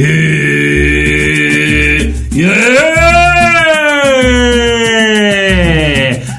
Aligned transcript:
E... 0.00 0.04
Yeah! 2.32 2.78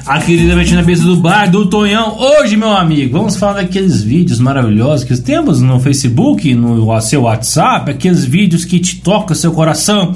Aqui 0.06 0.34
diretamente 0.34 0.74
na 0.74 0.82
mesa 0.82 1.04
do 1.04 1.16
bar 1.16 1.50
do 1.50 1.66
Tonhão. 1.66 2.16
Hoje, 2.18 2.56
meu 2.56 2.70
amigo, 2.70 3.18
vamos 3.18 3.36
falar 3.36 3.56
daqueles 3.60 4.02
vídeos 4.02 4.40
maravilhosos 4.40 5.04
que 5.04 5.14
temos 5.20 5.60
no 5.60 5.78
Facebook, 5.78 6.54
no 6.54 6.98
seu 7.02 7.24
WhatsApp, 7.24 7.90
aqueles 7.90 8.24
vídeos 8.24 8.64
que 8.64 8.78
te 8.78 8.96
tocam 9.02 9.36
seu 9.36 9.52
coração, 9.52 10.14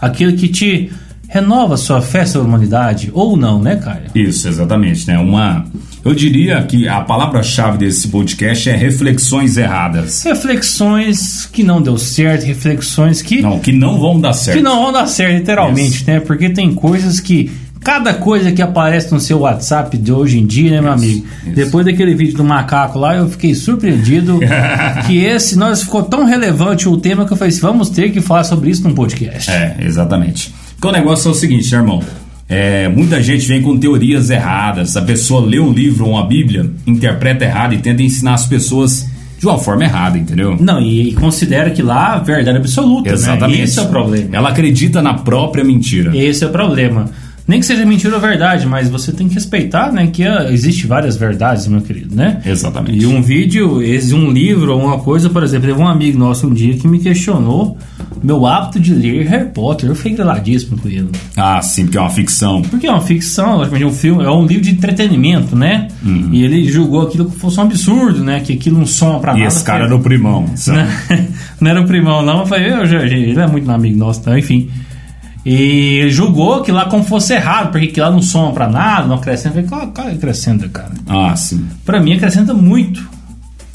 aquele 0.00 0.32
que 0.32 0.48
te 0.48 0.90
renova 1.28 1.76
sua 1.76 2.00
fé 2.00 2.24
sobre 2.24 2.46
a 2.46 2.48
humanidade, 2.48 3.10
ou 3.12 3.36
não, 3.36 3.60
né, 3.60 3.76
Caio? 3.76 4.06
Isso, 4.14 4.48
exatamente, 4.48 5.06
né? 5.06 5.18
Uma. 5.18 5.66
Eu 6.06 6.14
diria 6.14 6.62
que 6.62 6.86
a 6.86 7.00
palavra-chave 7.00 7.78
desse 7.78 8.06
podcast 8.06 8.70
é 8.70 8.76
reflexões 8.76 9.56
erradas. 9.56 10.22
Reflexões 10.22 11.46
que 11.46 11.64
não 11.64 11.82
deu 11.82 11.98
certo, 11.98 12.44
reflexões 12.44 13.20
que. 13.20 13.42
Não, 13.42 13.58
que 13.58 13.72
não 13.72 13.98
vão 13.98 14.20
dar 14.20 14.32
certo. 14.32 14.58
Que 14.58 14.62
não 14.62 14.84
vão 14.84 14.92
dar 14.92 15.08
certo, 15.08 15.36
literalmente, 15.36 15.96
Isso. 15.96 16.04
né? 16.06 16.20
Porque 16.20 16.48
tem 16.48 16.72
coisas 16.72 17.18
que. 17.18 17.50
Cada 17.80 18.14
coisa 18.14 18.52
que 18.52 18.62
aparece 18.62 19.12
no 19.12 19.18
seu 19.18 19.40
WhatsApp 19.40 19.96
de 19.98 20.12
hoje 20.12 20.38
em 20.38 20.46
dia, 20.46 20.70
né, 20.70 20.80
meu 20.80 20.94
isso, 20.94 21.04
amigo? 21.04 21.26
Isso. 21.44 21.54
Depois 21.56 21.84
daquele 21.84 22.14
vídeo 22.14 22.36
do 22.36 22.44
macaco 22.44 23.00
lá, 23.00 23.16
eu 23.16 23.28
fiquei 23.28 23.54
surpreendido 23.56 24.38
que 25.08 25.24
esse, 25.24 25.56
nós 25.58 25.82
ficou 25.82 26.04
tão 26.04 26.24
relevante 26.24 26.88
o 26.88 26.96
tema 26.96 27.26
que 27.26 27.32
eu 27.32 27.36
falei 27.36 27.52
assim, 27.52 27.60
vamos 27.60 27.90
ter 27.90 28.12
que 28.12 28.20
falar 28.20 28.44
sobre 28.44 28.70
isso 28.70 28.84
num 28.84 28.94
podcast. 28.94 29.50
É, 29.50 29.76
exatamente. 29.80 30.54
Porque 30.74 30.86
o 30.86 30.92
negócio 30.92 31.28
é 31.28 31.30
o 31.32 31.34
seguinte, 31.34 31.72
irmão. 31.72 32.00
É, 32.48 32.88
muita 32.88 33.22
gente 33.22 33.46
vem 33.46 33.60
com 33.60 33.76
teorias 33.76 34.30
erradas. 34.30 34.96
A 34.96 35.02
pessoa 35.02 35.44
lê 35.44 35.58
um 35.58 35.72
livro 35.72 36.06
ou 36.06 36.12
uma 36.12 36.26
Bíblia, 36.26 36.70
interpreta 36.86 37.44
errado 37.44 37.74
e 37.74 37.78
tenta 37.78 38.02
ensinar 38.02 38.34
as 38.34 38.46
pessoas 38.46 39.08
de 39.38 39.46
uma 39.46 39.58
forma 39.58 39.84
errada, 39.84 40.16
entendeu? 40.16 40.56
Não, 40.58 40.80
e, 40.80 41.10
e 41.10 41.12
considera 41.12 41.70
que 41.70 41.82
lá 41.82 42.14
a 42.14 42.18
verdade 42.18 42.56
absoluta, 42.56 43.10
Exatamente. 43.10 43.58
né? 43.58 43.64
Esse 43.64 43.78
é 43.78 43.82
o 43.82 43.88
problema. 43.88 44.28
Ela 44.32 44.48
acredita 44.50 45.02
na 45.02 45.14
própria 45.14 45.64
mentira. 45.64 46.16
Esse 46.16 46.44
é 46.44 46.46
o 46.46 46.50
problema. 46.50 47.10
Nem 47.46 47.60
que 47.60 47.66
seja 47.66 47.86
mentira 47.86 48.14
ou 48.14 48.20
verdade, 48.20 48.66
mas 48.66 48.88
você 48.88 49.12
tem 49.12 49.28
que 49.28 49.34
respeitar, 49.34 49.92
né? 49.92 50.08
Que 50.08 50.26
uh, 50.26 50.50
existe 50.50 50.84
várias 50.86 51.16
verdades, 51.16 51.68
meu 51.68 51.80
querido, 51.80 52.16
né? 52.16 52.40
Exatamente. 52.44 52.98
E 52.98 53.06
um 53.06 53.22
vídeo, 53.22 53.80
esse, 53.82 54.12
um 54.12 54.32
livro 54.32 54.72
ou 54.72 54.82
uma 54.82 54.98
coisa, 54.98 55.30
por 55.30 55.44
exemplo, 55.44 55.68
teve 55.68 55.80
um 55.80 55.86
amigo 55.86 56.18
nosso 56.18 56.48
um 56.48 56.52
dia 56.52 56.76
que 56.76 56.88
me 56.88 56.98
questionou 56.98 57.78
meu 58.26 58.44
hábito 58.44 58.80
de 58.80 58.92
ler 58.92 59.24
Harry 59.28 59.50
Potter. 59.50 59.88
Eu 59.88 59.94
fiquei 59.94 60.14
griladíssimo 60.14 60.76
com 60.76 60.88
ele. 60.88 61.08
Ah, 61.36 61.62
sim, 61.62 61.84
porque 61.84 61.96
é 61.96 62.00
uma 62.00 62.10
ficção. 62.10 62.60
Porque 62.60 62.84
é 62.84 62.90
uma 62.90 63.00
ficção, 63.00 63.62
é 63.62 63.86
um 63.86 63.92
filme, 63.92 64.24
é 64.24 64.30
um 64.30 64.44
livro 64.44 64.64
de 64.64 64.72
entretenimento, 64.72 65.54
né? 65.54 65.86
Uhum. 66.04 66.30
E 66.32 66.42
ele 66.42 66.64
julgou 66.64 67.02
aquilo 67.02 67.30
que 67.30 67.38
fosse 67.38 67.60
um 67.60 67.62
absurdo, 67.62 68.24
né? 68.24 68.40
Que 68.40 68.54
aquilo 68.54 68.78
não 68.78 68.86
soma 68.86 69.20
pra 69.20 69.30
e 69.30 69.34
nada. 69.36 69.44
E 69.44 69.46
esse 69.46 69.62
cara 69.62 69.84
era 69.84 69.94
o 69.94 70.00
primão. 70.00 70.44
Não, 70.66 70.74
não 71.60 71.70
era 71.70 71.80
o 71.80 71.86
primão, 71.86 72.20
não. 72.20 72.40
Eu 72.40 72.46
falei, 72.46 72.72
eu, 72.72 72.82
ele 72.82 73.38
é 73.38 73.46
muito 73.46 73.70
amigo 73.70 73.96
nosso, 73.96 74.18
então, 74.18 74.36
enfim. 74.36 74.68
E 75.44 76.08
julgou 76.10 76.62
que 76.62 76.72
lá 76.72 76.86
como 76.86 77.04
fosse 77.04 77.32
errado, 77.32 77.70
porque 77.70 77.86
que 77.86 78.00
lá 78.00 78.10
não 78.10 78.20
soma 78.20 78.52
pra 78.52 78.68
nada, 78.68 79.06
não 79.06 79.14
acrescenta. 79.14 79.60
Eu 79.60 79.68
falei, 79.68 79.88
claro 79.94 80.10
acrescenta, 80.10 80.68
cara. 80.68 80.94
Ah, 81.06 81.36
sim. 81.36 81.64
Pra 81.84 82.00
mim 82.00 82.14
acrescenta 82.14 82.52
muito. 82.52 83.08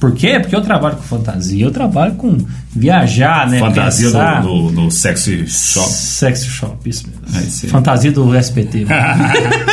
Por 0.01 0.13
quê? 0.15 0.39
Porque 0.39 0.55
eu 0.55 0.61
trabalho 0.61 0.95
com 0.95 1.03
fantasia, 1.03 1.63
eu 1.63 1.69
trabalho 1.69 2.15
com 2.15 2.35
viajar, 2.75 3.47
né? 3.47 3.59
Fantasia 3.59 4.07
Pensar. 4.07 4.41
do, 4.41 4.71
do 4.71 4.89
sexy 4.89 5.47
shop. 5.47 5.91
Sexy 5.91 6.47
shop, 6.47 6.89
isso 6.89 7.07
mesmo. 7.07 7.69
fantasia 7.69 8.11
do 8.11 8.35
SPT. 8.35 8.87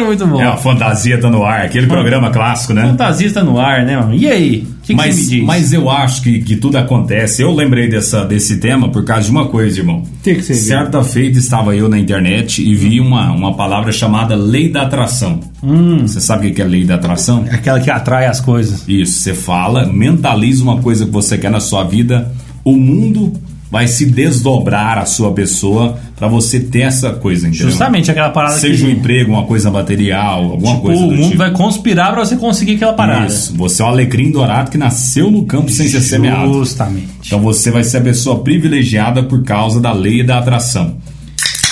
Muito 0.04 0.26
bom. 0.26 0.38
É, 0.38 0.54
fantasia 0.58 1.18
tá 1.18 1.30
no 1.30 1.44
ar, 1.44 1.64
aquele 1.64 1.86
programa 1.86 2.30
clássico, 2.30 2.74
né? 2.74 2.82
Fantasia 2.82 3.32
tá 3.32 3.42
no 3.42 3.58
ar, 3.58 3.86
né, 3.86 3.96
mano? 3.96 4.14
E 4.14 4.28
aí? 4.28 4.68
Que 4.84 4.88
que 4.88 4.94
mas, 4.94 5.30
mas 5.40 5.72
eu 5.72 5.88
acho 5.88 6.22
que, 6.22 6.40
que 6.40 6.56
tudo 6.56 6.76
acontece. 6.76 7.42
Eu 7.42 7.54
lembrei 7.54 7.88
dessa, 7.88 8.24
desse 8.24 8.58
tema 8.58 8.90
por 8.90 9.02
causa 9.02 9.24
de 9.24 9.30
uma 9.30 9.46
coisa, 9.46 9.80
irmão. 9.80 10.02
Que 10.22 10.34
que 10.34 10.42
você 10.42 10.54
Certa 10.54 11.00
viu? 11.00 11.10
feita 11.10 11.38
estava 11.38 11.74
eu 11.74 11.88
na 11.88 11.98
internet 11.98 12.62
e 12.62 12.74
vi 12.74 13.00
hum. 13.00 13.06
uma, 13.06 13.32
uma 13.32 13.56
palavra 13.56 13.90
chamada 13.92 14.36
lei 14.36 14.68
da 14.68 14.82
atração. 14.82 15.40
Hum. 15.62 16.06
Você 16.06 16.20
sabe 16.20 16.48
o 16.48 16.54
que 16.54 16.60
é 16.60 16.64
lei 16.64 16.84
da 16.84 16.96
atração? 16.96 17.46
É 17.50 17.54
aquela 17.54 17.80
que 17.80 17.90
atrai 17.90 18.26
as 18.26 18.40
coisas. 18.40 18.84
Isso, 18.86 19.20
você 19.20 19.32
fala, 19.32 19.86
mentaliza 19.86 20.62
uma 20.62 20.82
coisa 20.82 21.06
que 21.06 21.10
você 21.10 21.38
quer 21.38 21.50
na 21.50 21.60
sua 21.60 21.84
vida, 21.84 22.30
o 22.62 22.72
mundo 22.72 23.32
vai 23.74 23.88
se 23.88 24.06
desdobrar 24.06 24.98
a 24.98 25.04
sua 25.04 25.32
pessoa 25.32 25.98
para 26.14 26.28
você 26.28 26.60
ter 26.60 26.82
essa 26.82 27.10
coisa, 27.10 27.48
entendeu? 27.48 27.68
Justamente 27.68 28.08
aquela 28.08 28.30
parada 28.30 28.54
Seja 28.54 28.86
que... 28.86 28.92
um 28.92 28.94
emprego, 28.94 29.32
uma 29.32 29.46
coisa 29.46 29.68
material, 29.68 30.44
alguma 30.44 30.76
tipo, 30.76 30.82
coisa 30.82 31.02
do 31.02 31.08
o 31.08 31.10
mundo 31.10 31.24
tipo. 31.24 31.38
vai 31.38 31.50
conspirar 31.50 32.12
para 32.12 32.24
você 32.24 32.36
conseguir 32.36 32.76
aquela 32.76 32.92
parada. 32.92 33.26
Isso, 33.26 33.52
você 33.56 33.82
é 33.82 33.84
um 33.84 33.88
alecrim 33.88 34.30
dourado 34.30 34.70
que 34.70 34.78
nasceu 34.78 35.28
no 35.28 35.44
campo 35.44 35.72
sem 35.72 35.88
ser 35.88 36.02
semeado. 36.02 36.54
Justamente. 36.54 37.08
Então 37.26 37.40
você 37.40 37.72
vai 37.72 37.82
ser 37.82 37.96
a 37.96 38.00
pessoa 38.02 38.44
privilegiada 38.44 39.24
por 39.24 39.42
causa 39.42 39.80
da 39.80 39.92
lei 39.92 40.22
da 40.22 40.38
atração. 40.38 40.96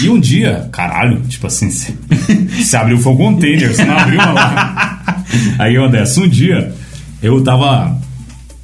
E 0.02 0.08
um 0.08 0.18
dia, 0.18 0.68
caralho, 0.72 1.20
tipo 1.28 1.46
assim, 1.46 1.70
você, 2.50 2.76
abriu 2.76 2.98
foi 2.98 3.12
um 3.12 3.16
container, 3.16 3.72
você 3.72 3.84
não 3.84 3.96
abriu 3.96 4.18
uma 4.18 4.98
Aí, 5.56 5.76
Anderson, 5.76 6.22
um 6.22 6.28
dia 6.28 6.74
eu 7.22 7.40
tava 7.44 7.96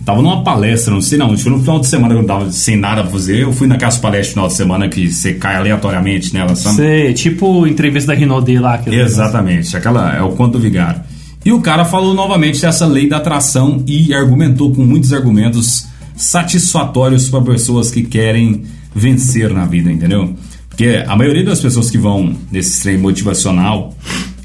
Tava 0.08 0.22
numa 0.22 0.42
palestra, 0.42 0.94
não 0.94 1.02
sei 1.02 1.19
não, 1.19 1.36
foi 1.36 1.52
no 1.52 1.60
final 1.60 1.78
de 1.80 1.86
semana 1.86 2.14
que 2.14 2.20
eu 2.22 2.26
tava 2.26 2.50
sem 2.50 2.78
nada 2.78 3.02
pra 3.02 3.10
fazer. 3.10 3.42
Eu 3.42 3.52
fui 3.52 3.66
naquelas 3.66 3.98
palestras 3.98 4.28
no 4.28 4.32
final 4.32 4.48
de 4.48 4.54
semana 4.54 4.88
que 4.88 5.12
você 5.12 5.34
cai 5.34 5.56
aleatoriamente 5.56 6.32
nela, 6.32 6.56
sabe? 6.56 6.76
Sei, 6.76 7.12
tipo 7.12 7.66
entrevista 7.66 8.14
da 8.14 8.19
Rinodê 8.19 8.58
lá. 8.58 8.78
Que 8.78 8.88
Exatamente, 8.88 9.76
aquela 9.76 10.16
é 10.16 10.22
o 10.22 10.30
conto 10.30 10.58
vigário. 10.58 11.02
E 11.44 11.52
o 11.52 11.60
cara 11.60 11.84
falou 11.84 12.14
novamente 12.14 12.58
dessa 12.62 12.86
lei 12.86 13.06
da 13.06 13.19
atração 13.19 13.84
e 13.86 14.14
argumentou 14.14 14.74
com 14.74 14.82
muitos 14.82 15.12
argumentos 15.12 15.86
satisfatórios 16.16 17.28
para 17.28 17.42
pessoas 17.42 17.90
que 17.90 18.02
querem 18.02 18.62
vencer 18.94 19.52
na 19.52 19.66
vida, 19.66 19.92
entendeu? 19.92 20.34
Porque 20.70 21.04
a 21.06 21.14
maioria 21.14 21.44
das 21.44 21.60
pessoas 21.60 21.90
que 21.90 21.98
vão 21.98 22.34
nesse 22.50 22.80
treino 22.80 23.02
motivacional 23.02 23.94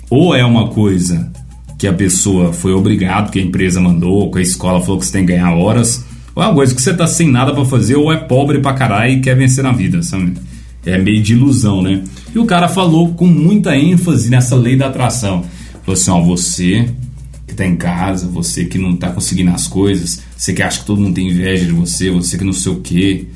ou 0.09 0.35
é 0.35 0.43
uma 0.43 0.67
coisa 0.67 1.31
que 1.83 1.87
a 1.87 1.91
pessoa 1.91 2.53
foi 2.53 2.71
obrigado, 2.71 3.29
que 3.29 3.37
a 3.37 3.41
empresa 3.41 3.81
mandou, 3.81 4.31
que 4.31 4.39
a 4.39 4.41
escola 4.41 4.79
falou 4.79 4.97
que 4.97 5.05
você 5.05 5.11
tem 5.11 5.25
que 5.25 5.33
ganhar 5.33 5.51
horas, 5.51 6.05
ou 6.33 6.41
é 6.41 6.45
uma 6.45 6.55
coisa 6.55 6.73
que 6.73 6.81
você 6.81 6.93
tá 6.93 7.05
sem 7.05 7.29
nada 7.29 7.53
para 7.53 7.65
fazer, 7.65 7.97
ou 7.97 8.09
é 8.09 8.15
pobre 8.15 8.59
pra 8.59 8.71
caralho 8.71 9.11
e 9.11 9.19
quer 9.19 9.35
vencer 9.35 9.65
na 9.65 9.73
vida, 9.73 10.01
sabe? 10.01 10.31
É 10.85 10.97
meio 10.97 11.21
de 11.21 11.33
ilusão, 11.33 11.81
né? 11.81 12.01
E 12.33 12.39
o 12.39 12.45
cara 12.45 12.69
falou 12.69 13.13
com 13.13 13.27
muita 13.27 13.75
ênfase 13.75 14.29
nessa 14.29 14.55
lei 14.55 14.77
da 14.77 14.87
atração. 14.87 15.43
Falou 15.83 15.99
assim: 15.99 16.11
ó, 16.11 16.21
você 16.21 16.89
que 17.45 17.53
tá 17.53 17.65
em 17.65 17.75
casa, 17.75 18.29
você 18.29 18.63
que 18.63 18.77
não 18.77 18.95
tá 18.95 19.11
conseguindo 19.11 19.51
as 19.51 19.67
coisas, 19.67 20.21
você 20.37 20.53
que 20.53 20.63
acha 20.63 20.79
que 20.79 20.85
todo 20.85 21.01
mundo 21.01 21.15
tem 21.15 21.27
inveja 21.27 21.65
de 21.65 21.73
você, 21.73 22.09
você 22.09 22.37
que 22.37 22.45
não 22.45 22.53
sei 22.53 22.71
o 22.71 22.79
quê, 22.79 23.27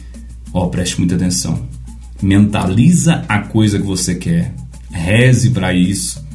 ó, 0.53 0.67
preste 0.67 0.97
muita 0.99 1.15
atenção. 1.15 1.67
Mentaliza 2.21 3.25
a 3.27 3.39
coisa 3.39 3.77
que 3.77 3.85
você 3.85 4.15
quer, 4.15 4.55
reze 4.89 5.49
para 5.49 5.73
isso 5.73 6.25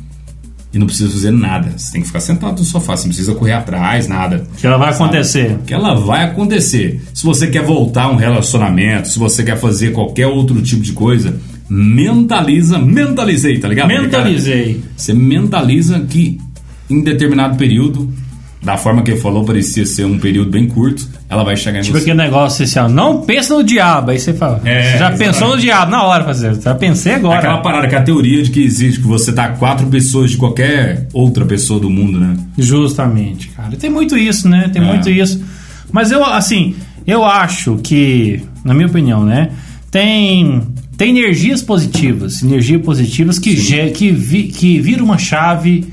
e 0.73 0.79
não 0.79 0.87
precisa 0.87 1.11
fazer 1.11 1.31
nada. 1.31 1.73
Você 1.77 1.93
tem 1.93 2.01
que 2.01 2.07
ficar 2.07 2.21
sentado 2.21 2.59
no 2.59 2.65
sofá, 2.65 2.97
você 2.97 3.03
não 3.03 3.11
precisa 3.11 3.35
correr 3.35 3.53
atrás, 3.53 4.09
nada. 4.09 4.47
Que 4.57 4.67
ela 4.67 4.79
vai 4.79 4.93
sabe? 4.93 5.05
acontecer. 5.05 5.59
Que 5.67 5.75
ela 5.75 5.95
vai 5.95 6.25
acontecer. 6.25 7.03
Se 7.13 7.25
você 7.25 7.47
quer 7.47 7.63
voltar 7.63 8.05
a 8.05 8.11
um 8.11 8.17
relacionamento, 8.17 9.09
se 9.09 9.19
você 9.19 9.43
quer 9.43 9.59
fazer 9.59 9.93
qualquer 9.93 10.27
outro 10.27 10.61
tipo 10.63 10.83
de 10.83 10.93
coisa, 10.93 11.39
mentaliza, 11.69 12.79
mentalizei, 12.79 13.59
tá 13.59 13.69
ligado? 13.69 13.89
Mentalizei. 13.89 14.83
Você 14.97 15.13
mentaliza 15.13 16.01
que 16.01 16.41
em 16.89 17.03
determinado 17.03 17.57
período 17.57 18.09
da 18.63 18.77
forma 18.77 19.03
que 19.03 19.11
ele 19.11 19.21
falou, 19.21 19.45
parecia 19.45 19.85
ser 19.85 20.05
um 20.05 20.19
período 20.19 20.51
bem 20.51 20.69
curto, 20.69 21.09
ela 21.29 21.43
vai 21.43 21.57
chegar 21.57 21.81
em 21.81 21.83
tipo 21.83 21.99
você. 21.99 22.03
aquele 22.03 22.17
negócio 22.17 22.65
assim, 22.65 22.79
ó, 22.79 22.89
não 22.89 23.23
pensa 23.23 23.55
no 23.55 23.65
diabo. 23.65 24.13
Aí 24.13 24.21
você 24.21 24.33
fala, 24.33 24.61
é, 24.65 24.83
você 24.83 24.89
já 24.91 24.95
exatamente. 24.95 25.19
pensou 25.19 25.49
no 25.49 25.59
diabo 25.59 25.91
na 25.91 26.05
hora 26.05 26.25
fazer, 26.25 26.55
já 26.61 26.75
pensei 26.75 27.15
agora. 27.15 27.39
Aquela 27.39 27.59
parada 27.59 27.89
que 27.89 27.95
a 27.97 28.03
teoria 28.03 28.43
de 28.43 28.51
que 28.51 28.63
existe, 28.63 29.01
que 29.01 29.07
você 29.07 29.33
tá 29.33 29.49
quatro 29.49 29.87
pessoas 29.89 30.31
de 30.31 30.37
qualquer 30.37 31.09
outra 31.13 31.45
pessoa 31.45 31.81
do 31.81 31.91
mundo, 31.91 32.21
né? 32.21 32.37
Justamente, 32.57 33.49
cara. 33.49 33.77
Tem 33.77 33.91
muito 33.91 34.17
isso, 34.17 34.49
né? 34.49 34.71
Tem 34.73 34.81
é. 34.81 34.85
muito 34.85 35.11
isso. 35.11 35.43
Mas 35.91 36.13
eu, 36.13 36.25
assim, 36.25 36.77
eu 37.05 37.25
acho 37.25 37.77
que, 37.83 38.43
na 38.65 38.73
minha 38.73 38.87
opinião, 38.87 39.25
né? 39.25 39.51
Tem 39.91 40.63
tem 40.97 41.19
energias 41.19 41.61
positivas, 41.63 42.43
energias 42.43 42.81
positivas 42.81 43.39
que, 43.39 43.57
que, 43.91 44.13
vi, 44.13 44.45
que 44.45 44.79
vira 44.79 45.03
uma 45.03 45.19
chave 45.19 45.85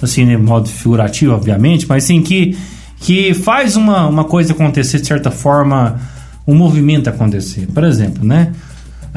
assim, 0.00 0.26
de 0.26 0.36
modo 0.36 0.68
figurativo, 0.68 1.34
obviamente, 1.34 1.86
mas 1.88 2.04
sim 2.04 2.20
que, 2.22 2.56
que 3.00 3.34
faz 3.34 3.76
uma, 3.76 4.06
uma 4.06 4.24
coisa 4.24 4.52
acontecer 4.52 5.00
de 5.00 5.06
certa 5.06 5.30
forma, 5.30 6.00
um 6.46 6.54
movimento 6.54 7.08
acontecer. 7.08 7.66
Por 7.72 7.84
exemplo, 7.84 8.24
né? 8.24 8.52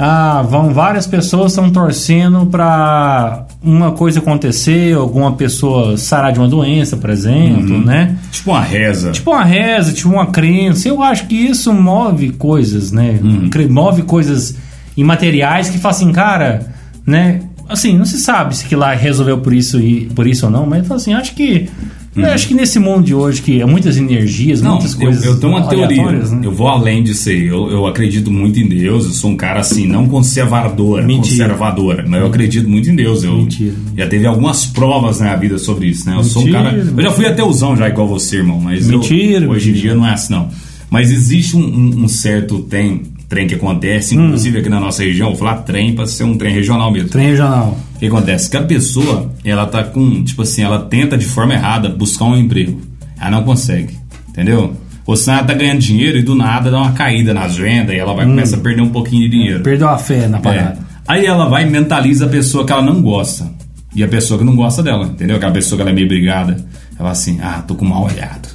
Ah, 0.01 0.41
vão 0.47 0.73
várias 0.73 1.05
pessoas 1.05 1.51
estão 1.51 1.69
torcendo 1.69 2.45
para 2.45 3.45
uma 3.61 3.91
coisa 3.91 4.19
acontecer, 4.19 4.95
alguma 4.95 5.33
pessoa 5.33 5.97
sarar 5.97 6.31
de 6.31 6.39
uma 6.39 6.47
doença, 6.47 6.95
por 6.95 7.09
exemplo, 7.09 7.75
uhum. 7.75 7.83
né? 7.83 8.15
Tipo 8.31 8.51
uma 8.51 8.61
reza. 8.61 9.11
Tipo 9.11 9.31
uma 9.31 9.43
reza, 9.43 9.91
tipo 9.91 10.07
uma 10.07 10.27
crença. 10.27 10.87
Eu 10.87 11.03
acho 11.03 11.27
que 11.27 11.35
isso 11.35 11.73
move 11.73 12.31
coisas, 12.31 12.93
né? 12.93 13.19
Uhum. 13.21 13.49
Move 13.69 14.03
coisas 14.03 14.55
imateriais 14.95 15.69
que 15.69 15.77
faz 15.77 15.97
assim, 15.97 16.13
cara, 16.13 16.67
né? 17.05 17.41
Assim, 17.69 17.97
não 17.97 18.05
se 18.05 18.17
sabe 18.17 18.57
se 18.57 18.65
que 18.65 18.75
lá 18.75 18.93
resolveu 18.93 19.37
por 19.37 19.53
isso 19.53 19.79
e 19.79 20.05
por 20.07 20.27
isso 20.27 20.45
ou 20.45 20.51
não, 20.51 20.65
mas 20.65 20.89
assim, 20.91 21.13
acho 21.13 21.33
que 21.35 21.69
Eu 22.15 22.25
acho 22.25 22.47
que 22.47 22.53
nesse 22.55 22.79
mundo 22.79 23.03
de 23.05 23.13
hoje, 23.13 23.41
que 23.41 23.61
é 23.61 23.65
muitas 23.65 23.95
energias, 23.95 24.61
Não, 24.61 24.71
muitas 24.71 24.93
eu, 24.93 24.99
coisas. 24.99 25.23
eu 25.23 25.39
tenho 25.39 25.53
uma 25.53 25.67
teoria. 25.67 26.11
né? 26.11 26.41
Eu 26.43 26.51
vou 26.51 26.67
além 26.67 27.01
disso 27.03 27.29
aí. 27.29 27.45
Eu, 27.45 27.69
eu 27.69 27.85
acredito 27.87 28.29
muito 28.31 28.59
em 28.59 28.67
Deus. 28.67 29.05
Eu 29.05 29.11
sou 29.11 29.29
um 29.29 29.37
cara 29.37 29.59
assim, 29.61 29.87
não 29.87 30.05
conservador, 30.07 31.03
Mentira. 31.05 31.45
conservador, 31.49 32.03
mas 32.07 32.19
eu 32.19 32.27
acredito 32.27 32.67
muito 32.67 32.89
em 32.89 32.95
Deus. 32.95 33.23
Eu 33.23 33.37
Mentira. 33.37 33.73
já 33.95 34.07
teve 34.07 34.25
algumas 34.25 34.65
provas 34.65 35.19
na 35.19 35.25
minha 35.27 35.37
vida 35.37 35.57
sobre 35.59 35.87
isso, 35.87 36.09
né? 36.09 36.15
Eu 36.17 36.23
sou 36.23 36.41
um 36.41 36.45
Mentira. 36.45 36.63
cara. 36.63 36.77
Eu 36.97 37.03
já 37.03 37.11
fui 37.11 37.25
ateuzão 37.27 37.77
já 37.77 37.87
igual 37.87 38.07
você, 38.07 38.37
irmão, 38.37 38.59
mas 38.59 38.89
eu- 38.89 38.99
Mentira, 38.99 39.47
hoje 39.49 39.69
em 39.69 39.73
mentira. 39.73 39.73
dia 39.89 39.95
não 39.95 40.05
é 40.07 40.11
assim 40.13 40.33
não. 40.33 40.49
Mas 40.89 41.11
existe 41.11 41.55
um, 41.55 41.61
um- 41.63 42.03
um 42.03 42.07
certo 42.07 42.59
trem, 42.63 43.03
trem 43.29 43.47
que 43.47 43.53
acontece, 43.55 44.17
Hum. 44.17 44.25
inclusive 44.25 44.59
aqui 44.59 44.69
na 44.69 44.79
nossa 44.79 45.03
região, 45.03 45.29
vou 45.29 45.37
falar 45.37 45.57
trem 45.57 45.93
para 45.93 46.07
ser 46.07 46.23
um 46.23 46.35
trem 46.37 46.53
regional 46.53 46.91
mesmo. 46.91 47.09
Trem 47.09 47.27
regional. 47.27 47.77
O 47.95 47.99
que 47.99 48.07
acontece? 48.07 48.49
Que 48.49 48.57
a 48.57 48.63
pessoa, 48.63 49.31
ela 49.45 49.65
tá 49.67 49.83
com, 49.83 50.23
tipo 50.23 50.41
assim, 50.41 50.63
ela 50.63 50.79
tenta 50.79 51.17
de 51.17 51.25
forma 51.25 51.53
errada 51.53 51.89
buscar 51.89 52.25
um 52.25 52.35
emprego. 52.35 52.81
Ela 53.21 53.31
não 53.31 53.43
consegue, 53.43 53.95
entendeu? 54.29 54.75
Ou 55.05 55.15
senão 55.15 55.37
ela 55.39 55.47
tá 55.47 55.53
ganhando 55.53 55.79
dinheiro 55.79 56.17
e 56.17 56.21
do 56.23 56.33
nada 56.35 56.69
dá 56.71 56.77
uma 56.79 56.91
caída 56.93 57.33
nas 57.33 57.55
vendas 57.55 57.95
e 57.95 57.99
ela 57.99 58.13
vai 58.13 58.25
começar 58.25 58.57
a 58.57 58.59
perder 58.59 58.81
um 58.81 58.89
pouquinho 58.89 59.23
de 59.23 59.29
dinheiro. 59.29 59.61
Perdeu 59.61 59.89
a 59.89 59.97
fé 59.97 60.27
na 60.27 60.37
É. 60.37 60.41
parada. 60.41 60.77
Aí 61.07 61.25
ela 61.25 61.49
vai 61.49 61.65
e 61.67 61.69
mentaliza 61.69 62.25
a 62.25 62.29
pessoa 62.29 62.65
que 62.65 62.71
ela 62.71 62.81
não 62.83 63.01
gosta. 63.01 63.49
E 63.95 64.03
a 64.03 64.07
pessoa 64.07 64.37
que 64.37 64.45
não 64.45 64.55
gosta 64.55 64.83
dela, 64.83 65.05
entendeu? 65.07 65.35
Aquela 65.37 65.51
pessoa 65.51 65.77
que 65.77 65.81
ela 65.81 65.89
é 65.91 65.93
meio 65.93 66.07
brigada. 66.07 66.53
Ela 66.53 66.97
fala 66.97 67.11
assim, 67.11 67.39
ah, 67.41 67.63
tô 67.67 67.73
com 67.73 67.85
mal 67.85 68.03
olhado. 68.03 68.47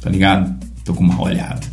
Tá 0.00 0.10
ligado? 0.10 0.52
Tô 0.84 0.92
com 0.92 1.04
mal 1.04 1.22
olhado. 1.22 1.64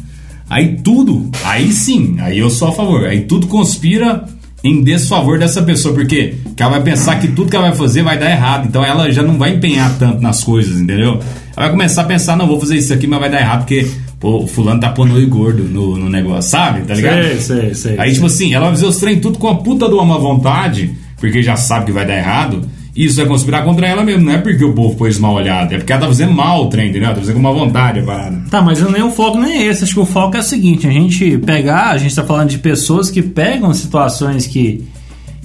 Aí 0.52 0.76
tudo, 0.84 1.32
aí 1.46 1.72
sim, 1.72 2.18
aí 2.20 2.38
eu 2.38 2.50
sou 2.50 2.68
a 2.68 2.72
favor. 2.74 3.06
Aí 3.06 3.22
tudo 3.22 3.48
conspira 3.48 4.26
em 4.62 4.84
desfavor 4.84 5.40
dessa 5.40 5.62
pessoa, 5.62 5.94
porque 5.94 6.36
que 6.58 6.62
ela 6.62 6.74
vai 6.74 6.84
pensar 6.84 7.16
que 7.22 7.30
tudo 7.30 7.50
que 7.50 7.56
ela 7.56 7.70
vai 7.70 7.78
fazer 7.78 8.04
vai 8.04 8.20
dar 8.20 8.30
errado. 8.30 8.68
Então 8.68 8.84
ela 8.84 9.10
já 9.14 9.24
não 9.24 9.38
vai 9.38 9.56
empenhar 9.56 9.98
tanto 9.98 10.22
nas 10.22 10.44
coisas, 10.44 10.78
entendeu? 10.78 11.22
Ela 11.56 11.68
vai 11.68 11.70
começar 11.72 12.02
a 12.02 12.06
pensar, 12.06 12.36
não, 12.36 12.48
vou 12.48 12.60
fazer 12.60 12.76
isso 12.76 12.94
aqui, 12.94 13.08
mas 13.08 13.22
vai 13.22 13.30
dar 13.30 13.40
errado, 13.40 13.60
porque 13.60 13.90
pô, 14.20 14.44
o 14.44 14.48
fulano 14.48 14.82
tá 14.82 14.90
pondo 14.90 15.16
oi 15.16 15.26
gordo 15.26 15.64
no, 15.64 15.96
no 15.96 16.10
negócio, 16.10 16.52
sabe? 16.52 16.82
Tá 16.82 16.96
ligado? 16.96 17.24
Sei, 17.24 17.40
sei, 17.40 17.74
sei. 17.74 17.96
Aí, 17.98 18.12
tipo 18.12 18.26
assim, 18.26 18.54
ela 18.54 18.66
vai 18.66 18.76
fazer 18.76 18.88
os 18.88 18.98
trem 18.98 19.22
tudo 19.22 19.40
com 19.40 19.48
a 19.48 19.56
puta 19.56 19.88
de 19.88 19.94
uma 19.94 20.04
má 20.04 20.18
vontade, 20.18 20.92
porque 21.16 21.42
já 21.42 21.56
sabe 21.56 21.86
que 21.86 21.92
vai 21.94 22.06
dar 22.06 22.18
errado. 22.18 22.62
Isso 22.96 23.16
vai 23.16 23.26
conspirar 23.26 23.64
contra 23.64 23.88
ela 23.88 24.04
mesmo. 24.04 24.26
Não 24.26 24.34
é 24.34 24.38
porque 24.38 24.64
o 24.66 24.74
povo 24.74 24.96
pôs 24.96 25.18
mal 25.18 25.34
olhado, 25.36 25.74
é 25.74 25.78
porque 25.78 25.92
ela 25.94 26.02
tá 26.02 26.08
fazendo 26.08 26.34
mal 26.34 26.64
o 26.64 26.68
trem, 26.68 26.90
entendeu? 26.90 27.06
Ela 27.06 27.16
tá 27.16 27.22
fazendo 27.22 27.36
com 27.36 27.42
má 27.42 27.52
vontade 27.52 28.00
a 28.00 28.04
parada. 28.04 28.42
Tá, 28.50 28.62
mas 28.62 28.82
nem 28.92 29.02
o 29.02 29.12
foco 29.12 29.40
nem 29.40 29.54
é 29.60 29.66
esse. 29.68 29.84
Acho 29.86 29.94
que 29.94 30.00
o 30.02 30.06
foco 30.06 30.36
é 30.36 30.42
o 30.42 30.44
seguinte: 30.44 30.86
a 30.88 30.92
gente 30.92 31.38
pegar, 31.38 31.92
a 31.92 31.98
gente 31.98 32.14
tá 32.14 32.24
falando 32.24 32.50
de 32.50 32.58
pessoas 32.58 33.10
que 33.10 33.22
pegam 33.22 33.74
situações 33.74 34.46
que, 34.46 34.84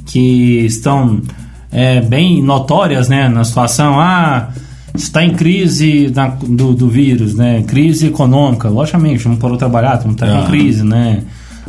que 0.07 0.61
estão 0.67 1.21
é, 1.71 2.01
bem 2.01 2.43
notórias, 2.43 3.09
né, 3.09 3.29
na 3.29 3.45
situação. 3.45 4.01
Ah, 4.01 4.49
está 4.95 5.23
em 5.25 5.35
crise 5.35 6.09
da- 6.09 6.29
do, 6.29 6.73
do 6.75 6.89
vírus, 6.89 7.35
né? 7.35 7.63
Crise 7.67 8.07
econômica. 8.07 8.69
Logicamente, 8.69 9.29
não 9.29 9.37
parou 9.37 9.57
de 9.57 9.61
trabalhar, 9.61 10.01
não 10.05 10.13
está 10.13 10.27
Ah. 10.27 10.41
com 10.43 10.47
crise, 10.49 10.83
né? 10.83 11.23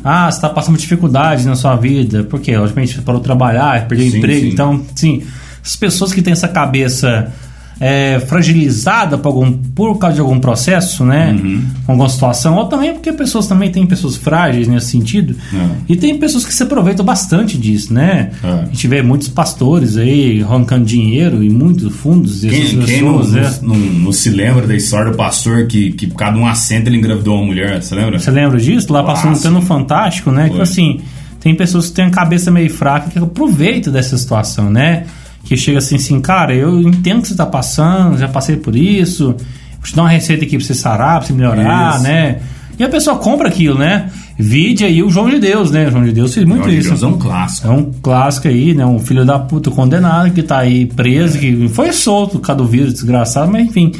Ah, 0.03 0.31
você 0.31 0.37
está 0.37 0.49
passando 0.49 0.77
dificuldade 0.77 1.45
na 1.45 1.55
sua 1.55 1.75
vida. 1.75 2.23
Por 2.23 2.39
quê? 2.39 2.57
Logicamente, 2.57 2.95
você 2.95 3.01
parou 3.01 3.19
de 3.19 3.25
trabalhar, 3.25 3.87
perdeu 3.87 4.09
Sim, 4.09 4.17
emprego. 4.19 4.41
sim. 4.41 4.49
Então, 4.49 4.81
sim, 4.95 5.23
as 5.67 5.75
pessoas 5.75 6.13
que 6.13 6.21
têm 6.21 6.31
essa 6.31 6.47
cabeça 6.47 7.29
é, 7.77 8.21
fragilizada 8.21 9.17
por, 9.17 9.27
algum, 9.27 9.51
por 9.51 9.97
causa 9.97 10.15
de 10.15 10.21
algum 10.21 10.39
processo, 10.39 11.03
né? 11.03 11.37
Uhum. 11.37 11.61
Alguma 11.85 12.07
situação, 12.07 12.55
ou 12.55 12.65
também 12.67 12.93
porque 12.93 13.11
pessoas 13.11 13.47
também 13.47 13.69
têm 13.69 13.85
pessoas 13.85 14.15
frágeis 14.15 14.65
nesse 14.65 14.87
sentido. 14.87 15.35
É. 15.53 15.67
E 15.89 15.95
tem 15.97 16.17
pessoas 16.17 16.45
que 16.45 16.53
se 16.53 16.63
aproveitam 16.63 17.05
bastante 17.05 17.57
disso, 17.57 17.93
né? 17.93 18.31
É. 18.41 18.47
A 18.47 18.65
gente 18.65 18.87
vê 18.87 19.01
muitos 19.01 19.27
pastores 19.27 19.97
aí 19.97 20.41
arrancando 20.41 20.85
dinheiro 20.85 21.43
e 21.43 21.49
muitos 21.49 21.93
fundos 21.93 22.39
Quem, 22.39 22.49
quem 22.85 23.01
não, 23.01 23.19
pessoas, 23.19 23.31
né? 23.33 23.59
não, 23.61 23.75
não 23.75 24.11
se 24.13 24.29
lembra 24.29 24.65
da 24.65 24.75
história 24.75 25.11
do 25.11 25.17
pastor 25.17 25.67
que, 25.67 25.91
que 25.91 26.07
por 26.07 26.15
causa 26.15 26.33
de 26.33 26.39
um 26.39 26.47
assento 26.47 26.87
ele 26.87 26.97
engravidou 26.97 27.35
uma 27.35 27.45
mulher, 27.45 27.83
você 27.83 27.93
lembra? 27.93 28.17
Você 28.17 28.31
lembra 28.31 28.57
disso? 28.57 28.91
Lá 28.91 29.03
Clássico. 29.03 29.33
até 29.33 29.49
no 29.49 29.61
Fantástico, 29.61 30.31
né? 30.31 30.47
Que 30.47 30.55
Foi. 30.55 30.63
assim, 30.63 31.01
tem 31.41 31.53
pessoas 31.53 31.89
que 31.89 31.95
têm 31.95 32.05
a 32.05 32.09
cabeça 32.09 32.49
meio 32.49 32.69
fraca 32.69 33.09
que 33.11 33.19
aproveitam 33.19 33.93
dessa 33.93 34.17
situação, 34.17 34.69
né? 34.69 35.05
Que 35.47 35.55
chega 35.55 35.77
assim, 35.77 35.95
assim, 35.95 36.19
cara, 36.19 36.53
eu 36.53 36.81
entendo 36.81 37.21
que 37.21 37.29
você 37.29 37.35
tá 37.35 37.45
passando, 37.45 38.17
já 38.17 38.27
passei 38.27 38.57
por 38.57 38.75
isso, 38.75 39.27
vou 39.27 39.83
te 39.83 39.95
dar 39.95 40.03
uma 40.03 40.09
receita 40.09 40.43
aqui 40.43 40.57
pra 40.57 40.65
você 40.65 40.73
sarar, 40.73 41.19
pra 41.19 41.27
você 41.27 41.33
melhorar, 41.33 41.95
Isso. 41.95 42.03
né? 42.03 42.39
E 42.77 42.83
a 42.83 42.89
pessoa 42.89 43.17
compra 43.17 43.47
aquilo, 43.47 43.79
né? 43.79 44.09
Vide 44.37 44.85
aí 44.85 45.01
o 45.01 45.09
João 45.09 45.29
de 45.29 45.39
Deus, 45.39 45.71
né? 45.71 45.87
O 45.87 45.91
João 45.91 46.03
de 46.03 46.11
Deus 46.11 46.33
fez 46.33 46.45
muito 46.45 46.69
isso. 46.69 46.89
Deus 46.89 47.01
é 47.01 47.07
um 47.07 47.17
clássico. 47.17 47.67
É 47.67 47.71
um 47.71 47.91
clássico 48.03 48.47
aí, 48.47 48.75
né? 48.75 48.85
Um 48.85 48.99
filho 48.99 49.25
da 49.25 49.39
puta 49.39 49.71
condenado 49.71 50.31
que 50.31 50.43
tá 50.43 50.59
aí 50.59 50.85
preso, 50.85 51.39
que 51.39 51.67
foi 51.69 51.91
solto 51.91 52.33
por 52.33 52.41
causa 52.41 52.61
do 52.61 52.67
vírus 52.67 52.93
desgraçado, 52.93 53.51
mas 53.51 53.65
enfim, 53.65 53.91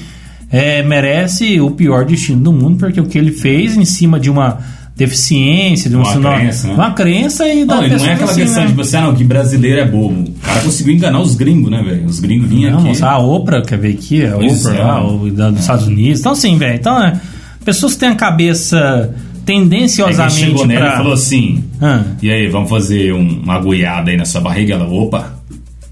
é, 0.52 0.84
merece 0.84 1.60
o 1.60 1.72
pior 1.72 2.06
destino 2.06 2.40
do 2.42 2.54
mundo, 2.54 2.78
porque 2.78 3.02
o 3.02 3.06
que 3.06 3.18
ele 3.18 3.32
fez 3.32 3.76
em 3.76 3.86
cima 3.86 4.20
de 4.20 4.30
uma 4.30 4.60
deficiência, 4.98 5.90
de 5.90 5.96
uma, 5.96 6.12
Uma 6.12 6.34
crença, 6.38 6.68
né? 6.68 6.74
uma 6.74 6.92
crença 6.92 7.48
e 7.48 7.64
da 7.66 7.76
Não, 7.76 7.86
e 7.86 7.90
não 7.90 8.06
é 8.06 8.14
aquela 8.14 8.32
assim, 8.32 8.42
questão 8.42 8.64
né? 8.64 8.68
de 8.70 8.74
você, 8.74 8.98
ah, 8.98 9.02
não, 9.02 9.16
que 9.16 9.24
brasileiro 9.24 9.80
é 9.80 9.86
bobo. 9.88 10.22
O 10.30 10.34
cara 10.42 10.62
conseguiu 10.62 10.94
enganar 10.96 11.22
os 11.22 11.36
gringos, 11.36 11.70
né, 11.72 11.84
velho? 11.84 12.06
Os 12.06 12.20
gringos 12.20 12.50
vinham 12.50 12.72
Não, 12.72 12.80
aqui. 12.80 12.88
moça, 12.90 13.08
a 13.08 13.20
Oprah, 13.20 13.62
quer 13.62 13.78
ver 13.78 13.94
aqui, 13.94 14.26
a 14.26 14.32
Pois 14.32 14.66
Oprah 14.66 14.76
é, 14.78 14.84
lá, 14.84 15.02
mano. 15.04 15.24
o 15.24 15.32
da- 15.32 15.50
dos 15.52 15.62
Estados 15.62 15.88
Unidos. 15.88 16.20
Então, 16.20 16.32
assim, 16.32 16.58
velho, 16.58 16.76
então, 16.76 17.02
é, 17.04 17.20
pessoas 17.64 17.94
que 17.94 18.00
têm 18.00 18.10
a 18.10 18.16
cabeça 18.16 19.14
quem 19.46 19.62
tendenciosamente 19.62 20.34
chegou 20.36 20.66
nela 20.68 20.86
e 20.86 20.90
pra... 20.90 20.98
falou 20.98 21.14
assim: 21.14 21.64
Ah, 21.82 22.02
E 22.22 22.30
aí, 22.30 22.48
vamos 22.50 22.70
fazer 22.70 23.14
um- 23.14 23.42
uma 23.44 23.60
goiada 23.60 24.12
aí 24.12 24.18
na 24.18 24.26
sua 24.26 24.42
barriga? 24.42 24.74
Ela, 24.74 24.86
opa! 24.90 25.36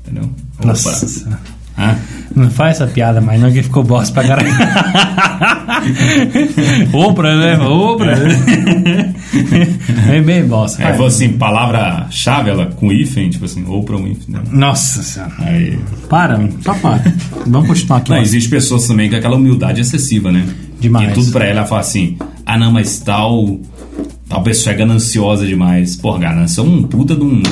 Entendeu? 0.03 0.29
Opa! 0.59 0.67
nossa, 0.67 1.29
Hã? 1.77 1.95
Não 2.35 2.49
faz 2.49 2.81
essa 2.81 2.87
piada 2.87 3.21
mais, 3.21 3.39
não, 3.39 3.51
que 3.51 3.63
ficou 3.63 3.83
bosta 3.83 4.13
pra 4.13 4.27
caralho. 4.27 4.51
Oprah, 6.93 7.35
né? 7.37 7.57
Oprah. 7.59 8.17
É 10.11 10.21
bem 10.21 10.45
bosta. 10.45 10.79
Aí 10.79 10.83
vai. 10.85 10.93
falou 10.93 11.07
assim: 11.07 11.29
palavra-chave, 11.29 12.49
ela 12.49 12.65
com 12.67 12.91
hífen, 12.91 13.29
tipo 13.29 13.45
assim, 13.45 13.63
opa, 13.67 13.93
um 13.93 14.07
hífen. 14.07 14.35
né? 14.35 14.41
Nossa 14.51 15.01
senhora. 15.01 15.31
Aí. 15.39 15.79
Para, 16.09 16.37
só 16.61 16.73
para. 16.75 17.01
Vamos 17.47 17.67
continuar 17.69 17.97
aqui. 17.99 18.11
Não, 18.11 18.17
existe 18.17 18.49
pessoas 18.49 18.85
também 18.88 19.09
com 19.09 19.15
aquela 19.15 19.38
humildade 19.38 19.79
excessiva, 19.81 20.31
né? 20.31 20.45
Demais. 20.79 21.11
E 21.11 21.13
tudo 21.13 21.31
pra 21.31 21.45
ela, 21.45 21.59
ela 21.59 21.67
fala 21.67 21.81
assim: 21.81 22.17
ah, 22.45 22.57
não, 22.57 22.71
mas 22.71 22.99
tal. 22.99 23.59
Tal 24.27 24.41
pessoa 24.41 24.73
é 24.73 24.77
gananciosa 24.77 25.45
demais. 25.45 25.95
Pô, 25.95 26.17
ganância 26.17 26.59
é 26.59 26.63
um 26.63 26.81
puta 26.83 27.15
de, 27.15 27.23
um, 27.23 27.43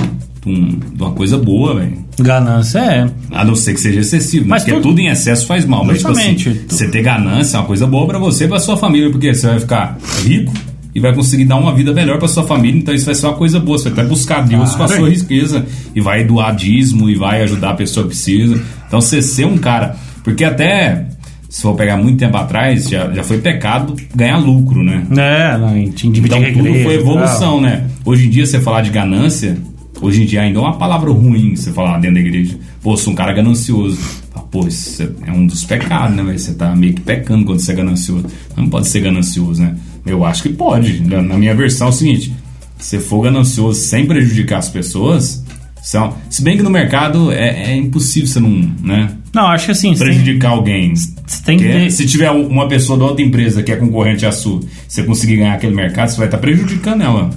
um- 0.46 0.78
de 0.96 1.02
uma 1.02 1.12
coisa 1.12 1.38
boa, 1.38 1.76
velho. 1.76 1.98
Ganância 2.20 2.80
é. 2.80 3.10
A 3.32 3.44
não 3.44 3.56
ser 3.56 3.74
que 3.74 3.80
seja 3.82 4.00
excessivo, 4.02 4.44
né? 4.46 4.50
Mas 4.52 4.64
Porque 4.64 4.76
tudo- 4.78 4.90
tudo 4.90 5.00
em 5.00 5.08
excesso 5.08 5.46
faz 5.48 5.66
mal. 5.66 5.84
Mas, 5.84 5.98
tipo 6.00 6.12
assim, 6.12 6.38
Justamente. 6.38 6.66
você 6.70 6.88
ter 6.90 7.02
ganância 7.02 7.58
é 7.58 7.60
uma 7.60 7.66
coisa 7.66 7.88
boa 7.88 8.06
pra 8.08 8.20
você 8.20 8.46
e 8.46 8.48
pra 8.48 8.60
sua 8.60 8.78
família, 8.78 9.10
porque 9.10 9.34
você 9.34 9.48
vai 9.48 9.60
ficar 9.60 9.98
rico 10.24 10.54
e 10.94 11.00
vai 11.00 11.14
conseguir 11.14 11.46
dar 11.46 11.56
uma 11.56 11.74
vida 11.74 11.92
melhor 11.92 12.20
pra 12.20 12.28
sua 12.28 12.44
família, 12.44 12.78
então 12.80 12.94
isso 12.94 13.06
vai 13.06 13.16
ser 13.16 13.26
uma 13.26 13.34
coisa 13.36 13.60
boa. 13.60 13.78
Você 13.78 13.90
vai 13.90 14.00
até 14.04 14.10
buscar 14.10 14.42
Deus 14.46 14.76
com 14.76 14.84
a 14.84 14.88
Claro. 14.88 15.02
sua 15.02 15.10
riqueza 15.10 15.66
e 15.96 16.02
vai 16.02 16.24
doar 16.24 16.56
dízimo 16.56 17.10
e 17.10 17.16
vai 17.16 17.42
ajudar 17.42 17.72
a 17.72 17.76
pessoa 17.76 18.04
que 18.04 18.10
precisa. 18.10 18.62
Então, 18.88 19.02
você 19.02 19.22
ser 19.22 19.46
um 19.46 19.58
cara. 19.58 19.96
Porque 20.24 20.44
até. 20.44 21.08
Se 21.50 21.62
for 21.62 21.76
pegar 21.76 21.98
muito 21.98 22.18
tempo 22.18 22.36
atrás, 22.36 22.90
já, 22.90 23.12
já 23.14 23.24
foi 23.24 23.38
pecado 23.38 23.96
ganhar 24.16 24.38
lucro, 24.38 24.82
né? 24.82 25.04
É, 25.16 25.56
não, 25.56 25.70
tinha 25.92 26.12
Então 26.18 26.42
tudo 26.42 26.48
igreja 26.68 26.84
foi 26.84 26.96
e 26.96 26.98
tal. 26.98 27.06
evolução, 27.14 27.62
né? 27.62 27.84
Hoje 28.04 28.26
em 28.26 28.30
dia, 28.32 28.44
você 28.44 28.60
falar 28.60 28.82
de 28.82 28.90
ganância, 28.90 29.56
hoje 30.04 30.24
em 30.24 30.26
dia 30.26 30.42
ainda 30.42 30.60
é 30.60 30.62
uma 30.62 30.78
palavra 30.78 31.10
ruim 31.12 31.56
você 31.56 31.72
falar 31.72 31.98
dentro 32.00 32.16
da 32.16 32.20
igreja. 32.22 32.58
Pô, 32.82 32.96
sou 32.98 33.14
um 33.14 33.16
cara 33.16 33.34
ganancioso. 33.34 33.98
Fala, 34.34 34.46
Pô, 34.48 34.68
isso 34.68 35.02
é 35.26 35.32
um 35.32 35.46
dos 35.48 35.64
pecados, 35.64 36.16
né? 36.16 36.38
Você 36.38 36.54
tá 36.54 36.76
meio 36.76 36.94
que 36.94 37.02
pecando 37.02 37.46
quando 37.46 37.60
você 37.60 37.72
é 37.72 37.76
ganancioso. 37.76 38.26
Não 38.56 38.70
pode 38.70 38.88
ser 38.88 39.00
ganancioso, 39.02 39.62
né? 39.62 39.76
Eu 40.06 40.24
acho 40.26 40.44
que 40.44 40.50
pode. 40.50 41.02
Na 41.02 41.38
minha 41.38 41.56
versão 41.56 41.88
é 41.88 41.90
o 41.90 41.94
seguinte: 41.94 42.34
se 42.78 43.00
for 43.00 43.22
ganancioso 43.24 43.80
sem 43.80 44.06
prejudicar 44.06 44.60
as 44.60 44.70
pessoas, 44.70 45.44
são, 45.82 46.14
se 46.30 46.42
bem 46.44 46.58
que 46.58 46.64
no 46.64 46.70
mercado 46.70 47.32
é, 47.32 47.72
é 47.72 47.76
impossível 47.76 48.28
você 48.28 48.40
não, 48.40 48.70
né? 48.82 49.12
Não, 49.34 49.48
acho 49.48 49.66
que 49.66 49.72
assim, 49.72 49.96
você 49.96 50.04
tem, 50.06 50.14
Prejudicar 50.14 50.52
alguém. 50.52 50.94
você 50.96 51.44
tem 51.44 51.58
que 51.58 51.64
ter- 51.64 51.90
Se 51.92 52.06
tiver 52.06 52.30
uma 52.30 52.68
pessoa 52.68 53.00
da 53.00 53.06
outra 53.06 53.24
empresa 53.26 53.64
que 53.64 53.72
é 53.72 53.76
concorrente 53.76 54.26
à 54.28 54.32
sua, 54.32 54.60
você 54.88 55.02
conseguir 55.04 55.38
ganhar 55.38 55.54
aquele 55.56 55.74
mercado, 55.76 56.10
você 56.10 56.18
vai 56.18 56.28
estar 56.28 56.38
prejudicando 56.38 57.02
ela. 57.02 57.32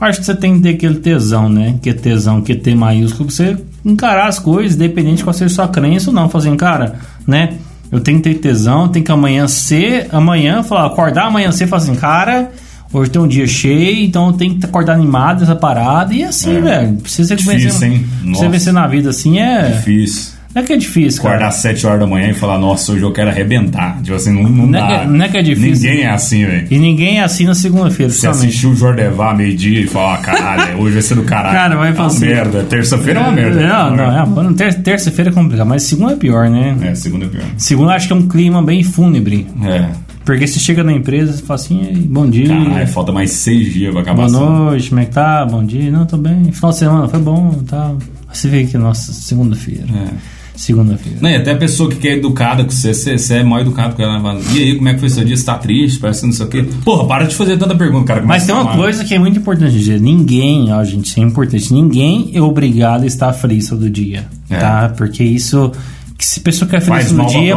Acho 0.00 0.20
que 0.20 0.26
você 0.26 0.34
tem 0.34 0.56
que 0.56 0.60
ter 0.62 0.68
aquele 0.70 0.96
tesão, 0.96 1.48
né? 1.48 1.76
Que 1.80 1.90
é 1.90 1.92
tesão, 1.94 2.40
que 2.42 2.52
é 2.52 2.54
T 2.56 2.74
maiúsculo, 2.74 3.26
pra 3.26 3.34
você 3.34 3.56
encarar 3.84 4.28
as 4.28 4.38
coisas, 4.38 4.74
independente 4.76 5.18
de 5.18 5.24
qual 5.24 5.32
seja 5.32 5.46
a 5.52 5.54
sua 5.54 5.68
crença 5.68 6.10
ou 6.10 6.14
não. 6.14 6.28
Fazendo, 6.28 6.56
cara, 6.56 6.96
né? 7.26 7.54
Eu 7.90 8.00
tenho 8.00 8.18
que 8.20 8.28
ter 8.30 8.40
tesão, 8.40 8.88
tem 8.88 9.02
que 9.02 9.12
amanhã 9.12 9.46
ser, 9.46 10.08
amanhã, 10.12 10.62
falar, 10.62 10.86
acordar 10.86 11.26
amanhã 11.26 11.52
ser, 11.52 11.66
falar 11.68 11.82
assim, 11.82 11.94
cara, 11.94 12.50
hoje 12.92 13.10
tem 13.10 13.22
um 13.22 13.28
dia 13.28 13.46
cheio, 13.46 14.04
então 14.04 14.26
eu 14.26 14.32
tenho 14.32 14.58
que 14.58 14.66
acordar 14.66 14.94
animado 14.94 15.38
dessa 15.40 15.54
parada. 15.54 16.12
E 16.12 16.24
assim, 16.24 16.56
É. 16.56 16.60
velho, 16.60 16.96
precisa 16.96 17.36
Difícil, 17.36 17.70
vencer. 17.70 17.92
hein? 17.92 17.98
Pra 18.00 18.18
você 18.22 18.28
Nossa. 18.30 18.48
vencer 18.48 18.72
na 18.72 18.86
vida 18.88 19.10
assim 19.10 19.38
é. 19.38 19.68
Difícil. 19.70 20.35
Não 20.56 20.62
é 20.62 20.64
que 20.64 20.72
é 20.72 20.76
difícil, 20.78 21.20
cara. 21.22 21.34
Acordar 21.34 21.48
às 21.50 21.56
7 21.56 21.86
horas 21.86 22.00
da 22.00 22.06
manhã 22.06 22.30
e 22.30 22.32
falar, 22.32 22.58
nossa, 22.58 22.90
hoje 22.92 23.02
eu 23.02 23.12
quero 23.12 23.28
arrebentar. 23.28 24.00
Tipo 24.02 24.16
assim, 24.16 24.32
não, 24.32 24.48
não, 24.48 24.66
Não 24.66 24.78
é 24.78 24.80
dá. 24.90 24.98
que- 25.00 25.06
não 25.06 25.24
é 25.26 25.28
que 25.28 25.36
é 25.36 25.42
difícil. 25.42 25.90
Ninguém 25.90 26.04
é 26.04 26.10
assim, 26.10 26.46
velho. 26.46 26.66
E 26.70 26.78
ninguém 26.78 27.20
assina 27.20 27.54
segunda-feira, 27.54 28.10
Você 28.10 28.26
assistiu 28.26 28.70
o 28.70 28.74
Jordevá 28.74 29.34
meio-dia 29.34 29.80
e 29.82 29.86
fala, 29.86 30.14
ah, 30.14 30.16
caralho, 30.16 30.78
hoje 30.80 30.94
vai 30.94 31.02
ser 31.02 31.14
do 31.16 31.24
caralho. 31.24 31.54
Cara, 31.54 31.76
vai 31.76 31.90
é 31.90 31.92
fazer- 31.92 32.26
merda. 32.26 32.62
Terça-feira 32.64 33.20
é 33.20 33.22
uma 33.22 33.32
merda. 33.32 33.60
Não, 33.60 33.96
não, 33.96 34.18
é, 34.18 34.24
mano, 34.24 34.54
ter- 34.54 34.72
terça-feira 34.82 35.30
é 35.30 35.34
complicado, 35.34 35.66
mas 35.68 35.82
segunda 35.82 36.14
é 36.14 36.16
pior, 36.16 36.48
né? 36.48 36.74
É, 36.80 36.94
segunda 36.94 37.26
é 37.26 37.28
pior. 37.28 37.44
Segunda 37.58 37.92
acho 37.92 38.06
que 38.06 38.14
é 38.14 38.16
um 38.16 38.26
clima 38.26 38.62
bem 38.62 38.82
fúnebre. 38.82 39.46
É. 39.62 39.90
Porque 40.24 40.46
você 40.46 40.58
chega 40.58 40.82
na 40.82 40.92
empresa 40.94 41.38
e 41.38 41.42
fala 41.46 41.60
assim, 41.60 41.82
"Ei, 41.84 41.96
bom 41.96 42.26
dia. 42.26 42.48
Caralho, 42.48 42.88
falta 42.88 43.12
mais 43.12 43.30
seis 43.30 43.74
dias 43.74 43.92
pra 43.92 44.00
acabar 44.00 44.26
Boa 44.26 44.26
assim. 44.26 44.54
noite, 44.64 44.88
como 44.88 45.00
é 45.02 45.04
que 45.04 45.12
tá? 45.12 45.44
Bom 45.44 45.62
dia. 45.62 45.90
Não, 45.90 46.06
tô 46.06 46.16
bem. 46.16 46.50
Final 46.50 46.70
de 46.72 46.78
semana 46.78 47.08
foi 47.08 47.20
bom 47.20 47.50
tal. 47.68 47.98
Aí 48.26 48.34
Você 48.34 48.48
vê 48.48 48.64
que, 48.64 48.76
nossa, 48.78 49.12
segunda-feira. 49.12 49.84
É. 49.94 50.35
Segunda-feira. 50.56 51.18
Não, 51.20 51.28
e 51.30 51.36
até 51.36 51.52
a 51.52 51.56
pessoa 51.56 51.90
que 51.90 52.08
é 52.08 52.14
educada 52.14 52.64
com 52.64 52.70
você, 52.70 52.92
você, 52.94 53.18
você 53.18 53.34
é 53.36 53.42
mal 53.44 53.60
educado 53.60 53.94
com 53.94 54.02
ela. 54.02 54.20
fala, 54.20 54.40
E 54.54 54.58
aí, 54.62 54.74
como 54.76 54.88
é 54.88 54.94
que 54.94 55.00
foi 55.00 55.10
seu 55.10 55.24
dia? 55.24 55.36
Você 55.36 55.44
tá 55.44 55.58
triste? 55.58 55.98
Parece 55.98 56.24
não 56.24 56.32
sei 56.32 56.46
o 56.46 56.48
quê. 56.48 56.64
Porra, 56.84 57.06
para 57.06 57.24
de 57.26 57.34
fazer 57.34 57.56
tanta 57.58 57.74
pergunta, 57.74 58.06
cara. 58.06 58.22
Mas 58.26 58.46
tem 58.46 58.54
uma 58.54 58.74
coisa 58.76 59.04
que 59.04 59.14
é 59.14 59.18
muito 59.18 59.38
importante 59.38 59.72
dizer. 59.76 60.00
Ninguém, 60.00 60.72
ó, 60.72 60.82
gente, 60.82 61.06
isso 61.06 61.20
é 61.20 61.22
importante. 61.22 61.72
Ninguém 61.72 62.30
é 62.34 62.40
obrigado 62.40 63.02
a 63.04 63.06
estar 63.06 63.32
feliz 63.32 63.68
todo 63.68 63.88
dia, 63.90 64.26
É. 64.50 64.56
tá? 64.56 64.92
Porque 64.96 65.22
isso... 65.22 65.70
Que 66.18 66.24
se 66.24 66.40
a 66.40 66.42
pessoa 66.44 66.66
quer 66.66 66.80
feliz 66.80 67.12
todo 67.12 67.26
dia, 67.26 67.54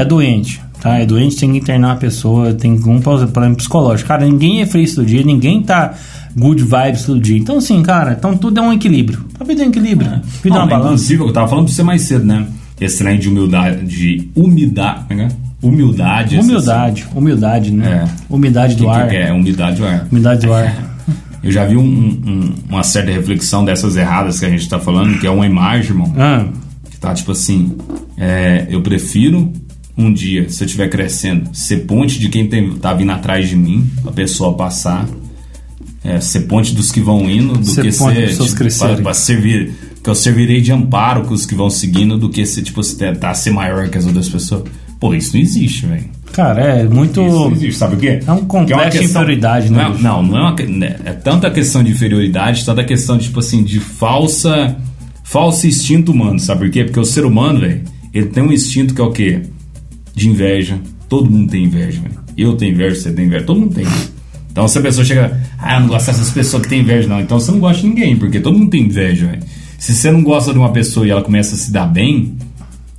é 0.00 0.04
doente, 0.04 0.60
tá? 0.82 0.98
É 0.98 1.06
doente, 1.06 1.36
tem 1.36 1.52
que 1.52 1.58
internar 1.58 1.92
a 1.92 1.96
pessoa, 1.96 2.52
tem 2.52 2.72
um 2.72 3.00
problema 3.00 3.54
psicológico. 3.54 4.08
Cara, 4.08 4.26
ninguém 4.26 4.60
é 4.60 4.66
feliz 4.66 4.94
todo 4.94 5.06
dia, 5.06 5.22
ninguém 5.22 5.62
tá 5.62 5.94
good 6.36 6.62
vibes 6.62 7.04
todo 7.04 7.20
dia. 7.20 7.36
Então, 7.38 7.58
assim, 7.58 7.82
cara, 7.82 8.16
então 8.18 8.36
tudo 8.36 8.58
é 8.58 8.62
um 8.62 8.72
equilíbrio. 8.72 9.24
A 9.38 9.44
vida 9.44 9.62
é 9.62 9.66
um 9.66 9.68
equilíbrio. 9.70 10.10
A 10.10 10.16
vida 10.16 10.28
é 10.44 10.50
Não, 10.50 10.58
uma 10.58 10.66
balança. 10.66 10.86
Inclusive, 10.94 11.22
eu 11.22 11.32
tava 11.32 11.48
falando 11.48 11.66
pra 11.66 11.74
você 11.74 11.82
mais 11.82 12.02
cedo, 12.02 12.24
né? 12.24 12.46
Esse 12.80 12.98
trem 12.98 13.18
de 13.18 13.28
humildade, 13.28 13.84
de 13.86 14.28
umidade, 14.34 15.04
é 15.10 15.14
que 15.14 15.20
é? 15.20 15.28
Humildade. 15.62 16.36
esse- 16.36 16.44
Humildade, 16.50 17.06
humildade, 17.14 17.70
né? 17.72 18.04
É. 18.04 18.34
Umidade 18.34 18.74
do 18.74 18.84
que, 18.84 18.90
ar. 18.90 19.08
que 19.08 19.16
é? 19.16 19.32
Umidade 19.32 19.76
do 19.76 19.86
ar. 19.86 20.06
Umidade 20.10 20.46
do 20.46 20.52
ar. 20.52 20.74
Eu 21.42 21.50
já 21.52 21.64
vi 21.64 21.76
um- 21.76 21.82
um- 21.82 22.54
uma 22.68 22.82
certa 22.82 23.10
reflexão 23.12 23.64
dessas 23.64 23.96
erradas 23.96 24.38
que 24.40 24.46
a 24.46 24.48
gente 24.50 24.68
tá 24.68 24.78
falando, 24.80 25.18
que 25.20 25.26
é 25.26 25.30
uma 25.30 25.46
imagem, 25.46 25.90
irmão. 25.90 26.12
Ah, 26.16 26.44
Que 26.90 26.96
tá 26.98 27.14
tipo 27.14 27.30
assim: 27.32 27.76
é, 28.18 28.66
eu 28.70 28.80
prefiro 28.82 29.52
um 29.96 30.12
dia, 30.12 30.48
se 30.48 30.62
eu 30.62 30.66
estiver 30.66 30.88
crescendo, 30.88 31.50
ser 31.54 31.78
ponte 31.86 32.18
de 32.18 32.28
quem 32.28 32.46
tem, 32.46 32.70
tá 32.72 32.92
vindo 32.94 33.12
atrás 33.12 33.48
de 33.48 33.56
mim, 33.56 33.86
a 34.06 34.10
pessoa 34.12 34.54
passar. 34.54 35.06
É, 36.04 36.20
ser 36.20 36.40
ponte 36.42 36.74
dos 36.74 36.90
que 36.90 37.00
vão 37.00 37.30
indo, 37.30 37.52
do 37.56 37.64
Ser 37.64 37.82
que 37.82 37.92
ser. 37.92 38.14
pessoas 38.14 38.52
tipo, 38.54 38.78
pra, 38.78 38.96
pra 38.96 39.14
servir. 39.14 39.72
Que 40.02 40.10
eu 40.10 40.16
servirei 40.16 40.60
de 40.60 40.72
amparo 40.72 41.22
com 41.22 41.32
os 41.32 41.46
que 41.46 41.54
vão 41.54 41.70
seguindo, 41.70 42.18
do 42.18 42.28
que 42.28 42.44
ser, 42.44 42.62
tipo, 42.62 42.82
se 42.82 42.96
tentar 42.98 43.34
ser 43.34 43.50
maior 43.52 43.88
que 43.88 43.96
as 43.96 44.04
outras 44.04 44.28
pessoas. 44.28 44.64
Pô, 44.98 45.14
isso 45.14 45.34
não 45.34 45.40
existe, 45.40 45.86
velho. 45.86 46.04
cara, 46.32 46.60
é 46.60 46.84
muito. 46.88 47.20
Isso 47.24 47.30
não 47.38 47.52
existe, 47.52 47.74
sabe 47.78 47.94
por 47.94 48.00
quê? 48.00 48.18
É 48.26 48.32
um 48.32 48.44
complexo 48.44 48.82
Porque 48.84 48.98
de 48.98 49.04
inferioridade, 49.04 49.70
né, 49.70 49.82
Não, 49.84 49.94
é- 49.94 49.98
não, 50.02 50.22
não 50.24 50.38
é 50.38 50.40
uma. 50.40 50.56
né, 50.66 50.96
É 51.04 51.12
tanta 51.12 51.48
questão 51.52 51.84
de 51.84 51.92
inferioridade, 51.92 52.64
tanta 52.64 52.82
questão, 52.82 53.16
tipo 53.16 53.38
assim, 53.38 53.62
de 53.62 53.78
falsa. 53.78 54.76
Falso 55.22 55.66
instinto 55.68 56.10
humano, 56.10 56.38
sabe 56.40 56.62
por 56.62 56.70
quê? 56.70 56.82
Porque 56.84 56.98
o 56.98 57.04
ser 57.04 57.24
humano, 57.24 57.60
velho, 57.60 57.82
ele 58.12 58.26
tem 58.26 58.42
um 58.42 58.52
instinto 58.52 58.92
que 58.92 59.00
é 59.00 59.04
o 59.04 59.12
quê? 59.12 59.42
De 60.14 60.28
inveja. 60.28 60.78
Todo 61.08 61.30
mundo 61.30 61.50
tem 61.50 61.64
inveja, 61.64 62.00
velho. 62.00 62.20
Eu 62.36 62.56
tenho 62.56 62.72
inveja, 62.72 62.96
você 62.96 63.12
tem 63.12 63.26
inveja, 63.26 63.44
todo 63.44 63.60
mundo 63.60 63.74
tem. 63.74 63.86
Então 64.50 64.68
se 64.68 64.78
a 64.78 64.82
pessoa 64.82 65.04
chega, 65.04 65.40
ah, 65.58 65.76
eu 65.76 65.80
não 65.80 65.88
gosto 65.88 66.06
dessas 66.06 66.30
pessoas 66.30 66.62
que 66.62 66.68
têm 66.68 66.80
inveja, 66.80 67.08
não. 67.08 67.20
Então 67.20 67.40
você 67.40 67.50
não 67.50 67.58
gosta 67.58 67.82
de 67.82 67.88
ninguém, 67.88 68.16
porque 68.16 68.40
todo 68.40 68.58
mundo 68.58 68.70
tem 68.70 68.82
inveja, 68.82 69.26
velho. 69.26 69.42
Se 69.78 69.94
você 69.94 70.10
não 70.10 70.22
gosta 70.22 70.52
de 70.52 70.58
uma 70.58 70.70
pessoa 70.72 71.06
e 71.06 71.10
ela 71.10 71.22
começa 71.22 71.54
a 71.54 71.58
se 71.58 71.72
dar 71.72 71.86
bem, 71.86 72.36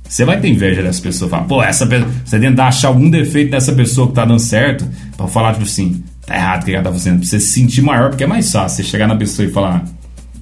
você 0.06 0.24
vai 0.24 0.38
ter 0.40 0.48
inveja 0.48 0.82
dessa 0.82 1.00
pessoa. 1.00 1.30
Fala, 1.30 1.44
pô, 1.44 1.62
essa 1.62 1.86
pessoa. 1.86 2.10
Você 2.24 2.38
tentar 2.38 2.66
achar 2.66 2.88
algum 2.88 3.08
defeito 3.08 3.50
nessa 3.50 3.72
pessoa 3.72 4.08
que 4.08 4.14
tá 4.14 4.24
dando 4.24 4.38
certo, 4.40 4.86
pra 5.16 5.26
falar, 5.26 5.52
tipo 5.52 5.64
assim, 5.64 6.02
tá 6.26 6.36
errado 6.36 6.62
o 6.62 6.64
que 6.66 6.72
ela 6.72 6.84
tá 6.84 6.92
fazendo. 6.92 7.18
Pra 7.18 7.26
você 7.26 7.40
se 7.40 7.46
sentir 7.46 7.82
maior, 7.82 8.10
porque 8.10 8.24
é 8.24 8.26
mais 8.26 8.50
fácil 8.52 8.84
você 8.84 8.90
chegar 8.90 9.06
na 9.08 9.16
pessoa 9.16 9.48
e 9.48 9.50
falar, 9.50 9.84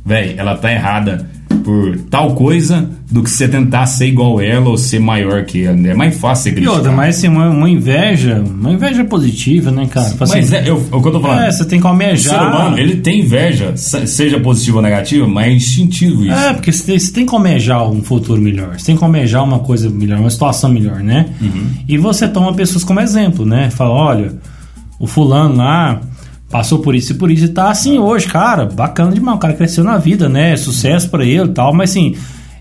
véi, 0.05 0.35
ela 0.37 0.57
tá 0.57 0.73
errada 0.73 1.31
por 1.63 1.97
tal 2.11 2.35
coisa 2.35 2.89
do 3.11 3.23
que 3.23 3.31
você 3.31 3.47
tentar 3.49 3.87
ser 3.87 4.07
igual 4.07 4.41
ela 4.41 4.69
ou 4.69 4.77
ser 4.79 4.99
maior 4.99 5.45
que 5.45 5.65
ela. 5.65 5.77
É 5.89 5.95
mais 5.95 6.17
fácil 6.19 6.53
você 6.55 6.61
E 6.61 6.69
outra, 6.69 6.91
mas 6.93 7.17
assim, 7.17 7.29
uma, 7.29 7.49
uma 7.49 7.69
inveja, 7.71 8.43
uma 8.45 8.73
inveja 8.73 9.05
positiva, 9.05 9.71
né, 9.71 9.87
cara? 9.87 10.11
Fala 10.11 10.25
assim, 10.25 10.35
Mas 10.41 10.53
é, 10.53 10.69
eu, 10.69 10.85
é 10.93 10.97
o 10.97 11.01
que 11.03 11.09
eu 11.09 11.13
tô 11.13 11.21
falando. 11.21 11.41
é, 11.43 11.51
você 11.53 11.65
tem 11.65 11.79
que 11.81 11.87
o 11.87 11.89
almejar. 11.89 12.39
ser 12.39 12.47
humano, 12.47 12.79
ele 12.79 12.97
tem 12.97 13.21
inveja, 13.21 13.73
se- 13.77 14.07
seja 14.07 14.39
positiva 14.41 14.77
ou 14.79 14.83
negativa, 14.83 15.27
mas 15.27 15.47
é 15.47 15.53
instintivo 15.53 16.25
isso. 16.25 16.33
É, 16.33 16.53
porque 16.53 16.73
você 16.73 16.85
tem, 16.85 16.99
você 16.99 17.13
tem 17.13 17.27
que 17.27 17.35
almejar 17.35 17.89
um 17.91 18.03
futuro 18.03 18.41
melhor, 18.41 18.79
você 18.79 18.87
tem 18.87 18.97
que 18.97 19.05
almejar 19.05 19.45
uma 19.45 19.59
coisa 19.61 19.89
melhor, 19.91 20.19
uma 20.21 20.31
situação 20.31 20.71
melhor, 20.71 21.01
né? 21.01 21.27
Uhum. 21.41 21.67
E 21.89 21.97
você 21.99 22.27
toma 22.29 22.53
pessoas 22.55 22.85
como 22.85 23.01
exemplo, 23.01 23.45
né? 23.45 23.71
Fala, 23.71 23.91
olha, 23.91 24.33
o 24.99 25.07
fulano 25.07 25.57
lá 25.57 26.01
passou 26.53 26.81
por 26.81 26.95
isso 26.95 27.13
e 27.13 27.15
por 27.15 27.31
isso 27.31 27.47
e 27.47 27.49
tá 27.49 27.71
assim 27.71 27.99
hoje, 27.99 28.27
cara, 28.27 28.67
bacana 28.67 29.11
demais, 29.11 29.39
o 29.39 29.41
cara 29.41 29.55
cresceu 29.55 29.83
na 29.83 29.97
vida, 29.97 30.29
né? 30.29 30.55
Sucesso 30.55 31.09
pra 31.09 31.25
ele 31.25 31.47
e 31.47 31.49
tal, 31.49 31.73
mas 31.73 31.91
assim, 31.91 32.15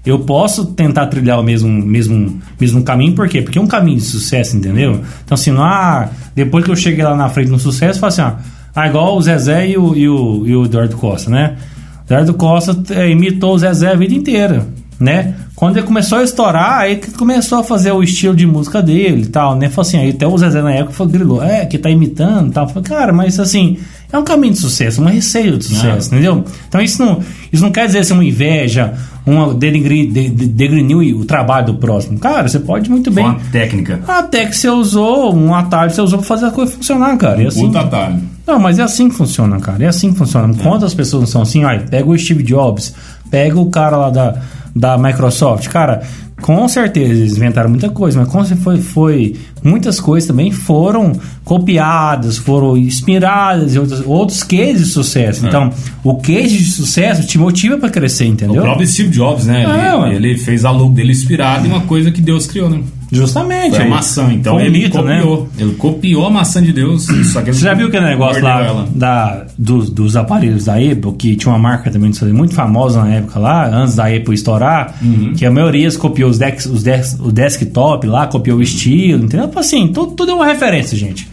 eu 0.05 0.19
posso 0.19 0.67
tentar 0.67 1.07
trilhar 1.07 1.37
o 1.37 1.43
mesmo, 1.43 1.69
mesmo, 1.69 2.39
mesmo 2.59 2.81
caminho, 2.83 3.13
por 3.13 3.27
quê? 3.27 3.41
Porque 3.41 3.59
é 3.59 3.61
um 3.61 3.67
caminho 3.67 3.97
de 3.97 4.05
sucesso, 4.05 4.55
entendeu? 4.55 5.01
Então 5.25 5.35
assim, 5.35 5.51
não 5.51 5.63
há, 5.63 6.07
depois 6.33 6.63
que 6.63 6.71
eu 6.71 6.75
cheguei 6.75 7.03
lá 7.03 7.17
na 7.17 7.27
frente 7.27 7.51
no 7.51 7.59
sucesso, 7.59 7.99
fala 7.99 8.07
assim, 8.07 8.21
ah, 8.21 8.37
ah, 8.73 8.87
igual 8.87 9.17
o 9.17 9.21
Zezé 9.21 9.67
e 9.67 9.77
o, 9.77 9.93
e 9.93 10.07
o, 10.07 10.47
e 10.47 10.55
o 10.55 10.65
Eduardo 10.65 10.95
Costa, 10.95 11.29
né? 11.29 11.57
Eduardo 12.05 12.33
Costa 12.35 12.77
é, 12.91 13.09
imitou 13.09 13.53
o 13.53 13.59
Zezé 13.59 13.91
a 13.91 13.95
vida 13.95 14.13
inteira, 14.13 14.65
né? 14.97 15.35
Quando 15.61 15.77
ele 15.77 15.85
começou 15.85 16.17
a 16.17 16.23
estourar, 16.23 16.79
aí 16.79 16.95
que 16.95 17.11
começou 17.11 17.59
a 17.59 17.63
fazer 17.63 17.91
o 17.91 18.01
estilo 18.01 18.35
de 18.35 18.47
música 18.47 18.81
dele 18.81 19.21
e 19.21 19.25
tal, 19.27 19.55
né? 19.55 19.69
Falou 19.69 19.87
assim, 19.87 19.97
aí 19.99 20.09
até 20.09 20.25
o 20.25 20.35
Zezé 20.35 20.59
na 20.59 20.71
época 20.73 20.93
falou, 20.93 21.13
grilou, 21.13 21.43
é, 21.43 21.67
que 21.67 21.77
tá 21.77 21.87
imitando 21.87 22.49
e 22.49 22.51
tal. 22.51 22.67
Falei, 22.67 22.83
cara, 22.83 23.13
mas 23.13 23.39
assim, 23.39 23.77
é 24.11 24.17
um 24.17 24.23
caminho 24.23 24.53
de 24.53 24.59
sucesso, 24.59 24.99
uma 24.99 25.11
receita 25.11 25.59
de 25.59 25.65
sucesso, 25.65 26.07
entendeu? 26.07 26.43
Então 26.67 26.81
isso 26.81 27.05
não, 27.05 27.19
isso 27.53 27.61
não 27.61 27.71
quer 27.71 27.85
dizer 27.85 28.03
ser 28.03 28.13
uma 28.13 28.25
inveja, 28.25 28.95
uma 29.23 29.53
degrinir 29.53 31.15
o 31.15 31.25
trabalho 31.25 31.67
do 31.67 31.73
próximo. 31.75 32.17
Cara, 32.17 32.47
você 32.47 32.59
pode 32.59 32.89
muito 32.89 33.11
bem... 33.11 33.23
Uma 33.23 33.39
técnica. 33.51 33.99
Até 34.07 34.47
que 34.47 34.57
você 34.57 34.67
usou 34.67 35.35
um 35.35 35.53
atalho, 35.53 35.91
você 35.91 36.01
usou 36.01 36.17
pra 36.17 36.27
fazer 36.27 36.47
a 36.47 36.51
coisa 36.51 36.71
funcionar, 36.71 37.15
cara. 37.17 37.39
E 37.39 37.45
assim, 37.45 37.67
Puta 37.67 37.81
atalho. 37.81 38.19
não, 38.47 38.57
mas 38.57 38.79
é 38.79 38.81
assim 38.81 39.09
que 39.09 39.15
funciona, 39.15 39.59
cara. 39.59 39.83
É 39.83 39.87
assim 39.89 40.11
que 40.11 40.17
funciona. 40.17 40.51
Quantas 40.55 40.95
pessoas 40.95 41.21
não 41.21 41.27
são 41.27 41.41
assim? 41.43 41.63
Olha, 41.63 41.81
pega 41.81 42.09
o 42.09 42.17
Steve 42.17 42.41
Jobs, 42.41 42.95
pega 43.29 43.59
o 43.59 43.69
cara 43.69 43.95
lá 43.95 44.09
da, 44.09 44.41
da 44.75 44.97
Microsoft. 44.97 45.67
Cara, 45.67 46.01
com 46.41 46.67
certeza 46.67 47.11
eles 47.13 47.37
inventaram 47.37 47.69
muita 47.69 47.89
coisa, 47.89 48.19
mas 48.19 48.27
com 48.27 48.43
certeza 48.43 48.63
foi, 48.63 48.77
foi 48.81 49.35
muitas 49.63 49.99
coisas 49.99 50.27
também 50.27 50.51
foram 50.51 51.13
copiadas, 51.43 52.37
foram 52.37 52.75
inspiradas 52.77 53.75
em 53.75 53.79
outros, 53.79 54.01
outros 54.05 54.43
cases 54.43 54.87
de 54.87 54.91
sucesso. 54.91 55.45
Então, 55.45 55.71
o 56.03 56.15
case 56.15 56.57
de 56.57 56.65
sucesso 56.65 57.27
te 57.27 57.37
motiva 57.37 57.77
para 57.77 57.89
crescer, 57.89 58.25
O 58.25 58.27
entendeu? 58.27 58.61
próprio 58.63 58.87
Steve 58.87 59.09
Jobs, 59.09 59.45
né? 59.45 59.63
É, 59.63 60.15
ele, 60.15 60.29
ele 60.29 60.37
fez 60.37 60.65
a 60.65 60.71
logo 60.71 60.93
dele 60.93 61.11
inspirado 61.11 61.67
em 61.67 61.69
uma 61.69 61.81
coisa 61.81 62.09
que 62.11 62.21
Deus 62.21 62.47
criou, 62.47 62.69
né? 62.69 62.79
Justamente. 63.11 63.75
Foi 63.75 63.85
a 63.85 63.89
maçã. 63.89 64.31
Então 64.33 64.53
Foi 64.53 64.63
um 64.63 64.65
ele 64.67 64.79
mito, 64.83 65.01
né? 65.01 65.17
copiou. 65.17 65.49
Ele 65.57 65.73
copiou 65.73 66.25
a 66.25 66.29
maçã 66.29 66.63
de 66.63 66.71
Deus. 66.71 67.05
Só 67.31 67.41
que 67.41 67.51
Você 67.53 67.59
já 67.65 67.73
viu 67.73 67.87
aquele 67.87 68.05
negócio 68.05 68.41
lá 68.41 68.65
ela. 68.65 68.87
da, 68.95 69.45
dos, 69.57 69.89
dos 69.89 70.15
aparelhos 70.15 70.65
da 70.65 70.75
Apple, 70.75 71.13
que 71.17 71.35
tinha 71.35 71.51
uma 71.53 71.59
marca 71.59 71.91
também 71.91 72.11
muito 72.33 72.53
famosa 72.55 73.03
na 73.03 73.15
época 73.15 73.39
lá, 73.39 73.67
antes 73.67 73.95
da 73.95 74.05
Apple 74.07 74.33
estourar, 74.33 74.95
Uhum. 75.01 75.33
que 75.33 75.45
a 75.45 75.51
maioria 75.51 75.91
copiou 75.97 76.29
os, 76.29 76.37
dex, 76.37 76.65
os 76.65 76.83
dex, 76.83 77.17
o 77.19 77.31
desktop 77.31 78.07
lá, 78.07 78.27
copiou 78.27 78.59
o 78.59 78.61
estilo, 78.61 79.25
entendeu? 79.25 79.47
Tipo 79.47 79.59
Assim, 79.59 79.87
tudo, 79.89 80.13
tudo 80.13 80.31
é 80.31 80.33
uma 80.35 80.45
referência, 80.45 80.97
gente. 80.97 81.27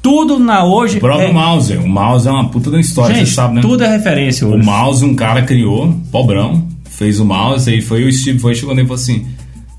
Tudo 0.00 0.38
na 0.38 0.64
hoje. 0.64 0.98
O 0.98 1.00
próprio 1.00 1.28
é, 1.28 1.32
mouse. 1.32 1.76
O 1.78 1.88
mouse 1.88 2.28
é 2.28 2.30
uma 2.30 2.48
puta 2.48 2.70
da 2.70 2.78
história, 2.78 3.14
gente, 3.16 3.28
você 3.30 3.34
sabe, 3.34 3.54
né? 3.56 3.60
tudo 3.62 3.82
é 3.82 3.88
referência 3.88 4.46
hoje. 4.46 4.60
O 4.60 4.64
mouse 4.64 5.04
um 5.04 5.14
cara 5.14 5.42
criou, 5.42 5.94
pobrão, 6.12 6.66
fez 6.90 7.18
o 7.18 7.24
mouse, 7.24 7.68
aí 7.70 7.80
foi 7.80 8.04
o 8.04 8.12
Steve 8.12 8.38
foi 8.38 8.54
chegou 8.54 8.74
nele 8.74 8.84
e 8.86 8.88
falou 8.88 9.00
assim: 9.02 9.24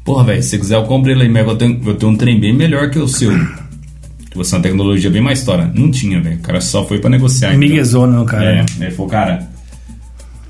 Porra, 0.06 0.24
velho, 0.24 0.44
se 0.44 0.50
você 0.50 0.60
quiser 0.60 0.76
eu 0.76 0.84
compro 0.84 1.12
ele 1.12 1.24
aí, 1.24 1.30
mas 1.30 1.48
eu 1.48 1.56
tenho, 1.56 1.82
eu 1.84 1.96
tenho 1.96 2.12
um 2.12 2.16
trem 2.16 2.40
bem 2.40 2.54
melhor 2.54 2.92
que 2.92 3.00
o 3.00 3.08
seu. 3.08 3.32
Que 4.30 4.38
você 4.38 4.54
é 4.54 4.58
uma 4.60 4.64
tecnologia 4.64 5.10
bem 5.10 5.22
mais 5.22 5.40
história. 5.40 5.70
Não 5.74 5.90
tinha, 5.90 6.22
velho. 6.22 6.36
O 6.38 6.42
cara 6.42 6.62
só 6.62 6.86
foi 6.86 7.00
pra 7.00 7.10
negociar. 7.10 7.50
então. 7.50 7.60
Miguezona, 7.60 8.20
no 8.20 8.26
cara. 8.26 8.46
É, 8.46 8.66
ele 8.80 8.92
falou, 8.92 9.10
cara. 9.10 9.50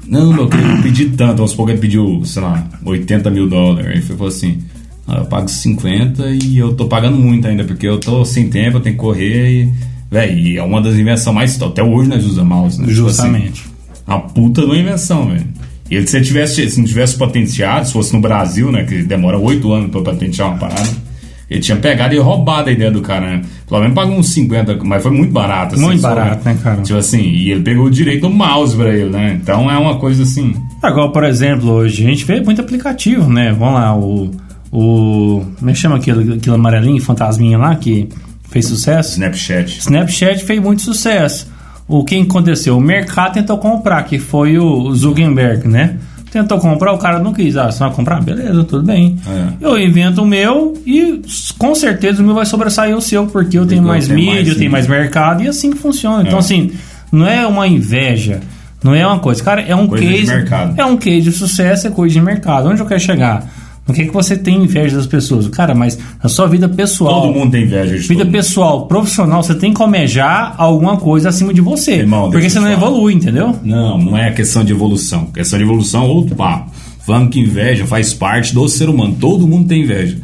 Não, 0.06 0.34
meu, 0.34 0.44
eu 0.44 0.50
queria 0.50 0.82
pedir 0.84 1.10
tanto. 1.12 1.38
Vamos 1.38 1.52
supor 1.52 1.68
que 1.68 1.72
ele 1.72 1.82
pediu, 1.82 2.22
sei 2.26 2.42
lá, 2.42 2.68
80 2.84 3.32
mil 3.32 3.48
dólares. 3.48 3.88
Aí 3.88 3.94
ele 3.94 4.02
falou 4.02 4.28
assim: 4.28 4.60
ah, 5.08 5.20
eu 5.20 5.26
pago 5.26 5.48
50 5.48 6.28
e 6.32 6.58
eu 6.58 6.74
tô 6.74 6.88
pagando 6.88 7.18
muito 7.18 7.48
ainda, 7.48 7.64
porque 7.64 7.88
eu 7.88 7.98
tô 7.98 8.26
sem 8.26 8.50
tempo, 8.50 8.78
eu 8.78 8.82
tenho 8.82 8.96
que 8.96 9.02
correr 9.02 9.52
e. 9.52 9.74
E 10.12 10.58
é 10.58 10.64
uma 10.64 10.82
das 10.82 10.96
invenções 10.96 11.36
mais. 11.36 11.62
Até 11.62 11.82
hoje 11.82 12.10
nós 12.10 12.26
usamos 12.26 12.50
mouse, 12.50 12.82
né? 12.82 12.88
Tipo 12.88 13.08
assim, 13.08 13.24
Justamente. 13.24 13.66
uma 14.06 14.20
puta 14.20 14.62
de 14.62 14.68
uma 14.68 14.78
invenção, 14.78 15.28
velho. 15.28 15.46
E 15.90 15.96
ele, 15.96 16.08
se, 16.08 16.18
ele 16.18 16.26
tivesse, 16.26 16.70
se 16.70 16.80
não 16.80 16.88
tivesse 16.88 17.18
patenteado, 17.18 17.88
se 17.88 17.94
fosse 17.94 18.14
no 18.14 18.22
Brasil, 18.22 18.72
né? 18.72 18.84
Que 18.84 19.04
demora 19.04 19.38
oito 19.38 19.72
anos 19.72 19.92
pra 19.92 20.02
patentear 20.02 20.50
uma 20.50 20.58
parada. 20.58 21.06
Ele 21.50 21.60
tinha 21.60 21.78
pegado 21.78 22.16
e 22.16 22.18
roubado 22.18 22.70
a 22.70 22.72
ideia 22.72 22.90
do 22.90 23.02
cara, 23.02 23.38
né? 23.38 23.42
Pelo 23.68 23.82
menos 23.82 23.96
pagou 23.96 24.18
uns 24.18 24.30
50, 24.30 24.80
mas 24.84 25.04
foi 25.04 25.12
muito 25.12 25.32
barato. 25.32 25.76
Assim, 25.76 25.84
Muito 25.84 26.02
só, 26.02 26.10
barato, 26.10 26.44
né, 26.44 26.58
cara? 26.62 26.82
Tipo 26.82 26.98
assim, 26.98 27.22
e 27.22 27.52
ele 27.52 27.62
pegou 27.62 27.86
o 27.86 27.92
direito 27.92 28.22
do 28.22 28.32
mouse 28.32 28.76
pra 28.76 28.90
ele, 28.90 29.12
né? 29.12 29.40
Então 29.42 29.70
é 29.70 29.78
uma 29.78 29.98
coisa 30.00 30.24
assim. 30.24 30.56
Agora, 30.82 31.12
por 31.12 31.24
exemplo, 31.24 31.70
hoje 31.72 32.04
a 32.04 32.10
gente 32.10 32.26
vê 32.26 32.42
muito 32.42 32.62
aplicativo, 32.62 33.32
né? 33.32 33.52
Vamos 33.52 33.76
lá, 33.76 33.96
o. 33.96 34.32
o 34.72 35.46
como 35.60 35.70
é 35.70 35.74
que 35.74 35.80
chama 35.80 35.98
aquele, 35.98 36.34
aquele 36.34 36.56
amarelinho, 36.56 37.02
fantasminha 37.02 37.60
lá, 37.60 37.76
que 37.76 38.10
fez 38.50 38.68
sucesso? 38.68 39.12
Snapchat. 39.12 39.78
Snapchat 39.80 40.44
fez 40.44 40.60
muito 40.60 40.82
sucesso. 40.82 41.48
O 41.88 42.04
que 42.04 42.16
aconteceu? 42.20 42.78
O 42.78 42.82
mercado 42.82 43.34
tentou 43.34 43.58
comprar, 43.58 44.04
que 44.04 44.18
foi 44.18 44.58
o 44.58 44.94
Zuckerberg, 44.94 45.68
né? 45.68 45.96
Tentou 46.32 46.58
comprar, 46.60 46.92
o 46.92 46.98
cara 46.98 47.20
não 47.20 47.32
quis. 47.32 47.56
Ah, 47.56 47.72
você 47.72 47.80
vai 47.80 47.92
comprar? 47.94 48.22
Beleza, 48.22 48.64
tudo 48.66 48.84
bem. 48.84 49.18
É. 49.28 49.48
Eu 49.62 49.80
invento 49.80 50.22
o 50.22 50.26
meu 50.28 50.74
e 50.86 51.22
com 51.58 51.74
certeza 51.76 52.22
o 52.22 52.26
meu 52.26 52.34
vai 52.36 52.46
sobressair 52.46 52.96
o 52.96 53.00
seu, 53.02 53.26
porque 53.28 53.58
eu 53.58 53.66
tenho 53.66 53.84
mais 53.84 54.10
mídia, 54.10 54.34
mais 54.34 54.48
eu 54.50 54.58
tenho 54.58 54.72
mais 54.72 54.88
mercado 54.88 55.44
e 55.44 55.48
assim 55.48 55.72
que 55.72 55.78
funciona. 55.78 56.24
Então, 56.24 56.38
É. 56.38 56.40
assim, 56.40 56.72
não 57.12 57.26
é 57.26 57.48
uma 57.48 57.66
inveja, 57.68 58.42
não 58.84 58.94
é 58.94 59.06
uma 59.08 59.20
coisa. 59.20 59.42
Cara, 59.44 59.62
é 59.62 59.74
um 59.76 59.88
Coisa 59.88 60.04
de 60.06 60.12
case. 60.14 60.28
mercado. 60.34 60.74
É 60.78 60.84
um 60.86 60.98
case 60.98 61.22
de 61.22 61.32
sucesso, 61.32 61.88
é 61.88 61.90
coisa 61.92 62.14
de 62.14 62.20
mercado. 62.22 62.68
Onde 62.68 62.82
eu 62.82 62.86
quero 62.86 63.00
chegar? 63.00 63.48
Não 63.88 63.94
quer 63.94 64.06
que 64.06 64.12
você 64.14 64.36
tenha 64.36 64.58
inveja 64.58 64.98
das 64.98 65.06
pessoas. 65.06 65.48
Cara, 65.50 65.76
mas 65.76 65.98
na 66.24 66.28
sua 66.28 66.48
vida 66.48 66.68
pessoal. 66.68 67.22
Todo 67.22 67.34
mundo 67.34 67.52
tem 67.52 67.64
inveja 67.64 67.98
de 68.00 68.08
Vida 68.08 68.26
pessoal, 68.26 68.88
profissional, 68.88 69.44
você 69.44 69.54
tem 69.54 69.74
que 69.74 69.82
almejar 69.82 70.56
alguma 70.58 70.98
coisa 70.98 71.30
acima 71.30 71.54
de 71.54 71.62
você. 71.62 71.98
Irmão, 71.98 72.32
porque 72.32 72.50
você 72.50 72.60
não 72.60 72.68
falar. 72.72 72.78
evolui, 72.88 73.14
entendeu? 73.14 73.56
Não, 73.64 73.98
não 74.00 74.18
é 74.18 74.32
questão 74.32 74.64
de 74.64 74.72
evolução. 74.72 75.26
Questão 75.28 75.60
de 75.60 75.64
evolução 75.66 76.04
é 76.04 76.08
outro 76.08 76.36
papo. 76.36 76.72
Falando 77.06 77.30
que 77.30 77.40
inveja 77.40 77.86
faz 77.86 78.12
parte 78.12 78.54
do 78.56 78.68
ser 78.68 78.90
humano. 78.90 79.16
Todo 79.20 79.48
mundo 79.48 79.68
tem 79.68 79.84
inveja. 79.84 80.18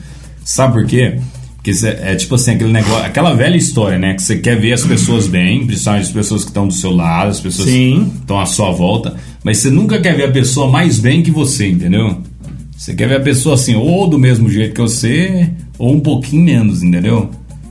Sabe 0.43 0.73
por 0.73 0.85
quê? 0.87 1.19
Porque 1.57 1.75
cê- 1.75 1.95
é 2.01 2.15
tipo 2.15 2.33
assim, 2.33 2.53
aquele 2.55 2.71
negócio, 2.71 3.05
aquela 3.05 3.35
velha 3.35 3.55
história, 3.55 3.99
né? 3.99 4.15
Que 4.15 4.23
você 4.23 4.37
quer 4.37 4.59
ver 4.59 4.73
as 4.73 4.83
pessoas 4.83 5.27
bem, 5.27 5.63
principalmente 5.67 6.07
as 6.07 6.11
pessoas 6.11 6.41
que 6.41 6.49
estão 6.49 6.67
do 6.67 6.73
seu 6.73 6.89
lado, 6.91 7.29
as 7.29 7.39
pessoas 7.39 7.69
Sim. 7.69 8.09
que 8.11 8.17
estão 8.21 8.39
à 8.39 8.47
sua 8.47 8.71
volta, 8.71 9.13
mas 9.43 9.59
você 9.59 9.69
nunca 9.69 9.99
quer 10.01 10.15
ver 10.17 10.23
a 10.23 10.31
pessoa 10.31 10.67
mais 10.71 10.97
bem 10.99 11.21
que 11.21 11.29
você, 11.29 11.67
entendeu? 11.69 12.17
Você 12.81 12.95
quer 12.95 13.07
ver 13.07 13.17
a 13.17 13.19
pessoa 13.19 13.53
assim, 13.53 13.75
ou 13.75 14.07
do 14.07 14.17
mesmo 14.17 14.49
jeito 14.49 14.73
que 14.73 14.81
você, 14.81 15.51
ou 15.77 15.93
um 15.93 15.99
pouquinho 15.99 16.41
menos, 16.41 16.81
entendeu? 16.81 17.29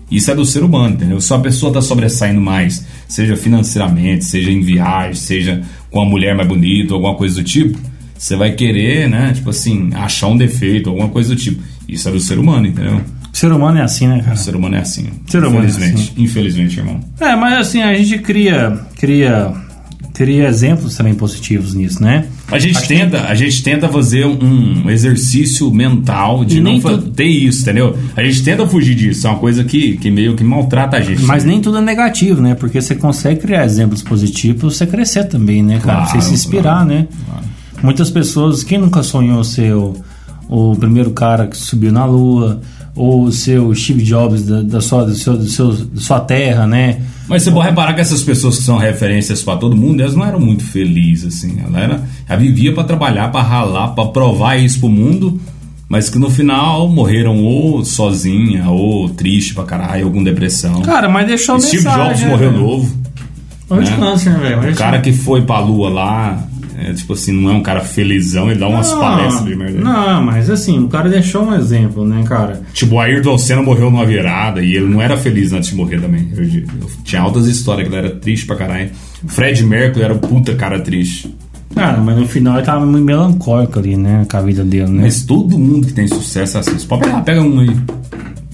Isso 0.09 0.31
é 0.31 0.35
do 0.37 0.45
ser 0.45 0.62
humano, 0.62 0.95
entendeu? 0.95 1.21
Se 1.21 1.35
a 1.35 1.38
pessoa 1.40 1.71
está 1.71 1.83
sobressaindo 1.83 2.40
mais, 2.40 2.87
seja 3.09 3.37
financeiramente, 3.37 4.25
seja 4.25 4.52
em 4.52 4.61
viagem, 4.61 5.14
seja 5.14 5.62
com 5.90 5.99
uma 5.99 6.09
mulher 6.09 6.37
mais 6.37 6.47
bonita, 6.47 6.95
alguma 6.95 7.17
coisa 7.17 7.35
do 7.35 7.43
tipo, 7.43 7.76
você 8.17 8.37
vai 8.37 8.52
querer, 8.52 9.09
né? 9.09 9.33
Tipo 9.35 9.50
assim, 9.50 9.90
achar 9.95 10.29
um 10.29 10.37
defeito, 10.37 10.88
alguma 10.88 11.09
coisa 11.09 11.31
do 11.31 11.37
tipo. 11.37 11.61
Isso 11.88 12.09
é 12.09 12.12
do 12.12 12.21
ser 12.21 12.38
humano, 12.38 12.69
entendeu? 12.69 13.00
O 13.33 13.37
ser 13.37 13.50
humano 13.50 13.79
é 13.79 13.83
assim, 13.83 14.07
né, 14.07 14.21
cara? 14.21 14.35
O 14.35 14.38
ser 14.38 14.55
humano 14.55 14.76
é 14.76 14.79
assim. 14.79 15.09
Ser 15.26 15.43
humano 15.43 15.64
é 15.64 15.71
infelizmente. 15.71 16.12
assim. 16.12 16.23
Infelizmente, 16.23 16.79
irmão. 16.79 17.00
É, 17.19 17.35
mas 17.35 17.55
assim, 17.55 17.83
a 17.83 17.93
gente 17.95 18.17
cria, 18.19 18.79
cria, 18.97 19.52
cria 20.23 20.49
exemplos 20.49 20.95
também 20.97 21.15
positivos 21.15 21.73
nisso, 21.73 22.03
né? 22.03 22.27
A 22.53 22.59
gente, 22.59 22.77
Acho 22.77 22.87
que- 22.87 22.95
tenta, 22.95 23.23
a 23.27 23.35
gente 23.35 23.62
tenta 23.62 23.89
fazer 23.89 24.27
um 24.27 24.91
exercício 24.91 25.73
mental 25.73 26.45
de 26.45 26.59
E 26.59 26.61
não 26.61 26.79
tudo- 26.79 27.11
ter 27.12 27.25
isso, 27.25 27.62
entendeu? 27.62 27.97
A 28.15 28.23
gente 28.23 28.43
tenta 28.43 28.67
fugir 28.67 28.95
disso, 28.95 29.27
é 29.27 29.31
uma 29.31 29.39
coisa 29.39 29.65
que, 29.65 29.97
que 29.97 30.11
meio 30.11 30.37
que 30.37 30.45
maltrata 30.45 30.99
a 30.99 31.00
gente. 31.00 31.23
Mas 31.23 31.43
nem 31.43 31.59
tudo 31.59 31.79
é 31.79 31.81
negativo, 31.81 32.43
né? 32.43 32.55
Porque 32.55 32.83
você 32.83 32.95
consegue 32.95 33.41
criar 33.41 33.65
exemplos 33.65 34.03
positivos 34.03 34.77
você 34.77 34.87
crescer 34.87 35.25
também, 35.25 35.62
né, 35.62 35.79
cara? 35.83 36.03
Claro, 36.03 36.11
você 36.11 36.21
se 36.29 36.35
inspirar, 36.35 36.85
claro, 36.85 36.89
né? 36.89 37.09
claro. 37.25 37.45
Muitas 37.83 38.11
pessoas, 38.11 38.62
quem 38.62 38.77
nunca 38.77 39.03
sonhou 39.03 39.43
ser 39.43 39.73
o, 39.75 39.97
o 40.49 40.77
primeiro 40.77 41.12
cara 41.12 41.47
que 41.47 41.57
subiu 41.57 41.91
na 41.91 42.05
Lua, 42.05 42.61
ou 43.00 43.25
o 43.25 43.33
Steve 43.33 44.02
Jobs 44.02 44.45
da, 44.45 44.61
da 44.61 44.80
sua, 44.80 45.07
do 45.07 45.14
seu, 45.14 45.37
do 45.37 45.47
seu, 45.47 45.73
da 45.73 46.00
sua 46.00 46.21
terra, 46.21 46.66
né? 46.66 47.00
Mas 47.26 47.42
você 47.42 47.50
pode 47.50 47.69
reparar 47.69 47.95
que 47.95 48.00
essas 48.00 48.23
pessoas 48.23 48.59
que 48.59 48.64
são 48.64 48.76
referências 48.76 49.42
pra 49.42 49.57
todo 49.57 49.75
mundo, 49.75 50.00
elas 50.00 50.14
não 50.14 50.26
eram 50.26 50.38
muito 50.38 50.64
felizes, 50.64 51.35
assim. 51.35 51.61
Ela, 51.64 51.80
era, 51.80 52.02
ela 52.28 52.38
vivia 52.38 52.75
pra 52.75 52.85
trabalhar, 52.85 53.28
pra 53.30 53.40
ralar, 53.40 53.88
pra 53.88 54.04
provar 54.07 54.57
isso 54.57 54.80
pro 54.80 54.88
mundo, 54.90 55.40
mas 55.88 56.11
que 56.11 56.19
no 56.19 56.28
final 56.28 56.88
morreram 56.88 57.42
ou 57.42 57.85
sozinha, 57.85 58.69
ou 58.69 59.09
triste 59.09 59.54
pra 59.54 59.64
caralho, 59.64 60.11
com 60.11 60.23
depressão. 60.23 60.83
Cara, 60.83 61.09
mas 61.09 61.26
deixou 61.26 61.59
Steve 61.59 61.85
mensagem. 61.85 62.04
Jobs 62.04 62.21
né, 62.21 62.28
morreu 62.28 62.50
velho? 62.50 62.62
novo. 62.62 62.97
Morreu 63.71 63.85
de 63.85 63.90
né? 63.92 63.97
câncer, 63.97 64.30
né, 64.30 64.57
velho? 64.57 64.73
O 64.73 64.76
cara 64.76 65.00
que 65.00 65.12
foi 65.12 65.42
pra 65.42 65.61
lua 65.61 65.88
lá, 65.88 66.50
é, 66.81 66.93
tipo 66.95 67.13
assim, 67.13 67.33
não 67.33 67.51
é 67.51 67.55
um 67.55 67.63
cara 67.63 67.81
felizão, 67.81 68.51
ele 68.51 68.59
dá 68.59 68.67
umas 68.67 68.91
palestras 68.93 69.45
de 69.45 69.55
merda. 69.55 69.81
Não, 69.81 70.23
mas 70.25 70.49
assim, 70.49 70.79
o 70.79 70.89
cara 70.89 71.11
deixou 71.11 71.45
um 71.45 71.55
exemplo, 71.55 72.07
né, 72.07 72.25
cara? 72.27 72.63
Tipo, 72.73 72.95
o 72.95 73.01
Ayrton 73.01 73.37
Senna 73.37 73.63
morreu 73.63 73.91
numa 73.91 74.07
virada 74.07 74.63
e 74.63 74.77
ele 74.77 74.87
não 74.87 75.03
era 75.03 75.17
feliz 75.17 75.53
antes 75.53 75.71
de 75.71 75.77
morrer 75.77 76.01
também. 76.01 76.29
Eu, 76.35 76.43
eu 76.43 76.91
tinha 77.05 77.21
altas 77.21 77.47
histórias 77.47 77.87
que 77.87 77.95
ele 77.95 78.07
era 78.07 78.17
triste 78.17 78.47
pra 78.47 78.57
caralho. 78.57 78.91
Fred 79.27 79.63
Mercury 79.65 80.05
era 80.05 80.15
um 80.15 80.19
puta 80.19 80.55
cara 80.55 80.81
triste. 80.81 81.37
Cara, 81.75 81.99
mas 81.99 82.17
no 82.17 82.27
final 82.27 82.57
ele 82.57 82.67
tava 82.67 82.85
muito 82.85 83.05
melancólico 83.05 83.79
ali, 83.79 83.97
né, 83.97 84.27
com 84.29 84.37
a 84.37 84.41
vida 84.41 84.65
dele, 84.65 84.91
né? 84.91 85.03
Mas 85.03 85.23
todo 85.23 85.59
mundo 85.59 85.87
que 85.87 85.93
tem 85.93 86.09
sucesso 86.09 86.57
é 86.57 86.61
assim. 86.61 86.87
Pode 86.87 87.03
pegar, 87.03 87.21
pega 87.21 87.43
um 87.43 87.61
aí. 87.61 87.77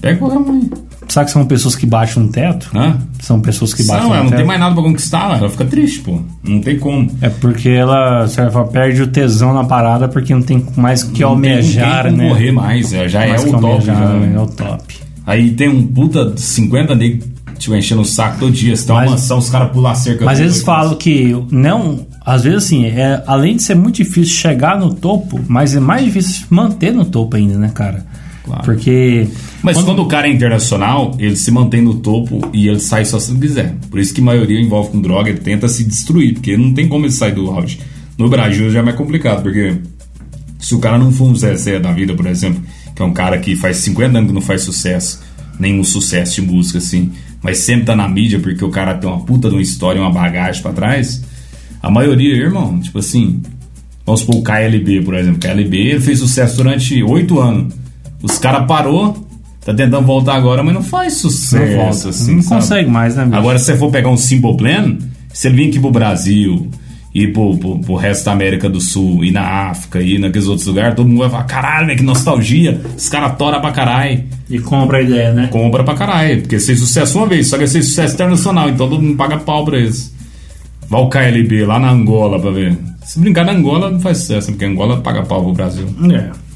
Pega 0.01 0.17
qualquer 0.17 0.37
um 0.37 0.51
aí. 0.53 0.86
Sabe 1.09 1.25
que 1.27 1.31
são 1.31 1.45
pessoas 1.45 1.75
que 1.75 1.85
batem 1.85 2.23
no 2.23 2.29
teto? 2.29 2.69
Hã? 2.75 2.97
São 3.19 3.39
pessoas 3.39 3.73
que 3.73 3.83
batem 3.83 4.03
Não, 4.03 4.09
no 4.09 4.13
ela 4.15 4.23
não 4.23 4.29
teto. 4.29 4.37
tem 4.39 4.47
mais 4.47 4.59
nada 4.59 4.73
pra 4.75 4.83
conquistar, 4.83 5.37
ela 5.37 5.49
fica 5.49 5.65
triste, 5.65 5.99
pô. 6.01 6.19
Não 6.43 6.59
tem 6.61 6.77
como. 6.77 7.09
É 7.21 7.29
porque 7.29 7.69
ela, 7.69 8.27
forma, 8.27 8.65
perde 8.67 9.01
o 9.01 9.07
tesão 9.07 9.53
na 9.53 9.63
parada 9.63 10.07
porque 10.07 10.33
não 10.33 10.41
tem 10.41 10.63
mais 10.75 11.03
o 11.03 11.11
que 11.11 11.21
Não 11.21 11.29
almejar, 11.29 12.03
tem 12.03 12.11
né? 12.13 12.27
morrer 12.27 12.51
mais, 12.51 12.91
é, 12.93 13.07
já 13.07 13.25
é 13.25 13.35
o 13.39 13.45
top. 13.51 13.65
almejar, 13.65 13.95
já. 13.97 14.05
né? 14.13 14.33
É 14.35 14.39
o 14.39 14.47
top. 14.47 14.95
Aí 15.25 15.51
tem 15.51 15.69
um 15.69 15.85
puta 15.87 16.25
de 16.31 16.39
50 16.41 16.95
negros 16.95 17.27
te 17.57 17.71
enchendo 17.73 18.01
o 18.01 18.05
saco 18.05 18.37
todo 18.39 18.51
dia. 18.51 18.75
Tem 18.77 18.85
uma 18.95 19.01
Mas- 19.01 19.11
mansão, 19.11 19.39
os 19.39 19.49
caras 19.49 19.71
pulam 19.71 19.91
a 19.91 19.95
cerca. 19.95 20.23
Mas 20.23 20.39
eles 20.39 20.61
falam 20.61 20.93
que 20.95 21.35
não, 21.51 22.05
às 22.23 22.43
vezes 22.43 22.65
assim, 22.65 22.85
é, 22.85 23.23
além 23.25 23.55
de 23.55 23.63
ser 23.63 23.75
muito 23.75 23.95
difícil 23.95 24.35
chegar 24.35 24.77
no 24.79 24.93
topo, 24.93 25.39
mas 25.47 25.75
é 25.75 25.79
mais 25.79 26.05
difícil 26.05 26.45
manter 26.51 26.93
no 26.93 27.03
topo 27.03 27.35
ainda, 27.35 27.57
né, 27.57 27.71
cara? 27.73 28.05
Claro. 28.47 28.63
Porque 28.63 29.27
Mas 29.61 29.77
quando... 29.77 30.01
o 30.01 30.05
cara 30.05 30.27
é 30.27 30.31
internacional, 30.31 31.13
ele 31.19 31.35
se 31.35 31.51
mantém 31.51 31.81
no 31.81 31.95
topo 31.95 32.49
e 32.53 32.69
ele 32.69 32.79
sai 32.79 33.03
só 33.03 33.19
se 33.19 33.31
ele 33.31 33.41
quiser. 33.41 33.75
Por 33.91 33.99
isso 33.99 34.13
que 34.13 34.21
a 34.21 34.23
maioria 34.23 34.59
envolve 34.59 34.91
com 34.91 35.01
droga, 35.01 35.29
ele 35.29 35.39
tenta 35.39 35.67
se 35.67 35.83
destruir, 35.83 36.35
porque 36.35 36.55
não 36.55 36.73
tem 36.73 36.87
como 36.87 37.05
ele 37.05 37.11
sair 37.11 37.35
do 37.35 37.51
auge. 37.51 37.79
No 38.17 38.29
Brasil 38.29 38.71
já 38.71 38.79
é 38.79 38.81
mais 38.81 38.95
complicado, 38.95 39.43
porque 39.43 39.75
se 40.59 40.73
o 40.73 40.79
cara 40.79 40.97
não 40.97 41.11
for 41.11 41.25
um 41.25 41.35
Zezé 41.35 41.77
da 41.77 41.91
vida, 41.91 42.15
por 42.15 42.25
exemplo, 42.25 42.63
que 42.95 43.01
é 43.01 43.05
um 43.05 43.13
cara 43.13 43.37
que 43.37 43.55
faz 43.57 43.77
50 43.77 44.17
anos 44.17 44.29
que 44.29 44.33
não 44.33 44.41
faz 44.41 44.61
sucesso, 44.61 45.21
nenhum 45.59 45.83
sucesso 45.83 46.41
de 46.41 46.47
música 46.47 46.77
assim, 46.77 47.11
mas 47.43 47.57
sempre 47.57 47.85
tá 47.85 47.95
na 47.95 48.07
mídia 48.07 48.39
porque 48.39 48.63
o 48.63 48.69
cara 48.69 48.93
tem 48.95 49.09
uma 49.09 49.19
puta 49.19 49.49
de 49.49 49.55
uma 49.55 49.61
história, 49.61 50.01
uma 50.01 50.11
bagagem 50.11 50.61
pra 50.61 50.71
trás, 50.71 51.21
a 51.81 51.91
maioria, 51.91 52.33
irmão, 52.33 52.79
tipo 52.79 52.97
assim, 52.97 53.41
vamos 54.05 54.21
supor 54.21 54.37
o 54.37 54.43
KLB, 54.43 55.01
por 55.01 55.15
exemplo. 55.15 55.39
KLB 55.39 55.99
fez 55.99 56.19
sucesso 56.19 56.55
durante 56.55 57.03
oito 57.03 57.39
anos. 57.39 57.73
Os 58.21 58.37
caras 58.37 58.65
parou, 58.67 59.27
tá 59.63 59.73
tentando 59.73 60.05
voltar 60.05 60.35
agora, 60.35 60.63
mas 60.63 60.73
não 60.73 60.83
faz 60.83 61.13
sucesso. 61.13 61.65
não 61.65 61.83
volta, 61.85 62.09
assim, 62.09 62.35
não 62.35 62.41
sabe? 62.41 62.61
consegue 62.61 62.89
mais, 62.89 63.15
né, 63.15 63.25
bicho? 63.25 63.37
Agora, 63.37 63.59
se 63.59 63.65
você 63.65 63.77
for 63.77 63.91
pegar 63.91 64.09
um 64.09 64.17
Simple 64.17 64.57
Plan, 64.57 64.97
se 65.33 65.47
ele 65.47 65.55
vir 65.57 65.69
aqui 65.69 65.79
pro 65.79 65.91
Brasil, 65.91 66.69
ir 67.13 67.33
pro, 67.33 67.57
pro, 67.57 67.79
pro 67.79 67.95
resto 67.95 68.25
da 68.25 68.31
América 68.31 68.69
do 68.69 68.79
Sul, 68.79 69.23
ir 69.23 69.31
na 69.31 69.69
África, 69.69 70.01
ir 70.01 70.19
naqueles 70.19 70.47
outros 70.47 70.67
lugares, 70.67 70.95
todo 70.95 71.07
mundo 71.07 71.19
vai 71.19 71.29
falar: 71.29 71.43
caralho, 71.45 71.87
né, 71.87 71.95
que 71.95 72.03
nostalgia. 72.03 72.79
Os 72.95 73.09
caras 73.09 73.37
toram 73.37 73.59
pra 73.61 73.71
caralho. 73.71 74.23
E 74.49 74.59
compra 74.59 74.99
a 74.99 75.01
ideia, 75.01 75.33
né? 75.33 75.47
Compra 75.47 75.83
pra 75.83 75.93
caralho. 75.93 76.41
Porque 76.41 76.59
fez 76.59 76.79
sucesso 76.79 77.17
uma 77.17 77.27
vez, 77.27 77.47
só 77.49 77.57
que 77.57 77.67
fez 77.67 77.85
sucesso 77.87 78.13
internacional, 78.13 78.69
então 78.69 78.87
todo 78.87 79.01
mundo 79.01 79.17
paga 79.17 79.37
pau 79.37 79.65
pra 79.65 79.77
eles. 79.77 80.15
Vai 80.89 81.01
o 81.01 81.09
KLB 81.09 81.65
lá 81.65 81.79
na 81.79 81.91
Angola 81.91 82.39
pra 82.39 82.49
ver. 82.51 82.77
Se 83.03 83.19
brincar 83.19 83.45
na 83.45 83.51
Angola, 83.51 83.89
não 83.89 83.99
faz 83.99 84.19
sucesso, 84.19 84.51
porque 84.51 84.65
Angola 84.65 85.01
paga 85.01 85.23
pau 85.23 85.43
pro 85.43 85.53
Brasil. 85.53 85.85
É. 86.11 86.46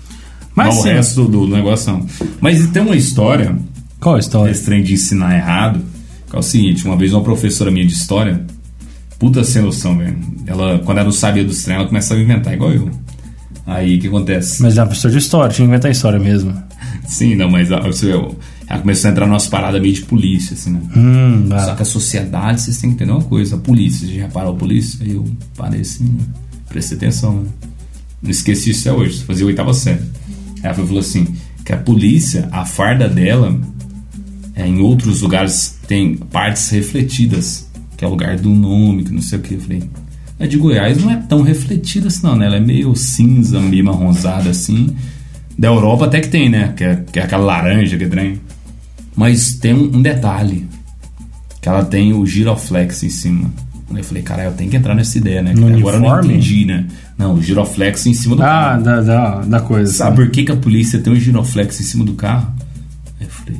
Mas 0.67 0.77
o 0.77 0.83
resto 0.83 1.25
do, 1.25 1.47
do 1.47 1.55
negócio 1.55 1.91
não. 1.91 2.05
Mas 2.39 2.65
tem 2.67 2.81
uma 2.81 2.95
história 2.95 3.55
qual 4.01 4.15
a 4.15 4.19
história? 4.19 4.51
esse 4.51 4.65
trem 4.65 4.81
de 4.81 4.95
ensinar 4.95 5.35
errado, 5.35 5.79
que 6.27 6.35
é 6.35 6.39
o 6.39 6.41
seguinte, 6.41 6.83
uma 6.85 6.97
vez 6.97 7.13
uma 7.13 7.21
professora 7.21 7.69
minha 7.69 7.85
de 7.85 7.93
história, 7.93 8.43
puta 9.19 9.43
sem 9.43 9.61
noção, 9.61 9.95
velho. 9.95 10.17
Ela, 10.47 10.79
quando 10.79 10.97
ela 10.97 11.05
não 11.05 11.11
sabia 11.11 11.45
dos 11.45 11.61
treinos, 11.61 11.81
ela 11.81 11.87
começava 11.87 12.19
a 12.19 12.23
inventar, 12.23 12.51
igual 12.51 12.73
eu. 12.73 12.89
Aí 13.63 13.97
o 13.97 14.01
que 14.01 14.07
acontece? 14.07 14.63
Mas 14.63 14.75
é 14.75 14.81
uma 14.81 14.87
professora 14.87 15.11
de 15.11 15.19
história, 15.19 15.53
tinha 15.53 15.67
que 15.67 15.71
inventar 15.71 15.91
história 15.91 16.17
mesmo. 16.17 16.51
Sim, 17.05 17.35
não, 17.35 17.47
mas 17.47 17.69
ela, 17.69 17.85
você 17.85 18.07
vê, 18.07 18.13
ela 18.67 18.79
começou 18.79 19.07
a 19.07 19.11
entrar 19.11 19.27
numas 19.27 19.45
paradas 19.45 19.79
meio 19.79 19.93
de 19.93 20.01
polícia, 20.01 20.55
assim, 20.55 20.71
né? 20.71 20.81
Hum, 20.95 21.47
Só 21.47 21.75
que 21.75 21.83
a 21.83 21.85
sociedade, 21.85 22.61
vocês 22.61 22.77
têm 22.79 22.89
que 22.89 22.95
entender 22.95 23.11
uma 23.11 23.21
coisa, 23.21 23.55
a 23.55 23.59
polícia, 23.59 24.07
você 24.07 24.15
já 24.15 24.23
reparou 24.23 24.53
a 24.53 24.57
polícia? 24.57 25.05
Aí 25.05 25.11
eu 25.11 25.25
parei 25.55 25.81
assim, 25.81 26.05
né? 26.05 26.25
prestei 26.67 26.97
atenção, 26.97 27.35
né? 27.35 27.49
Não 28.19 28.31
esqueci 28.31 28.71
isso 28.71 28.89
até 28.89 28.97
hoje, 28.97 29.23
fazia 29.25 29.45
oitava 29.45 29.75
série. 29.75 30.01
Ela 30.63 30.73
falou 30.73 30.99
assim, 30.99 31.27
que 31.65 31.73
a 31.73 31.77
polícia, 31.77 32.47
a 32.51 32.65
farda 32.65 33.07
dela, 33.07 33.59
é, 34.55 34.67
em 34.67 34.79
outros 34.79 35.21
lugares 35.21 35.79
tem 35.87 36.15
partes 36.15 36.69
refletidas, 36.69 37.69
que 37.97 38.03
é 38.03 38.07
o 38.07 38.11
lugar 38.11 38.37
do 38.37 38.49
nome, 38.49 39.03
que 39.03 39.11
não 39.11 39.21
sei 39.21 39.39
o 39.39 39.41
que. 39.41 39.55
Eu 39.55 39.61
falei, 39.61 39.83
a 40.39 40.47
de 40.47 40.57
Goiás 40.57 41.01
não 41.01 41.11
é 41.11 41.17
tão 41.17 41.41
refletida 41.41 42.07
assim 42.07 42.23
não, 42.23 42.35
né? 42.35 42.47
Ela 42.47 42.57
é 42.57 42.59
meio 42.59 42.95
cinza, 42.95 43.59
meio 43.59 43.85
marronzada 43.85 44.49
assim. 44.49 44.95
Da 45.57 45.67
Europa 45.67 46.05
até 46.05 46.19
que 46.19 46.29
tem, 46.29 46.49
né? 46.49 46.73
Que 46.75 46.83
é, 46.83 46.95
que 47.11 47.19
é 47.19 47.23
aquela 47.23 47.45
laranja 47.45 47.97
que 47.97 48.03
é 48.03 48.07
trem. 48.07 48.41
Mas 49.15 49.53
tem 49.55 49.73
um, 49.73 49.97
um 49.97 50.01
detalhe. 50.01 50.65
Que 51.61 51.69
ela 51.69 51.85
tem 51.85 52.13
o 52.13 52.25
giroflex 52.25 53.03
em 53.03 53.09
cima. 53.09 53.53
Eu 53.99 54.03
falei, 54.03 54.23
cara, 54.23 54.43
eu 54.45 54.51
tenho 54.53 54.69
que 54.69 54.77
entrar 54.77 54.95
nessa 54.95 55.17
ideia, 55.17 55.41
né? 55.41 55.53
Agora 55.77 55.97
eu 55.97 56.01
não 56.01 56.19
entendi, 56.23 56.65
né? 56.65 56.85
Não, 57.17 57.35
o 57.35 57.41
giroflex 57.41 58.05
em 58.05 58.13
cima 58.13 58.35
do 58.35 58.41
Ah, 58.43 58.45
carro. 58.45 58.83
da, 58.83 59.01
da, 59.01 59.41
da 59.41 59.59
coisa. 59.61 59.91
Sabe 59.91 60.15
por 60.17 60.29
que, 60.29 60.43
que 60.43 60.51
a 60.51 60.55
polícia 60.55 60.99
tem 60.99 61.11
um 61.13 61.15
giroflex 61.15 61.79
em 61.79 61.83
cima 61.83 62.03
do 62.03 62.13
carro? 62.13 62.51
Aí 63.19 63.25
eu 63.27 63.29
falei, 63.29 63.59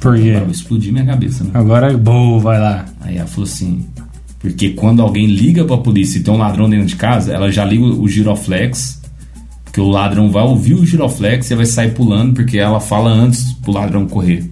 Por 0.00 0.16
quê? 0.16 0.32
cara, 0.32 0.44
vai 0.44 0.50
explodir 0.52 0.92
minha 0.92 1.04
cabeça, 1.06 1.44
né? 1.44 1.50
Agora, 1.54 1.96
boa, 1.96 2.40
vai 2.40 2.58
lá. 2.60 2.84
Aí 3.00 3.16
ela 3.18 3.26
falou 3.26 3.44
assim: 3.48 3.86
porque 4.40 4.70
quando 4.70 5.00
alguém 5.02 5.26
liga 5.26 5.64
pra 5.64 5.76
polícia 5.78 6.18
e 6.18 6.22
tem 6.22 6.32
um 6.32 6.38
ladrão 6.38 6.68
dentro 6.68 6.86
de 6.86 6.96
casa, 6.96 7.32
ela 7.32 7.50
já 7.50 7.64
liga 7.64 7.84
o 7.84 8.06
giroflex, 8.08 9.00
que 9.72 9.80
o 9.80 9.88
ladrão 9.88 10.30
vai 10.30 10.42
ouvir 10.42 10.74
o 10.74 10.84
giroflex 10.86 11.50
e 11.50 11.54
vai 11.54 11.66
sair 11.66 11.92
pulando, 11.92 12.34
porque 12.34 12.58
ela 12.58 12.80
fala 12.80 13.10
antes 13.10 13.52
pro 13.54 13.72
ladrão 13.72 14.06
correr. 14.06 14.48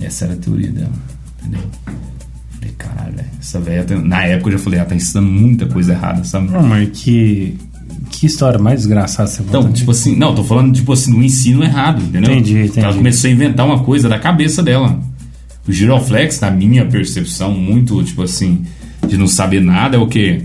Essa 0.00 0.24
era 0.26 0.34
a 0.34 0.36
teoria 0.36 0.70
dela, 0.70 0.92
entendeu? 1.40 1.60
Falei, 2.78 2.94
caralho, 2.96 3.14
essa 3.40 3.60
velha. 3.60 3.84
Na 4.02 4.24
época 4.24 4.50
eu 4.50 4.58
já 4.58 4.64
falei, 4.64 4.78
ela 4.78 4.88
tá 4.88 4.94
ensinando 4.94 5.28
muita 5.28 5.66
coisa 5.66 5.92
errada, 5.92 6.24
sabe? 6.24 6.50
Não, 6.50 6.62
mas 6.62 6.88
que, 6.92 7.56
que 8.10 8.26
história 8.26 8.58
mais 8.58 8.80
desgraçada 8.80 9.28
você 9.28 9.42
Então, 9.42 9.72
tipo 9.72 9.90
assim, 9.90 10.16
não, 10.16 10.34
tô 10.34 10.42
falando, 10.44 10.74
tipo 10.74 10.92
assim, 10.92 11.12
do 11.12 11.22
ensino 11.22 11.62
errado, 11.64 12.02
entendeu? 12.02 12.32
Entendi, 12.32 12.58
entendi. 12.64 12.80
Ela 12.80 12.94
começou 12.94 13.28
a 13.28 13.32
inventar 13.32 13.66
uma 13.66 13.80
coisa 13.80 14.08
da 14.08 14.18
cabeça 14.18 14.62
dela. 14.62 14.98
O 15.66 15.72
giroflex, 15.72 16.40
na 16.40 16.50
minha 16.50 16.84
percepção, 16.84 17.52
muito, 17.52 18.02
tipo 18.04 18.22
assim, 18.22 18.62
de 19.08 19.16
não 19.16 19.26
saber 19.26 19.60
nada, 19.62 19.96
é 19.96 19.98
o 20.00 20.06
quê? 20.06 20.42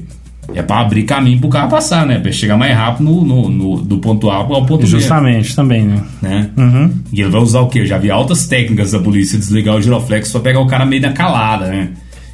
É 0.56 0.64
pra 0.64 0.80
abrir 0.80 1.04
caminho 1.04 1.40
pro 1.40 1.50
carro 1.50 1.70
passar, 1.70 2.08
né? 2.08 2.18
Pra 2.18 2.32
chegar 2.32 2.58
mais 2.58 2.76
rápido 2.76 3.04
no, 3.04 3.24
no- 3.24 3.50
no- 3.50 3.82
do 3.82 4.00
ponto 4.00 4.32
A 4.32 4.38
ao 4.38 4.66
ponto 4.66 4.84
Justamente, 4.86 5.56
também, 5.56 5.84
né? 5.84 6.02
B, 6.22 6.28
né? 6.28 6.50
Uhum. 6.58 6.92
E 7.14 7.22
ele 7.22 7.30
vai 7.30 7.40
usar 7.42 7.60
o 7.60 7.68
quê? 7.68 7.82
Eu 7.82 7.86
já 7.86 8.00
vi 8.00 8.10
altas 8.10 8.48
técnicas 8.48 8.92
da 8.94 9.00
polícia 9.00 9.38
desligar 9.38 9.76
o 9.76 9.82
giroflex 9.82 10.32
pra 10.32 10.42
pegar 10.42 10.60
o 10.62 10.66
cara 10.66 10.88
meio 10.88 11.02
da 11.04 11.12
calada, 11.12 11.68
né? 11.68 11.90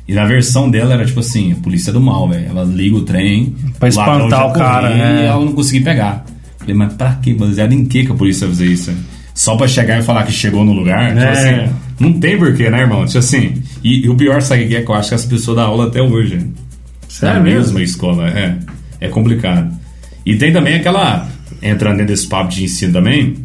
E 0.07 0.13
na 0.13 0.25
versão 0.25 0.69
dela 0.69 0.93
era 0.93 1.05
tipo 1.05 1.19
assim, 1.19 1.51
a 1.53 1.55
polícia 1.55 1.89
é 1.89 1.93
do 1.93 1.99
mal, 2.01 2.29
velho. 2.29 2.45
Ela 2.47 2.63
liga 2.63 2.95
o 2.95 3.01
trem, 3.01 3.55
Pra 3.79 3.87
o 3.87 3.89
espantar 3.89 4.29
já 4.29 4.45
o 4.45 4.53
cara, 4.53 4.89
né? 4.89 5.21
E 5.23 5.25
ela 5.25 5.43
não 5.43 5.53
conseguia 5.53 5.81
pegar. 5.83 6.25
Falei, 6.59 6.75
mas 6.75 6.93
pra 6.93 7.13
quê? 7.15 7.33
Baseado 7.33 7.73
em 7.73 7.85
que 7.85 8.05
que 8.05 8.11
a 8.11 8.15
polícia 8.15 8.47
fazer 8.47 8.65
isso? 8.67 8.91
Só 9.33 9.55
pra 9.55 9.67
chegar 9.67 9.99
e 9.99 10.03
falar 10.03 10.23
que 10.23 10.31
chegou 10.31 10.63
no 10.63 10.73
lugar? 10.73 11.09
Tipo 11.09 11.19
É. 11.21 11.29
assim, 11.65 11.73
não 11.99 12.13
tem 12.13 12.37
porquê, 12.37 12.69
né, 12.69 12.81
irmão? 12.81 13.05
Tipo 13.05 13.17
assim, 13.17 13.53
e, 13.83 14.05
e 14.05 14.09
o 14.09 14.15
pior, 14.15 14.41
sabe 14.41 14.65
o 14.65 14.67
que 14.67 14.75
é? 14.75 14.81
Que 14.83 14.89
eu 14.91 14.95
acho 14.95 15.09
que 15.09 15.15
essa 15.15 15.27
pessoa 15.27 15.55
dá 15.57 15.63
aula 15.63 15.87
até 15.87 16.01
hoje. 16.01 16.35
né? 16.35 16.47
Sério 17.09 17.35
na 17.37 17.41
mesma 17.43 17.81
escola, 17.81 18.27
é. 18.29 18.57
É 19.01 19.07
complicado. 19.09 19.73
E 20.25 20.35
tem 20.37 20.51
também 20.53 20.75
aquela, 20.75 21.27
entrando 21.61 21.97
dentro 21.97 22.13
desse 22.13 22.27
papo 22.27 22.49
de 22.51 22.63
ensino 22.63 22.93
também, 22.93 23.35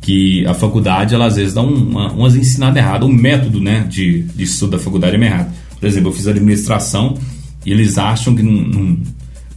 que 0.00 0.44
a 0.46 0.54
faculdade, 0.54 1.14
ela 1.14 1.26
às 1.26 1.36
vezes 1.36 1.54
dá 1.54 1.62
um- 1.62 1.74
uma, 1.90 2.12
umas 2.12 2.34
ensinadas 2.34 2.76
erradas, 2.76 3.08
o 3.08 3.12
método, 3.12 3.60
né, 3.60 3.84
de, 3.88 4.22
de 4.22 4.42
estudo 4.44 4.72
da 4.72 4.78
faculdade 4.78 5.14
é 5.16 5.18
meio 5.18 5.32
errado. 5.32 5.52
Por 5.78 5.86
exemplo, 5.86 6.10
eu 6.10 6.14
fiz 6.14 6.26
administração 6.26 7.16
e 7.64 7.72
eles 7.72 7.98
acham 7.98 8.34
que 8.34 8.42
num, 8.42 8.62
num, 8.62 9.02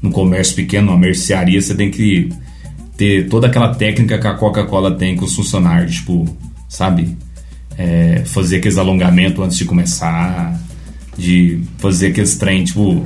num 0.01 0.11
comércio 0.11 0.55
pequeno, 0.55 0.87
numa 0.87 0.97
mercearia, 0.97 1.61
você 1.61 1.75
tem 1.75 1.89
que 1.89 2.29
ter 2.97 3.27
toda 3.29 3.47
aquela 3.47 3.73
técnica 3.73 4.17
que 4.17 4.27
a 4.27 4.33
Coca-Cola 4.33 4.95
tem 4.95 5.15
com 5.15 5.25
os 5.25 5.35
funcionários, 5.35 5.95
tipo, 5.95 6.25
sabe? 6.69 7.17
É, 7.77 8.21
fazer 8.25 8.57
aqueles 8.57 8.77
alongamentos 8.77 9.43
antes 9.43 9.57
de 9.57 9.65
começar, 9.65 10.59
de 11.17 11.61
fazer 11.77 12.07
aqueles 12.07 12.35
trem, 12.35 12.63
tipo, 12.63 13.03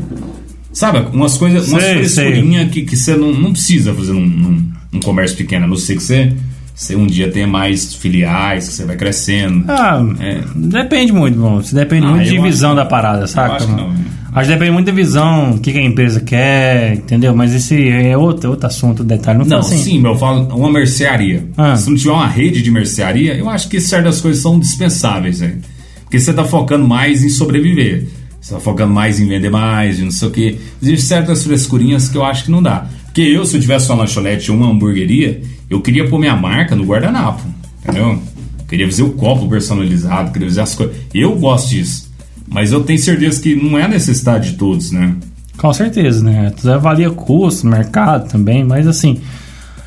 sabe? 0.73 0.99
Umas 1.15 1.37
coisas, 1.37 1.69
umas 1.69 1.83
frescurinhas 1.83 2.69
que, 2.71 2.83
que 2.83 2.97
você 2.97 3.15
não, 3.15 3.31
não 3.31 3.53
precisa 3.53 3.93
fazer 3.93 4.13
num, 4.13 4.25
num, 4.25 4.71
num 4.91 4.99
comércio 4.99 5.37
pequeno, 5.37 5.65
a 5.65 5.67
não 5.67 5.77
ser 5.77 5.95
que 5.95 6.03
você, 6.03 6.33
você 6.75 6.95
um 6.95 7.07
dia 7.07 7.31
tenha 7.31 7.47
mais 7.47 7.93
filiais, 7.95 8.67
que 8.67 8.73
você 8.73 8.83
vai 8.85 8.97
crescendo. 8.97 9.63
Ah, 9.69 10.05
É. 10.19 10.41
depende 10.55 11.13
muito, 11.13 11.39
bom. 11.39 11.59
Isso 11.61 11.73
depende 11.73 12.05
Ah, 12.05 12.09
muito 12.11 12.29
de 12.29 12.37
visão 12.39 12.75
da 12.75 12.83
parada, 12.85 13.25
saca? 13.27 13.55
acho 13.55 13.67
que 13.67 13.71
não. 13.71 13.93
Acho 14.33 14.49
que 14.49 14.53
depende 14.55 14.71
muito 14.71 14.85
da 14.87 14.91
visão, 14.91 15.51
o 15.51 15.59
que, 15.59 15.71
que 15.71 15.79
a 15.79 15.83
empresa 15.83 16.19
quer, 16.19 16.95
entendeu? 16.95 17.33
Mas 17.33 17.53
esse 17.55 17.87
é 17.89 18.17
outro, 18.17 18.49
outro 18.49 18.67
assunto, 18.67 19.01
detalhe. 19.01 19.39
Não, 19.39 19.45
Não, 19.45 19.59
assim. 19.59 19.77
sim, 19.77 19.99
mas 19.99 20.11
eu 20.11 20.17
falo 20.19 20.41
uma 20.53 20.69
mercearia. 20.69 21.47
Ah. 21.55 21.77
Se 21.77 21.89
não 21.89 21.95
tiver 21.95 22.11
uma 22.11 22.27
rede 22.27 22.61
de 22.61 22.69
mercearia, 22.69 23.33
eu 23.35 23.49
acho 23.49 23.69
que 23.69 23.79
certas 23.79 24.19
coisas 24.19 24.41
são 24.41 24.59
dispensáveis, 24.59 25.39
né? 25.39 25.55
Porque 26.03 26.19
você 26.19 26.33
tá 26.33 26.43
focando 26.43 26.85
mais 26.85 27.23
em 27.23 27.29
sobreviver. 27.29 28.07
Você 28.41 28.53
tá 28.53 28.59
focando 28.59 28.93
mais 28.93 29.19
em 29.21 29.27
vender 29.27 29.49
mais, 29.49 29.99
e 29.99 30.03
não 30.03 30.11
sei 30.11 30.27
o 30.27 30.31
quê. 30.31 30.57
Existem 30.81 31.07
certas 31.07 31.43
frescurinhas 31.43 32.09
que 32.09 32.17
eu 32.17 32.23
acho 32.25 32.43
que 32.43 32.51
não 32.51 32.61
dá. 32.61 32.85
Porque 33.05 33.21
eu, 33.21 33.45
se 33.45 33.55
eu 33.55 33.61
tivesse 33.61 33.89
uma 33.89 33.99
lanchonete 34.01 34.51
ou 34.51 34.57
uma 34.57 34.69
hamburgueria, 34.69 35.41
eu 35.69 35.81
queria 35.81 36.07
pôr 36.09 36.19
minha 36.19 36.35
marca 36.35 36.75
no 36.75 36.83
guardanapo, 36.83 37.41
entendeu? 37.83 38.11
Eu 38.11 38.65
queria 38.67 38.85
fazer 38.85 39.03
o 39.03 39.11
copo 39.11 39.47
personalizado, 39.47 40.31
queria 40.31 40.47
fazer 40.47 40.61
as 40.61 40.75
coisas. 40.75 40.95
Eu 41.13 41.35
gosto 41.37 41.69
disso. 41.69 42.11
Mas 42.47 42.71
eu 42.71 42.83
tenho 42.83 42.99
certeza 42.99 43.41
que 43.41 43.55
não 43.55 43.77
é 43.77 43.83
a 43.83 43.87
necessidade 43.87 44.51
de 44.51 44.57
todos, 44.57 44.91
né? 44.91 45.15
Com 45.57 45.73
certeza, 45.73 46.23
né? 46.23 46.51
Tudo 46.55 46.73
avalia 46.73 47.09
custo, 47.09 47.65
mercado 47.65 48.29
também, 48.29 48.63
mas 48.63 48.87
assim, 48.87 49.21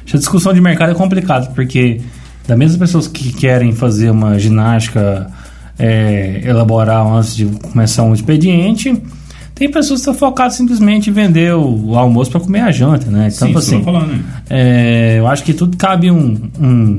essa 0.06 0.18
discussão 0.18 0.52
de 0.52 0.60
mercado 0.60 0.90
é 0.90 0.94
complicado, 0.94 1.54
porque 1.54 2.00
da 2.46 2.56
mesma 2.56 2.78
pessoas 2.78 3.06
que 3.06 3.32
querem 3.32 3.72
fazer 3.72 4.10
uma 4.10 4.38
ginástica 4.38 5.30
é, 5.78 6.40
elaborar 6.44 7.06
antes 7.06 7.36
de 7.36 7.44
começar 7.44 8.02
um 8.02 8.14
expediente, 8.14 9.00
tem 9.58 9.68
pessoas 9.70 10.00
que 10.00 10.08
estão 10.08 10.14
focadas 10.14 10.54
simplesmente 10.54 11.10
em 11.10 11.12
vender 11.12 11.52
o, 11.54 11.88
o 11.90 11.98
almoço 11.98 12.30
para 12.30 12.40
comer 12.40 12.60
a 12.60 12.70
janta, 12.70 13.10
né? 13.10 13.28
Então, 13.34 13.48
Sim, 13.48 13.50
isso 13.50 13.58
assim, 13.58 13.82
falando, 13.82 14.12
né? 14.12 14.22
é, 14.48 15.16
eu 15.18 15.26
acho 15.26 15.42
que 15.42 15.52
tudo 15.52 15.76
cabe 15.76 16.10
um, 16.10 16.36
um, 16.60 16.98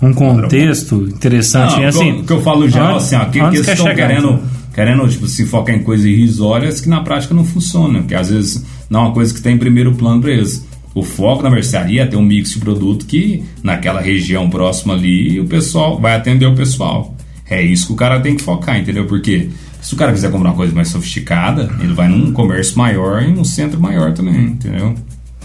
um 0.00 0.12
contexto 0.14 1.02
interessante. 1.08 1.74
Não, 1.76 1.82
e, 1.82 1.86
assim, 1.86 2.12
o 2.20 2.24
que 2.24 2.32
eu 2.32 2.42
falo 2.42 2.60
no 2.60 2.68
geral, 2.68 2.94
antes- 2.94 3.06
assim, 3.12 3.16
ó, 3.16 3.24
que, 3.26 3.40
que 3.50 3.56
estão 3.60 3.76
chegar, 3.86 3.94
querendo, 4.08 4.28
então. 4.28 4.40
querendo 4.72 5.08
tipo, 5.08 5.26
se 5.26 5.44
focar 5.46 5.74
em 5.74 5.82
coisas 5.82 6.06
irrisórias 6.06 6.80
que 6.80 6.88
na 6.88 7.00
prática 7.00 7.34
não 7.34 7.44
funcionam, 7.44 8.04
que 8.04 8.14
às 8.14 8.30
vezes 8.30 8.64
não 8.88 9.00
é 9.00 9.02
uma 9.04 9.12
coisa 9.12 9.34
que 9.34 9.40
tem 9.42 9.54
em 9.54 9.58
primeiro 9.58 9.94
plano 9.94 10.20
para 10.20 10.30
eles. 10.30 10.64
O 10.94 11.02
foco 11.02 11.42
na 11.42 11.50
mercearia 11.50 12.02
é 12.04 12.06
ter 12.06 12.16
um 12.16 12.22
mix 12.22 12.52
de 12.52 12.58
produto 12.58 13.04
que 13.04 13.42
naquela 13.62 14.00
região 14.00 14.48
próxima 14.48 14.94
ali 14.94 15.38
o 15.40 15.44
pessoal 15.44 15.98
vai 16.00 16.14
atender 16.14 16.46
o 16.46 16.54
pessoal. 16.54 17.14
É 17.50 17.60
isso 17.62 17.88
que 17.88 17.92
o 17.92 17.96
cara 17.96 18.18
tem 18.18 18.34
que 18.34 18.42
focar, 18.42 18.78
entendeu? 18.78 19.04
Porque 19.06 19.48
se 19.86 19.94
o 19.94 19.96
cara 19.96 20.12
quiser 20.12 20.30
comprar 20.32 20.50
uma 20.50 20.56
coisa 20.56 20.74
mais 20.74 20.88
sofisticada, 20.88 21.70
ele 21.80 21.92
vai 21.92 22.08
num 22.08 22.32
comércio 22.32 22.76
maior 22.76 23.22
e 23.22 23.32
num 23.32 23.44
centro 23.44 23.80
maior 23.80 24.12
também, 24.12 24.46
entendeu? 24.46 24.94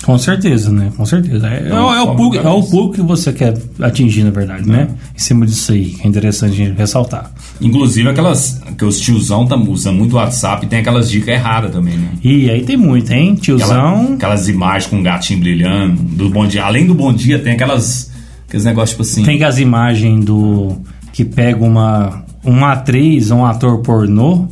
Com 0.04 0.18
certeza, 0.18 0.72
né? 0.72 0.92
Com 0.98 1.06
certeza. 1.06 1.48
É, 1.48 1.58
é, 1.60 1.66
Então, 1.68 1.86
o- 1.86 1.94
é 1.94 2.16
público, 2.16 2.38
é 2.48 2.50
o 2.50 2.54
cabeça. 2.56 2.72
público 2.72 2.94
que 2.96 3.02
você 3.04 3.32
quer 3.32 3.56
atingir, 3.80 4.24
na 4.24 4.32
verdade, 4.32 4.68
né? 4.68 4.88
Em 5.16 5.20
cima 5.20 5.46
disso 5.46 5.72
aí, 5.74 5.86
que 5.92 6.04
é 6.04 6.08
interessante 6.10 6.54
a 6.54 6.56
gente 6.66 6.76
ressaltar. 6.76 7.32
Inclusive 7.62 8.10
aquelas 8.10 8.60
que 8.76 8.84
os 8.84 9.00
tiozão 9.00 9.46
tá 9.46 9.56
usando 9.56 9.98
muito 9.98 10.16
WhatsApp 10.16 10.66
e 10.66 10.70
tem 10.70 10.80
aquelas 10.80 11.08
dicas 11.08 11.28
erradas 11.36 11.72
também, 11.72 11.96
né? 12.00 12.10
E 12.24 12.50
aí 12.50 12.64
tem 12.64 12.76
muito, 12.76 13.12
hein? 13.12 13.38
Aquela- 13.40 13.42
Tiozão. 13.60 14.14
aquelas 14.16 14.50
imagens 14.50 14.88
com 14.90 14.96
um 14.98 15.04
gatinho 15.04 15.40
brilhando, 15.40 16.02
do 16.02 16.30
bom 16.32 16.48
dia. 16.48 16.64
Além 16.64 16.88
do 16.88 16.96
bom 16.96 17.14
dia, 17.14 17.38
tem 17.38 17.54
aquelas. 17.54 18.10
Aqueles 18.48 18.66
negócios 18.66 18.90
tipo 18.92 19.04
assim. 19.04 19.24
Tem 19.24 19.44
as 19.44 19.60
imagens 19.60 20.26
do. 20.26 20.78
que 21.14 21.24
pega 21.24 21.64
uma, 21.64 22.24
uma 22.44 22.74
atriz 22.74 23.32
um 23.32 23.46
ator 23.46 23.80
pornô. 23.80 24.48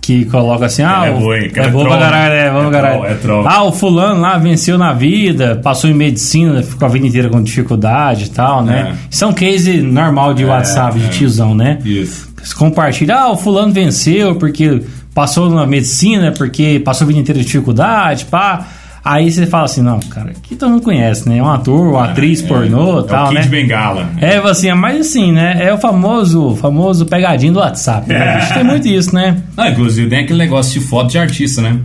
Que 0.00 0.24
coloca 0.24 0.66
assim, 0.66 0.82
ah, 0.82 1.04
É 1.06 1.10
o- 1.12 1.20
boa, 1.20 1.38
hein? 1.38 1.44
é 1.44 1.46
Aquela 1.46 1.68
boa 1.68 1.84
pra 1.90 1.98
caralho, 1.98 2.34
é, 2.34 2.44
né? 2.46 2.50
bom 2.60 2.68
É 2.68 2.70
caralho. 2.72 3.04
é. 3.04 3.16
Ah, 3.46 3.62
o 3.62 3.70
fulano 3.72 4.20
lá 4.20 4.36
venceu 4.36 4.76
na 4.76 4.92
vida, 4.92 5.60
passou 5.62 5.88
em 5.88 5.94
medicina, 5.94 6.60
ficou 6.60 6.86
a 6.86 6.90
vida 6.90 7.06
inteira 7.06 7.28
com 7.28 7.40
dificuldade 7.40 8.24
e 8.24 8.28
tal, 8.30 8.64
né? 8.64 8.94
É. 8.94 9.06
Isso 9.08 9.22
é 9.22 9.26
um 9.28 9.32
case 9.32 9.80
normal 9.80 10.34
de 10.34 10.44
WhatsApp, 10.44 10.98
de 10.98 11.06
é. 11.06 11.08
tiozão, 11.08 11.54
né? 11.54 11.78
Isso. 11.84 12.28
Compartilha, 12.58 13.14
ah, 13.16 13.30
o 13.30 13.36
fulano 13.36 13.72
venceu 13.72 14.34
porque 14.34 14.82
passou 15.14 15.48
na 15.48 15.64
medicina, 15.68 16.32
porque 16.36 16.80
passou 16.84 17.04
a 17.04 17.08
vida 17.08 17.20
inteira 17.20 17.38
de 17.40 17.46
dificuldade, 17.46 18.24
pá. 18.24 18.66
Aí 19.04 19.32
você 19.32 19.46
fala 19.46 19.64
assim, 19.64 19.82
não, 19.82 19.98
cara, 19.98 20.30
aqui 20.30 20.54
todo 20.54 20.70
mundo 20.70 20.82
conhece, 20.82 21.28
né? 21.28 21.38
É 21.38 21.42
um 21.42 21.50
ator, 21.50 21.88
uma 21.88 22.04
atriz 22.04 22.40
pornô 22.40 23.00
é, 23.00 23.02
tal, 23.02 23.26
é 23.26 23.30
o 23.30 23.34
Kid 23.34 23.40
né? 23.40 23.46
Bengala. 23.48 24.08
É, 24.20 24.36
assim, 24.36 24.72
mas 24.74 25.00
assim, 25.00 25.32
né? 25.32 25.58
É 25.60 25.74
o 25.74 25.78
famoso, 25.78 26.54
famoso 26.56 27.04
pegadinho 27.06 27.52
do 27.54 27.58
WhatsApp, 27.58 28.08
né? 28.08 28.34
É. 28.34 28.38
bicho? 28.38 28.54
Tem 28.54 28.64
muito 28.64 28.86
isso, 28.86 29.12
né? 29.14 29.42
Não, 29.56 29.66
inclusive 29.68 30.08
tem 30.08 30.20
aquele 30.20 30.38
negócio 30.38 30.78
de 30.80 30.86
foto 30.86 31.10
de 31.10 31.18
artista, 31.18 31.60
né? 31.60 31.78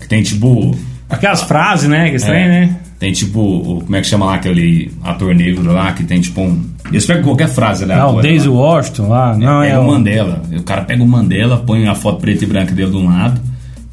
Que 0.00 0.08
tem 0.08 0.22
tipo. 0.22 0.76
Aquelas 1.08 1.42
frases, 1.42 1.88
né? 1.88 2.10
Que 2.10 2.16
estranho, 2.16 2.46
é, 2.46 2.48
né? 2.48 2.76
Tem 2.98 3.12
tipo. 3.12 3.38
o- 3.40 3.80
Como 3.82 3.94
é 3.94 4.00
que 4.00 4.06
chama 4.08 4.26
lá 4.26 4.34
aquele 4.34 4.90
ator 5.04 5.32
negro 5.36 5.72
lá 5.72 5.92
que 5.92 6.02
tem 6.02 6.20
tipo 6.20 6.40
um. 6.40 6.64
Eles 6.90 7.06
pegam 7.06 7.22
qualquer 7.22 7.48
frase, 7.48 7.86
né? 7.86 7.94
Ah, 7.94 8.08
o 8.08 8.20
Daisy 8.20 8.48
Washington 8.48 9.08
lá, 9.08 9.36
não, 9.36 9.60
Pega 9.60 9.72
é 9.74 9.78
o 9.78 9.86
Mandela. 9.86 10.42
O 10.52 10.62
cara 10.64 10.82
pega 10.82 11.02
o 11.02 11.06
Mandela, 11.06 11.58
põe 11.58 11.86
a 11.86 11.94
foto 11.94 12.20
preta 12.20 12.42
e 12.42 12.46
branca 12.48 12.74
dele 12.74 12.90
de 12.90 12.96
um 12.96 13.06
lado, 13.06 13.40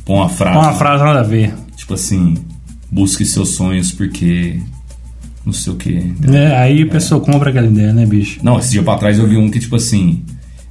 põe 0.06 0.16
uma 0.18 0.30
frase. 0.30 0.58
uma 0.58 0.74
frase 0.74 1.04
nada 1.04 1.20
a 1.20 1.24
ver. 1.24 1.54
Tipo 1.76 1.94
assim, 1.96 2.36
busque 2.94 3.26
seus 3.26 3.50
sonhos 3.56 3.92
porque. 3.92 4.60
Não 5.46 5.52
sei 5.52 5.74
o 5.74 5.76
que. 5.76 6.14
Né? 6.22 6.56
Aí 6.56 6.84
a 6.84 6.88
pessoa 6.88 7.20
compra 7.20 7.50
aquela 7.50 7.68
ideia, 7.68 7.92
né, 7.92 8.06
bicho? 8.06 8.40
Não, 8.42 8.58
esse 8.60 8.72
dia 8.72 8.82
pra 8.84 8.96
trás 8.96 9.20
eu 9.20 9.28
vi 9.28 9.36
um 9.36 9.52
que, 9.52 9.60
tipo 9.60 9.76
assim, 9.76 10.24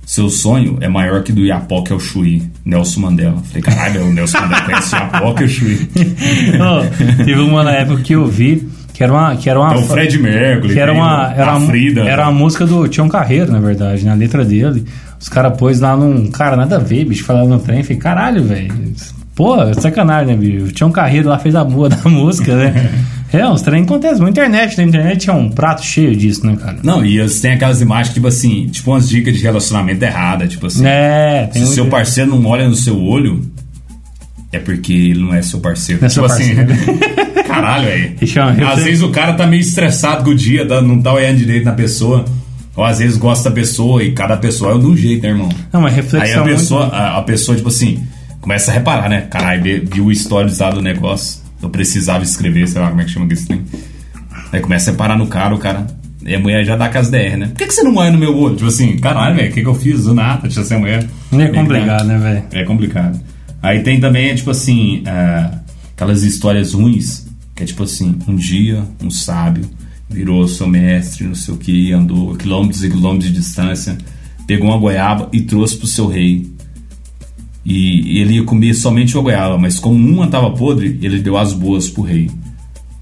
seu 0.06 0.30
sonho 0.30 0.78
é 0.80 0.88
maior 0.88 1.22
que 1.22 1.30
do 1.30 1.44
Iapoque 1.44 1.92
ao 1.92 2.00
Chuí, 2.00 2.42
Nelson 2.64 3.00
Mandela. 3.00 3.37
Falei, 3.42 3.62
caralho, 3.62 4.06
o 4.06 4.12
Nelson 4.14 4.38
Mandela 4.40 4.62
conhece 4.62 4.94
o 4.94 4.98
Iapoque 4.98 5.42
e 5.42 5.44
o 5.44 5.48
Chuí. 5.48 5.88
Ó, 6.58 6.85
teve 7.22 7.40
uma 7.40 7.62
na 7.62 7.72
época 7.72 8.00
que 8.02 8.14
eu 8.14 8.26
vi 8.26 8.66
que 8.88 8.98
Que 8.98 9.02
era 9.04 9.12
uma. 9.12 9.37
Que 9.37 9.50
era 9.50 9.61
uma 9.61 9.74
É 9.74 9.76
o 9.76 9.82
Fred 9.82 10.18
Mercury, 10.18 10.72
que 10.72 10.78
era 10.78 10.92
uma, 10.92 11.28
o- 11.28 11.32
era 11.32 11.52
a 11.52 11.56
uma, 11.58 11.66
Frida. 11.66 12.00
era 12.08 12.22
uma 12.22 12.32
música 12.32 12.66
do 12.66 12.88
Tião 12.88 13.08
Carreiro, 13.11 13.52
na 13.52 13.61
verdade, 13.61 14.04
na 14.06 14.14
letra 14.14 14.42
dele. 14.44 14.85
Os 15.20 15.28
caras 15.28 15.54
pôs 15.58 15.80
lá 15.80 15.94
num. 15.96 16.30
Cara, 16.30 16.56
nada 16.56 16.76
a 16.76 16.78
ver, 16.78 17.04
bicho, 17.04 17.24
falando 17.24 17.50
no 17.50 17.58
trem. 17.58 17.82
Falei, 17.82 17.98
caralho, 17.98 18.42
velho. 18.42 18.72
Pô, 19.35 19.57
sacanagem, 19.75 20.37
né, 20.37 20.37
bicho? 20.37 20.66
O 20.66 20.73
Tião 20.73 20.90
Carreiro 20.92 21.29
lá 21.29 21.38
fez 21.38 21.55
a 21.55 21.64
boa 21.64 21.88
da 21.90 22.09
música, 22.09 22.55
né? 22.55 22.90
é, 23.33 23.49
os 23.49 23.62
trem 23.62 23.83
acontecem. 23.85 24.23
Na 24.23 24.29
internet, 24.29 24.77
na 24.77 24.85
internet 24.85 25.31
é 25.31 25.33
um 25.33 25.49
prato 25.49 25.83
cheio 25.85 26.14
disso, 26.14 26.47
né, 26.47 26.55
cara? 26.57 26.79
Não, 26.83 27.05
e 27.05 27.18
eles 27.18 27.40
têm 27.40 27.53
aquelas 27.53 27.81
imagens, 27.81 28.12
tipo 28.14 28.27
assim, 28.27 28.66
tipo 28.68 28.90
umas 28.90 29.09
dicas 29.09 29.35
de 29.37 29.42
relacionamento 29.42 30.05
errada, 30.05 30.47
tipo 30.47 30.66
assim. 30.66 30.85
É, 30.87 31.49
tem 31.53 31.62
Se 31.64 31.68
um- 31.71 31.73
seu 31.73 31.87
parceiro 31.87 32.31
não 32.31 32.45
olha 32.47 32.68
no 32.68 32.75
seu 32.75 33.01
olho, 33.03 33.40
é 34.53 34.59
porque 34.59 34.92
ele 34.92 35.21
não 35.21 35.35
é 35.35 35.40
seu 35.40 35.61
parceiro. 35.61 36.01
Não 36.03 36.07
é 36.07 36.11
tipo 36.11 36.29
seu 36.29 36.37
assim, 36.37 36.55
parceiro. 36.55 36.99
caralho, 37.49 37.87
velho. 37.87 38.16
Às 38.68 38.83
vezes 38.85 39.03
o 39.03 39.09
cara 39.09 39.33
tá 39.33 39.47
meio 39.47 39.61
estressado 39.62 40.25
com 40.25 40.31
o 40.31 40.35
dia, 40.35 40.64
não 40.83 41.01
tá 41.01 41.12
olhando 41.12 41.38
direito 41.38 41.64
na 41.64 41.73
pessoa. 41.73 42.25
Ou 42.75 42.83
às 42.85 43.01
vezes 43.01 43.18
gosta 43.18 43.51
da 43.51 43.55
pessoa 43.55 44.03
e 44.03 44.12
cada 44.12 44.35
pessoa 44.38 44.75
é 44.75 44.79
de 44.79 44.87
um 44.87 44.97
jeito, 44.97 45.23
né, 45.25 45.29
irmão? 45.29 45.49
Não, 45.71 45.85
Aí 45.85 45.92
reflexão. 45.95 46.40
a 46.42 46.45
pessoa, 46.47 46.81
muito- 46.85 46.95
a, 46.95 47.18
a 47.18 47.23
pessoa, 47.23 47.55
tipo 47.55 47.68
assim, 47.68 48.03
começa 48.42 48.70
a 48.70 48.74
reparar, 48.74 49.09
né? 49.09 49.22
Caralho, 49.22 49.62
vi- 49.62 49.81
viu 49.81 50.05
o 50.07 50.12
historizado 50.12 50.76
do 50.76 50.83
negócio. 50.83 51.40
Eu 51.62 51.70
precisava 51.70 52.22
escrever, 52.22 52.68
sei 52.68 52.81
lá 52.83 52.88
como 52.90 53.00
é 53.00 53.05
que 53.05 53.11
chama 53.11 53.33
isso 53.33 53.46
trem. 53.46 53.62
Aí 54.52 54.61
começa 54.61 54.90
a 54.90 54.92
reparar 54.92 55.16
no 55.16 55.26
cara, 55.28 55.55
o 55.55 55.59
cara. 55.59 55.87
E 56.24 56.35
a 56.35 56.38
mulher 56.38 56.64
já 56.64 56.76
dá 56.76 56.88
com 56.88 56.98
as 56.98 57.11
DR, 57.11 57.37
né? 57.37 57.46
Por 57.46 57.57
que, 57.57 57.66
que 57.66 57.72
você 57.74 57.83
não 57.83 57.96
olha 57.96 58.11
no 58.11 58.18
meu 58.18 58.37
olho? 58.37 58.55
Tipo 58.57 58.68
assim, 58.68 58.96
caralho, 58.98 59.35
velho, 59.37 59.50
o 59.50 59.55
que, 59.55 59.61
que 59.62 59.66
eu 59.66 59.74
fiz? 59.74 60.05
Do 60.05 60.12
nada, 60.14 60.42
deixa 60.42 60.62
ser 60.62 60.76
mulher. 60.76 61.09
É 61.33 61.48
complicado, 61.48 62.05
né, 62.07 62.18
velho? 62.18 62.44
É 62.52 62.64
complicado. 62.64 63.20
Aí 63.62 63.83
tem 63.83 63.98
também, 64.00 64.35
tipo 64.35 64.50
assim, 64.50 65.02
ah, 65.07 65.59
aquelas 65.96 66.22
histórias 66.22 66.74
ruins, 66.74 67.26
que 67.55 67.62
é 67.62 67.66
tipo 67.66 67.83
assim, 67.85 68.18
um 68.28 68.35
dia 68.37 68.85
um 69.02 69.11
sábio 69.11 69.64
virou 70.11 70.46
seu 70.46 70.66
mestre, 70.68 71.24
não 71.26 71.35
sei 71.35 71.55
o 71.55 71.57
que, 71.57 71.92
andou 71.92 72.35
quilômetros 72.37 72.85
e 72.85 72.90
quilômetros 72.90 73.31
de 73.33 73.38
distância, 73.38 73.96
pegou 74.46 74.68
uma 74.68 74.76
goiaba 74.78 75.28
e 75.33 75.40
trouxe 75.42 75.76
pro 75.76 75.87
seu 75.87 76.07
rei. 76.07 76.51
E 77.64 78.20
ele 78.20 78.35
ia 78.35 78.44
comer 78.44 78.75
somente 78.75 79.16
uma 79.16 79.22
goiaba, 79.22 79.57
mas 79.57 79.79
como 79.79 79.96
uma 79.96 80.27
tava 80.27 80.51
podre, 80.51 80.98
ele 81.01 81.20
deu 81.20 81.37
as 81.37 81.53
boas 81.53 81.88
pro 81.88 82.03
rei. 82.03 82.29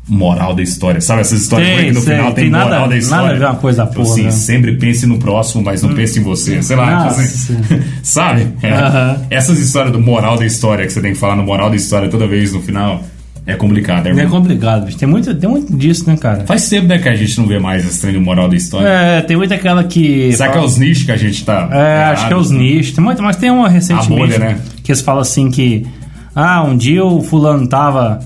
Moral 0.08 0.54
da 0.54 0.62
história. 0.62 1.00
Sabe 1.00 1.20
essas 1.20 1.42
histórias 1.42 1.68
Tem, 1.68 1.86
que 1.86 1.92
no 1.92 2.00
sei, 2.00 2.16
final 2.16 2.32
tem, 2.32 2.44
tem 2.44 2.50
nada- 2.50 2.64
moral 2.64 2.80
da 2.80 2.86
nada 2.88 2.98
história? 2.98 3.30
a 3.30 3.38
ver 3.38 3.44
uma 3.44 3.54
coisa 3.54 3.82
Tipo 3.86 3.96
porra, 4.02 4.10
assim, 4.12 4.22
né? 4.24 4.30
sempre 4.32 4.76
pense 4.76 5.06
no 5.06 5.18
próximo, 5.18 5.62
mas 5.62 5.82
não 5.82 5.94
pense 5.94 6.18
em 6.18 6.22
você. 6.24 6.60
Sei 6.62 6.74
lá, 6.74 7.08
tipo 7.08 7.20
assim, 7.20 7.56
sabe? 8.02 8.48
É. 8.60 8.72
Aham. 8.72 9.22
Essas 9.30 9.60
histórias 9.60 9.92
do 9.92 10.00
moral 10.00 10.36
da 10.36 10.44
história 10.44 10.84
que 10.84 10.92
você 10.92 11.00
tem 11.00 11.12
que 11.12 11.18
falar 11.18 11.36
no 11.36 11.44
moral 11.44 11.70
da 11.70 11.76
história 11.76 12.08
toda 12.08 12.26
vez 12.26 12.52
no 12.52 12.60
final 12.60 13.04
é 13.46 13.54
complicado, 13.54 14.06
é, 14.06 14.10
É 14.10 14.26
complicado, 14.26 14.86
bicho. 14.86 14.98
Tem 14.98 15.08
muito, 15.08 15.34
tem 15.34 15.48
muito 15.48 15.76
disso, 15.76 16.08
né, 16.08 16.16
cara? 16.16 16.44
Faz 16.44 16.68
tempo 16.68 16.86
né, 16.86 16.98
que 16.98 17.08
a 17.08 17.14
gente 17.14 17.38
não 17.38 17.46
vê 17.46 17.58
mais 17.58 17.84
esse 17.86 18.00
trem 18.00 18.18
moral 18.20 18.48
da 18.48 18.56
história. 18.56 18.86
É, 18.86 19.20
tem 19.22 19.36
muito 19.36 19.52
aquela 19.52 19.84
que. 19.84 20.32
Será 20.32 20.50
que 20.50 20.58
é 20.58 20.60
os 20.60 20.76
nichos 20.76 21.04
que 21.04 21.12
a 21.12 21.16
gente 21.16 21.44
tá. 21.44 21.68
É, 21.72 22.04
acho 22.12 22.26
que 22.28 22.32
é 22.32 22.36
os 22.36 22.50
nichos. 22.50 22.92
Tem 22.94 23.02
muito, 23.02 23.22
mas 23.22 23.36
tem 23.36 23.50
uma 23.50 23.68
recentemente 23.68 24.08
bolha, 24.08 24.38
né? 24.38 24.60
que 24.82 24.92
eles 24.92 25.00
falam 25.00 25.22
assim 25.22 25.50
que. 25.50 25.86
Ah, 26.34 26.62
um 26.62 26.76
dia 26.76 27.04
o 27.04 27.20
fulano 27.22 27.66
tava 27.66 28.20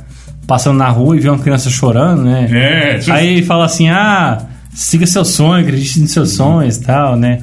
passando 0.46 0.76
na 0.76 0.88
rua 0.88 1.16
e 1.16 1.20
viu 1.20 1.32
uma 1.32 1.42
criança 1.42 1.70
chorando, 1.70 2.22
né? 2.22 2.48
É, 2.50 2.98
tipo, 2.98 3.12
Aí 3.12 3.42
fala 3.42 3.64
assim, 3.64 3.88
ah, 3.88 4.42
siga 4.74 5.06
seu 5.06 5.24
sonho, 5.24 5.62
acredite 5.62 6.00
nos 6.00 6.10
seus 6.10 6.32
sonhos 6.32 6.76
e 6.76 6.82
tal, 6.82 7.16
né? 7.16 7.38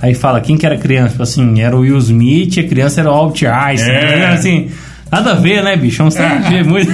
Aí 0.00 0.14
fala, 0.14 0.40
quem 0.40 0.56
que 0.56 0.64
era 0.66 0.76
criança? 0.76 1.10
Tipo 1.10 1.22
assim, 1.22 1.60
era 1.60 1.74
o 1.76 1.80
Will 1.80 1.98
Smith 1.98 2.56
e 2.56 2.60
a 2.60 2.68
criança 2.68 3.00
era 3.00 3.10
o 3.10 3.14
Albert 3.14 3.50
Einstein. 3.50 3.90
É. 3.90 4.26
Assim, 4.28 4.68
nada 5.16 5.32
a 5.32 5.34
ver, 5.34 5.62
né, 5.62 5.76
bicho? 5.76 6.02
É 6.02 6.04
um 6.04 6.08
É. 6.08 6.54
é. 6.60 6.62
muito, 6.62 6.90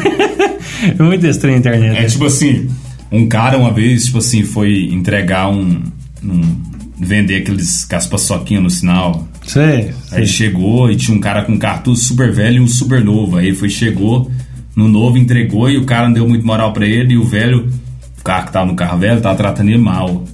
muito 1.02 1.26
estranho 1.26 1.56
a 1.56 1.58
internet. 1.58 1.96
É 1.96 2.02
né? 2.02 2.06
tipo 2.08 2.24
assim, 2.24 2.68
um 3.10 3.28
cara 3.28 3.58
uma 3.58 3.72
vez, 3.72 4.06
tipo 4.06 4.18
assim, 4.18 4.42
foi 4.44 4.84
entregar 4.92 5.48
um. 5.50 5.82
um- 6.24 6.72
vender 7.04 7.38
aqueles 7.38 7.84
com 7.84 7.96
as 7.96 8.06
paçoquinhas 8.06 8.62
no 8.62 8.70
sinal. 8.70 9.26
Sei, 9.44 9.90
Aí 10.12 10.24
sei. 10.24 10.26
chegou 10.26 10.88
e 10.88 10.94
tinha 10.94 11.16
um 11.16 11.20
cara 11.20 11.42
com 11.42 11.50
um 11.52 11.58
carro 11.58 11.82
tudo 11.82 11.96
super 11.96 12.30
velho 12.30 12.58
e 12.58 12.60
um 12.60 12.68
super 12.68 13.04
novo. 13.04 13.38
Aí 13.38 13.48
ele 13.48 13.56
foi, 13.56 13.68
chegou 13.68 14.30
no 14.76 14.86
novo, 14.86 15.18
entregou 15.18 15.68
e 15.68 15.76
o 15.78 15.84
cara 15.84 16.06
não 16.06 16.12
deu 16.14 16.28
muito 16.28 16.46
moral 16.46 16.72
pra 16.72 16.86
ele. 16.86 17.14
E 17.14 17.18
o 17.18 17.24
velho, 17.24 17.68
o 18.20 18.22
cara 18.22 18.44
que 18.44 18.52
tava 18.52 18.66
no 18.66 18.76
carro 18.76 18.98
velho, 18.98 19.20
tava 19.20 19.34
tratando 19.36 19.68
ele 19.70 19.78
mal. 19.78 20.24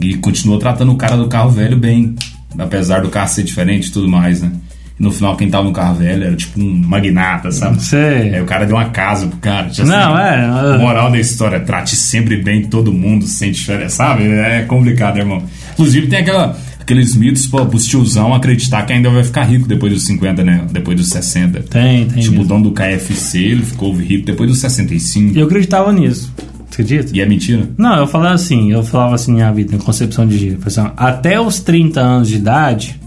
E 0.00 0.14
continuou 0.14 0.58
tratando 0.58 0.90
o 0.90 0.96
cara 0.96 1.16
do 1.16 1.28
carro 1.28 1.50
velho 1.50 1.76
bem. 1.76 2.16
Apesar 2.58 3.02
do 3.02 3.08
carro 3.08 3.28
ser 3.28 3.44
diferente 3.44 3.86
e 3.86 3.92
tudo 3.92 4.08
mais, 4.08 4.42
né? 4.42 4.50
No 5.00 5.10
final, 5.10 5.34
quem 5.34 5.48
tava 5.48 5.64
no 5.64 5.72
carro 5.72 5.94
velho 5.94 6.24
era 6.24 6.36
tipo 6.36 6.60
um 6.60 6.74
magnata, 6.74 7.50
sabe? 7.50 7.82
Sei. 7.82 8.34
Aí 8.34 8.40
o 8.42 8.44
cara 8.44 8.66
deu 8.66 8.76
uma 8.76 8.90
casa 8.90 9.26
pro 9.26 9.38
cara. 9.38 9.70
Tipo 9.70 9.88
Não, 9.88 10.14
assim, 10.14 10.74
é. 10.74 10.78
Moral 10.78 11.10
da 11.10 11.18
história, 11.18 11.58
trate 11.58 11.96
sempre 11.96 12.36
bem 12.36 12.64
todo 12.64 12.92
mundo, 12.92 13.24
sem 13.24 13.50
diferença, 13.50 13.96
sabe? 13.96 14.24
É 14.24 14.60
complicado, 14.68 15.16
irmão. 15.16 15.42
Inclusive 15.72 16.06
tem 16.06 16.18
aquela, 16.18 16.54
aqueles 16.78 17.16
mitos 17.16 17.46
pô, 17.46 17.64
pros 17.64 17.86
tiozão 17.86 18.34
acreditar 18.34 18.82
que 18.84 18.92
ainda 18.92 19.08
vai 19.08 19.24
ficar 19.24 19.44
rico 19.44 19.66
depois 19.66 19.90
dos 19.90 20.04
50, 20.04 20.44
né? 20.44 20.66
Depois 20.70 20.98
dos 20.98 21.08
60. 21.08 21.62
Tem, 21.62 22.04
tem. 22.06 22.22
Tipo, 22.22 22.42
o 22.42 22.44
dono 22.44 22.64
do 22.64 22.72
KFC, 22.72 23.38
ele 23.38 23.62
ficou 23.62 23.94
rico 23.96 24.26
depois 24.26 24.50
dos 24.50 24.58
65. 24.58 25.38
Eu 25.38 25.46
acreditava 25.46 25.90
nisso. 25.94 26.30
Você 26.68 26.82
acredita? 26.82 27.16
E 27.16 27.22
é 27.22 27.26
mentira? 27.26 27.70
Não, 27.78 27.96
eu 27.96 28.06
falava 28.06 28.34
assim, 28.34 28.70
eu 28.70 28.82
falava 28.82 29.14
assim 29.14 29.32
minha 29.32 29.50
vida, 29.50 29.70
minha 29.70 29.82
concepção 29.82 30.26
de 30.26 30.36
vida. 30.36 30.58
Assim, 30.62 30.86
até 30.94 31.40
os 31.40 31.58
30 31.60 32.00
anos 32.00 32.28
de 32.28 32.36
idade, 32.36 32.99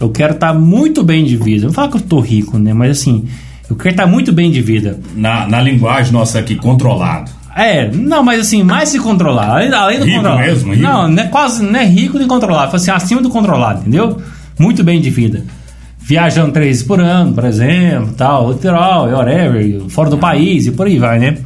eu 0.00 0.10
quero 0.10 0.34
estar 0.34 0.52
muito 0.52 1.02
bem 1.02 1.24
de 1.24 1.36
vida. 1.36 1.66
Não 1.66 1.72
falo 1.72 1.90
que 1.90 1.96
eu 1.96 2.00
tô 2.00 2.20
rico, 2.20 2.58
né? 2.58 2.72
Mas 2.72 2.98
assim, 2.98 3.26
eu 3.68 3.76
quero 3.76 3.90
estar 3.90 4.06
muito 4.06 4.32
bem 4.32 4.50
de 4.50 4.60
vida. 4.60 4.98
Na, 5.14 5.46
na 5.46 5.60
linguagem 5.60 6.12
nossa 6.12 6.38
aqui, 6.38 6.56
controlado. 6.56 7.30
É, 7.56 7.88
não, 7.88 8.22
mas 8.22 8.40
assim, 8.40 8.64
mais 8.64 8.88
se 8.88 8.98
controlar. 8.98 9.48
Além, 9.48 9.98
do 9.98 10.04
Rico 10.04 10.16
controlado. 10.16 10.42
mesmo, 10.42 10.72
rico? 10.72 10.82
Não, 10.82 11.08
não 11.08 11.22
é 11.22 11.26
quase, 11.28 11.62
não 11.62 11.78
é 11.78 11.84
rico 11.84 12.18
nem 12.18 12.26
controlado. 12.26 12.74
Assim, 12.74 12.90
acima 12.90 13.22
do 13.22 13.30
controlado, 13.30 13.80
entendeu? 13.80 14.20
Muito 14.58 14.82
bem 14.82 15.00
de 15.00 15.10
vida. 15.10 15.44
Viajando 16.00 16.52
três 16.52 16.68
vezes 16.68 16.82
por 16.82 17.00
ano, 17.00 17.32
por 17.32 17.44
exemplo, 17.44 18.12
tal, 18.14 18.52
literal, 18.52 19.08
whatever, 19.08 19.80
fora 19.88 20.10
do 20.10 20.18
país 20.18 20.66
e 20.66 20.72
por 20.72 20.86
aí 20.86 20.98
vai, 20.98 21.18
né? 21.18 21.38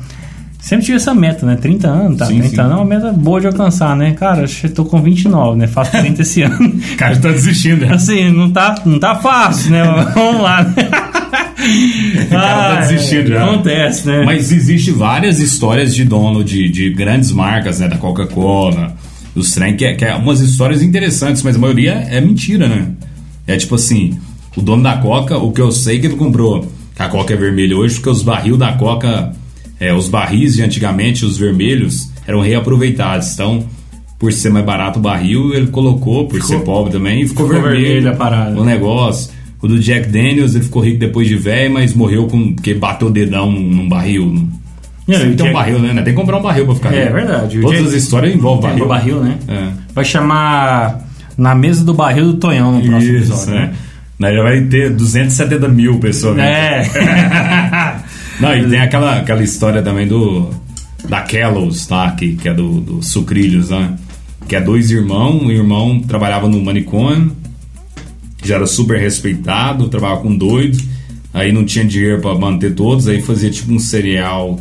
Sempre 0.60 0.86
tive 0.86 0.96
essa 0.96 1.14
meta, 1.14 1.46
né? 1.46 1.56
30 1.56 1.88
anos, 1.88 2.18
tá? 2.18 2.26
Sim, 2.26 2.40
30 2.40 2.48
sim. 2.48 2.60
anos 2.60 2.72
é 2.72 2.76
uma 2.76 2.84
meta 2.84 3.12
boa 3.12 3.40
de 3.40 3.46
alcançar, 3.46 3.96
né? 3.96 4.12
Cara, 4.12 4.44
eu 4.62 4.74
tô 4.74 4.84
com 4.84 5.00
29, 5.00 5.56
né? 5.56 5.66
Faço 5.68 5.92
30 5.92 6.22
esse 6.22 6.42
ano. 6.42 6.66
O 6.66 6.78
cara 6.98 7.16
tá 7.16 7.30
desistindo, 7.30 7.86
né? 7.86 7.94
Assim, 7.94 8.30
não 8.30 8.50
tá, 8.50 8.74
não 8.84 8.98
tá 8.98 9.14
fácil, 9.14 9.70
né? 9.70 9.84
Vamos 10.14 10.42
lá. 10.42 10.66
o 10.66 12.28
cara 12.28 12.74
tá 12.74 12.80
desistindo 12.80 13.28
já. 13.28 13.44
Acontece, 13.44 14.06
né? 14.08 14.24
Mas 14.24 14.50
existe 14.50 14.90
várias 14.90 15.38
histórias 15.38 15.94
de 15.94 16.04
dono 16.04 16.42
de, 16.42 16.68
de 16.68 16.90
grandes 16.90 17.30
marcas, 17.30 17.78
né? 17.78 17.86
Da 17.86 17.96
Coca-Cola, 17.96 18.96
dos 19.34 19.52
trem, 19.52 19.76
que 19.76 19.84
é, 19.84 19.94
que 19.94 20.04
é 20.04 20.14
umas 20.16 20.40
histórias 20.40 20.82
interessantes, 20.82 21.42
mas 21.42 21.54
a 21.54 21.58
maioria 21.58 21.92
é 22.10 22.20
mentira, 22.20 22.66
né? 22.68 22.88
É 23.46 23.56
tipo 23.56 23.76
assim, 23.76 24.18
o 24.56 24.60
dono 24.60 24.82
da 24.82 24.96
Coca, 24.96 25.38
o 25.38 25.52
que 25.52 25.60
eu 25.60 25.70
sei 25.70 26.00
que 26.00 26.06
ele 26.08 26.16
comprou, 26.16 26.66
que 26.94 27.02
a 27.02 27.08
Coca 27.08 27.32
é 27.32 27.36
vermelha 27.36 27.76
hoje, 27.76 27.94
porque 27.94 28.10
os 28.10 28.22
barril 28.22 28.56
da 28.56 28.72
Coca, 28.72 29.32
é, 29.80 29.92
os 29.94 30.08
barris 30.08 30.54
de 30.54 30.62
antigamente, 30.62 31.24
os 31.24 31.36
vermelhos, 31.38 32.10
eram 32.26 32.40
reaproveitados. 32.40 33.32
Então, 33.34 33.64
por 34.18 34.32
ser 34.32 34.50
mais 34.50 34.64
barato 34.64 34.98
o 34.98 35.02
barril, 35.02 35.54
ele 35.54 35.68
colocou, 35.68 36.26
por 36.26 36.42
ser 36.42 36.60
pobre 36.60 36.92
também, 36.92 37.22
e 37.22 37.28
ficou, 37.28 37.46
ficou 37.46 37.62
vermelho, 37.62 37.84
vermelho 37.86 38.10
a 38.10 38.16
parada. 38.16 38.60
o 38.60 38.64
negócio. 38.64 39.30
O 39.60 39.66
do 39.66 39.78
Jack 39.78 40.08
Daniels, 40.08 40.54
ele 40.54 40.64
ficou 40.64 40.82
rico 40.82 40.98
depois 40.98 41.26
de 41.26 41.34
velho, 41.36 41.72
mas 41.74 41.92
morreu 41.94 42.26
com, 42.28 42.52
porque 42.54 42.74
bateu 42.74 43.08
o 43.08 43.10
dedão 43.10 43.50
num, 43.50 43.60
num 43.60 43.88
barril. 43.88 44.48
E 45.08 45.12
aí, 45.12 45.18
Sempre 45.18 45.32
o 45.34 45.36
tem 45.36 45.46
um 45.46 45.48
Jack- 45.48 45.52
barril, 45.54 45.78
né? 45.80 45.94
Tem 45.94 46.04
que 46.04 46.12
comprar 46.12 46.38
um 46.38 46.42
barril 46.42 46.66
pra 46.66 46.74
ficar 46.76 46.94
É, 46.94 47.00
rico. 47.04 47.12
verdade. 47.14 47.60
Todas 47.60 47.78
Jack- 47.78 47.88
as 47.88 47.94
histórias 48.02 48.34
envolvem 48.34 48.70
barril. 48.70 48.86
barril, 48.86 49.20
né? 49.20 49.38
É. 49.48 49.68
Vai 49.94 50.04
chamar 50.04 51.06
Na 51.36 51.54
mesa 51.54 51.84
do 51.84 51.94
Barril 51.94 52.26
do 52.26 52.34
Tonhão 52.34 52.72
no 52.72 52.80
próximo 52.84 53.12
Isso, 53.16 53.32
episódio, 53.32 53.54
né? 53.54 53.60
né? 53.66 53.72
Daí 54.20 54.34
já 54.36 54.42
vai 54.42 54.60
ter 54.62 54.90
270 54.90 55.68
mil 55.68 55.98
pessoas. 56.00 56.36
É. 56.38 56.82
Não, 58.40 58.54
e 58.56 58.68
tem 58.68 58.80
aquela, 58.80 59.18
aquela 59.18 59.42
história 59.42 59.82
também 59.82 60.06
do. 60.06 60.50
Da 61.08 61.22
Kellogg's, 61.22 61.86
tá? 61.86 62.10
Que, 62.12 62.34
que 62.34 62.48
é 62.48 62.54
do, 62.54 62.80
do 62.80 63.02
Sucrilhos, 63.02 63.70
né? 63.70 63.96
Que 64.48 64.56
é 64.56 64.60
dois 64.60 64.90
irmãos. 64.90 65.42
O 65.42 65.50
irmão 65.50 66.00
trabalhava 66.00 66.48
no 66.48 66.62
manicômio, 66.62 67.32
já 68.44 68.56
era 68.56 68.66
super 68.66 68.98
respeitado, 68.98 69.88
trabalhava 69.88 70.20
com 70.22 70.36
doido. 70.36 70.78
Aí 71.32 71.52
não 71.52 71.64
tinha 71.64 71.84
dinheiro 71.84 72.20
pra 72.20 72.34
manter 72.34 72.74
todos, 72.74 73.06
aí 73.06 73.20
fazia 73.22 73.50
tipo 73.50 73.72
um 73.72 73.78
cereal 73.78 74.58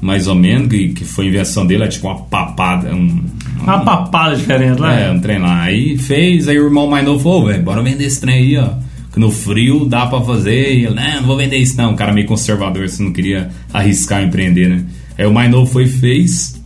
mais 0.00 0.26
ou 0.26 0.34
menos, 0.34 0.68
que, 0.68 0.88
que 0.90 1.04
foi 1.04 1.26
invenção 1.26 1.66
dele, 1.66 1.84
é 1.84 1.88
tipo 1.88 2.06
uma 2.06 2.18
papada. 2.22 2.94
Um, 2.94 3.22
Uma 3.62 3.80
papada 3.80 4.34
diferente 4.36 4.78
lá. 4.80 4.98
é, 4.98 5.10
um 5.10 5.20
trem 5.20 5.38
lá. 5.38 5.62
Aí 5.62 5.98
fez, 5.98 6.48
aí 6.48 6.58
o 6.58 6.64
irmão 6.64 6.86
mais 6.88 7.04
novo 7.04 7.22
falou, 7.22 7.46
velho, 7.46 7.62
bora 7.62 7.82
vender 7.82 8.04
esse 8.04 8.20
trem 8.20 8.34
aí, 8.36 8.56
ó. 8.56 8.70
Que 9.12 9.18
no 9.18 9.30
frio 9.30 9.84
dá 9.86 10.06
pra 10.06 10.20
fazer. 10.20 10.72
E 10.74 10.84
ele, 10.84 10.94
né, 10.94 11.16
não 11.20 11.26
vou 11.26 11.36
vender 11.36 11.56
isso 11.56 11.76
não. 11.76 11.92
O 11.92 11.96
cara 11.96 12.12
meio 12.12 12.26
conservador, 12.26 12.88
você 12.88 13.02
não 13.02 13.12
queria 13.12 13.50
arriscar 13.72 14.22
empreender, 14.22 14.68
né? 14.68 14.84
Aí 15.18 15.26
o 15.26 15.32
mais 15.32 15.50
novo 15.50 15.70
foi 15.70 15.84
e 15.84 15.88
fez, 15.88 16.60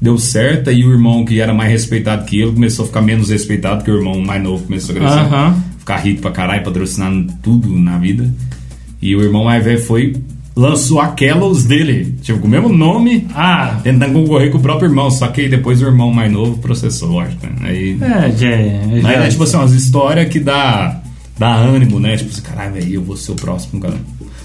deu 0.00 0.18
certo. 0.18 0.70
Aí 0.70 0.84
o 0.84 0.92
irmão 0.92 1.24
que 1.24 1.40
era 1.40 1.54
mais 1.54 1.70
respeitado 1.70 2.24
que 2.24 2.40
ele 2.40 2.52
começou 2.52 2.84
a 2.84 2.88
ficar 2.88 3.00
menos 3.02 3.30
respeitado, 3.30 3.82
que 3.82 3.90
o 3.90 3.96
irmão 3.96 4.20
mais 4.20 4.42
novo 4.42 4.64
começou 4.64 4.94
a 4.94 4.98
crescer. 4.98 5.18
Ficar 5.78 5.96
rico 5.98 6.20
pra 6.20 6.30
caralho, 6.32 6.62
patrocinando 6.64 7.32
tudo 7.42 7.68
na 7.78 7.96
vida. 7.96 8.30
E 9.00 9.14
o 9.14 9.22
irmão 9.22 9.44
mais 9.44 9.64
velho 9.64 9.80
foi, 9.80 10.16
lançou 10.54 11.00
a 11.00 11.08
Kellogg's 11.08 11.64
dele, 11.64 12.14
tipo, 12.22 12.38
com 12.40 12.46
o 12.46 12.50
mesmo 12.50 12.68
nome, 12.70 13.26
Ah, 13.34 13.78
tentando 13.84 14.14
concorrer 14.14 14.50
com 14.50 14.58
o 14.58 14.60
próprio 14.60 14.88
irmão, 14.88 15.10
só 15.10 15.28
que 15.28 15.48
depois 15.48 15.80
o 15.82 15.84
irmão 15.86 16.12
mais 16.12 16.32
novo 16.32 16.58
processou, 16.58 17.20
acho, 17.20 17.36
né? 17.42 17.50
Aí, 17.62 17.98
é, 18.00 18.30
já, 18.30 19.00
já, 19.00 19.08
aí 19.08 19.26
é 19.26 19.28
tipo 19.28 19.44
assim, 19.44 19.56
umas 19.58 19.72
histórias 19.72 20.28
que 20.28 20.40
dá, 20.40 21.00
dá 21.38 21.54
ânimo, 21.56 21.98
né? 22.00 22.16
Tipo 22.16 22.30
assim, 22.30 22.40
caralho, 22.42 22.74
velho, 22.74 22.92
eu 22.94 23.02
vou 23.02 23.16
ser 23.16 23.32
o 23.32 23.34
próximo, 23.34 23.80
cara. 23.80 23.94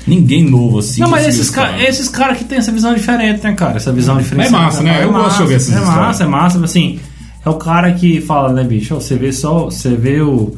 Ninguém 0.07 0.43
novo 0.49 0.79
assim. 0.79 0.99
Não, 1.01 1.09
mas 1.09 1.25
conseguiu 1.25 1.41
esses, 1.41 1.49
cara, 1.55 1.83
esses 1.87 2.09
caras 2.09 2.37
que 2.37 2.43
tem 2.45 2.57
essa 2.57 2.71
visão 2.71 2.93
diferente, 2.93 3.43
né, 3.43 3.53
cara? 3.53 3.77
Essa 3.77 3.91
visão 3.93 4.17
diferente. 4.17 4.51
massa, 4.51 4.81
né? 4.81 5.03
Eu 5.03 5.11
gosto 5.11 5.35
de 5.37 5.41
ouvir 5.43 5.55
essas 5.55 5.69
É 5.75 5.77
histórias. 5.77 5.95
massa, 6.01 6.23
é 6.23 6.27
massa. 6.27 6.63
Assim, 6.63 6.99
é 7.45 7.49
o 7.49 7.53
cara 7.55 7.91
que 7.93 8.19
fala, 8.21 8.51
né, 8.51 8.63
bicho? 8.63 8.95
Você 8.95 9.15
vê 9.15 9.31
só. 9.31 9.65
Você 9.65 9.89
vê 9.95 10.21
o. 10.21 10.55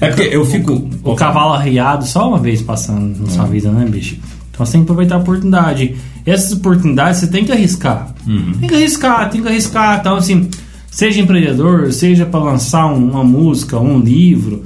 É 0.00 0.08
porque 0.08 0.28
eu 0.30 0.44
fico. 0.44 0.86
O 1.02 1.14
cavalo 1.14 1.54
arriado 1.54 2.04
só 2.06 2.28
uma 2.28 2.38
vez 2.38 2.60
passando 2.60 3.18
na 3.20 3.28
É. 3.28 3.30
sua 3.30 3.44
vida, 3.46 3.70
né, 3.70 3.86
bicho? 3.88 4.16
Então 4.50 4.64
você 4.66 4.72
tem 4.72 4.82
que 4.82 4.84
aproveitar 4.90 5.14
a 5.16 5.18
oportunidade. 5.18 5.96
Essas 6.26 6.52
oportunidades 6.52 7.20
você 7.20 7.26
tem 7.26 7.44
que 7.44 7.52
arriscar. 7.52 8.14
Uhum. 8.26 8.52
Tem 8.60 8.68
que 8.68 8.74
arriscar, 8.74 9.30
tem 9.30 9.42
que 9.42 9.48
arriscar. 9.48 9.98
Então, 10.00 10.16
assim, 10.16 10.48
seja 10.90 11.20
empreendedor, 11.20 11.90
seja 11.92 12.24
para 12.26 12.38
lançar 12.40 12.86
um- 12.86 13.10
uma 13.10 13.24
música, 13.24 13.78
um 13.80 13.98
livro, 13.98 14.64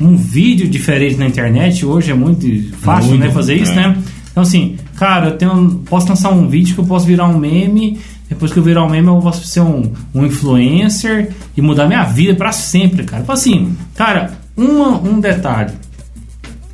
um 0.00 0.16
vídeo 0.16 0.68
diferente 0.68 1.16
na 1.16 1.26
internet, 1.26 1.86
hoje 1.86 2.10
é 2.10 2.14
muito 2.14 2.46
fácil, 2.78 3.10
Muito, 3.10 3.24
né, 3.24 3.30
fazer 3.30 3.54
isso, 3.54 3.72
é. 3.72 3.76
né? 3.76 3.96
Então, 4.30 4.42
assim, 4.42 4.76
cara, 4.96 5.28
eu 5.28 5.38
tenho, 5.38 5.82
posso 5.86 6.08
lançar 6.08 6.30
um 6.30 6.48
vídeo 6.48 6.74
que 6.74 6.80
eu 6.80 6.86
posso 6.86 7.06
virar 7.06 7.28
um 7.28 7.38
meme. 7.38 8.00
Depois 8.28 8.52
que 8.52 8.58
eu 8.58 8.64
virar 8.64 8.84
um 8.84 8.90
meme, 8.90 9.06
eu 9.06 9.18
posso 9.18 9.46
ser 9.46 9.60
um, 9.60 9.92
um 10.12 10.26
influencer 10.26 11.30
e 11.56 11.62
mudar 11.62 11.86
minha 11.86 12.02
vida 12.02 12.34
pra 12.34 12.50
sempre, 12.50 13.04
cara. 13.04 13.22
Então, 13.22 13.32
assim, 13.32 13.76
cara, 13.94 14.32
uma, 14.56 15.00
um 15.00 15.20
detalhe. 15.20 15.72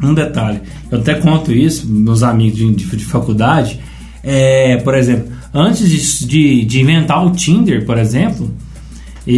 Um 0.02 0.14
detalhe. 0.14 0.60
Eu 0.90 1.00
até 1.00 1.14
conto 1.14 1.52
isso, 1.52 1.86
meus 1.86 2.22
amigos 2.22 2.58
de, 2.58 2.74
de, 2.74 2.96
de 2.96 3.04
faculdade. 3.04 3.78
É, 4.22 4.78
por 4.78 4.94
exemplo, 4.94 5.30
antes 5.52 5.86
de, 5.86 6.26
de, 6.26 6.64
de 6.64 6.80
inventar 6.80 7.24
o 7.26 7.30
Tinder, 7.30 7.84
por 7.84 7.98
exemplo, 7.98 8.50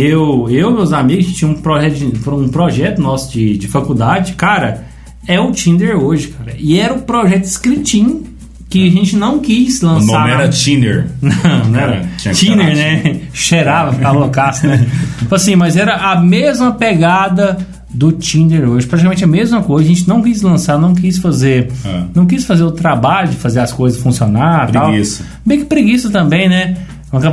eu 0.00 0.48
eu 0.50 0.70
e 0.70 0.74
meus 0.74 0.92
amigos 0.92 1.33
tinha 1.35 1.50
um 1.50 1.55
projeto, 1.55 2.31
um 2.33 2.48
projeto 2.48 3.00
nosso 3.00 3.33
de, 3.33 3.57
de 3.59 3.68
faculdade, 3.68 4.33
cara, 4.35 4.85
é 5.26 5.38
o 5.40 5.50
Tinder 5.52 5.96
hoje, 5.96 6.28
cara. 6.28 6.55
E 6.59 6.78
era 6.78 6.94
o 6.94 7.02
projeto 7.02 7.44
escritinho 7.44 8.24
que 8.68 8.88
a 8.88 8.90
gente 8.90 9.16
não 9.16 9.38
quis 9.38 9.83
O 9.83 9.87
lançar. 9.87 10.20
nome 10.20 10.31
era 10.31 10.48
Tinder. 10.48 11.07
Não, 11.20 11.64
não 11.70 11.78
era. 11.78 12.09
Tinha 12.16 12.33
Tinder, 12.33 12.74
né? 12.74 13.20
Cheirava, 13.33 13.92
ficava 13.92 14.18
loucaço, 14.18 14.66
né? 14.66 14.87
Tipo 15.18 15.35
assim, 15.35 15.55
mas 15.55 15.76
era 15.76 15.94
a 15.94 16.18
mesma 16.18 16.72
pegada 16.72 17.59
do 17.92 18.11
Tinder 18.12 18.66
hoje. 18.66 18.87
Praticamente 18.87 19.22
a 19.24 19.26
mesma 19.26 19.62
coisa. 19.62 19.85
A 19.85 19.94
gente 19.94 20.09
não 20.09 20.22
quis 20.22 20.40
lançar, 20.40 20.78
não 20.78 20.94
quis 20.94 21.18
fazer. 21.18 21.70
É. 21.85 22.02
Não 22.14 22.24
quis 22.24 22.44
fazer 22.46 22.62
o 22.64 22.70
trabalho 22.72 23.28
de 23.28 23.37
fazer 23.37 23.61
as 23.61 23.70
coisas 23.74 24.00
funcionar. 24.00 24.70
tal. 24.70 24.87
Preguiça. 24.88 25.22
Bem 25.44 25.59
que 25.59 25.64
preguiça 25.66 26.09
também, 26.09 26.48
né? 26.48 26.74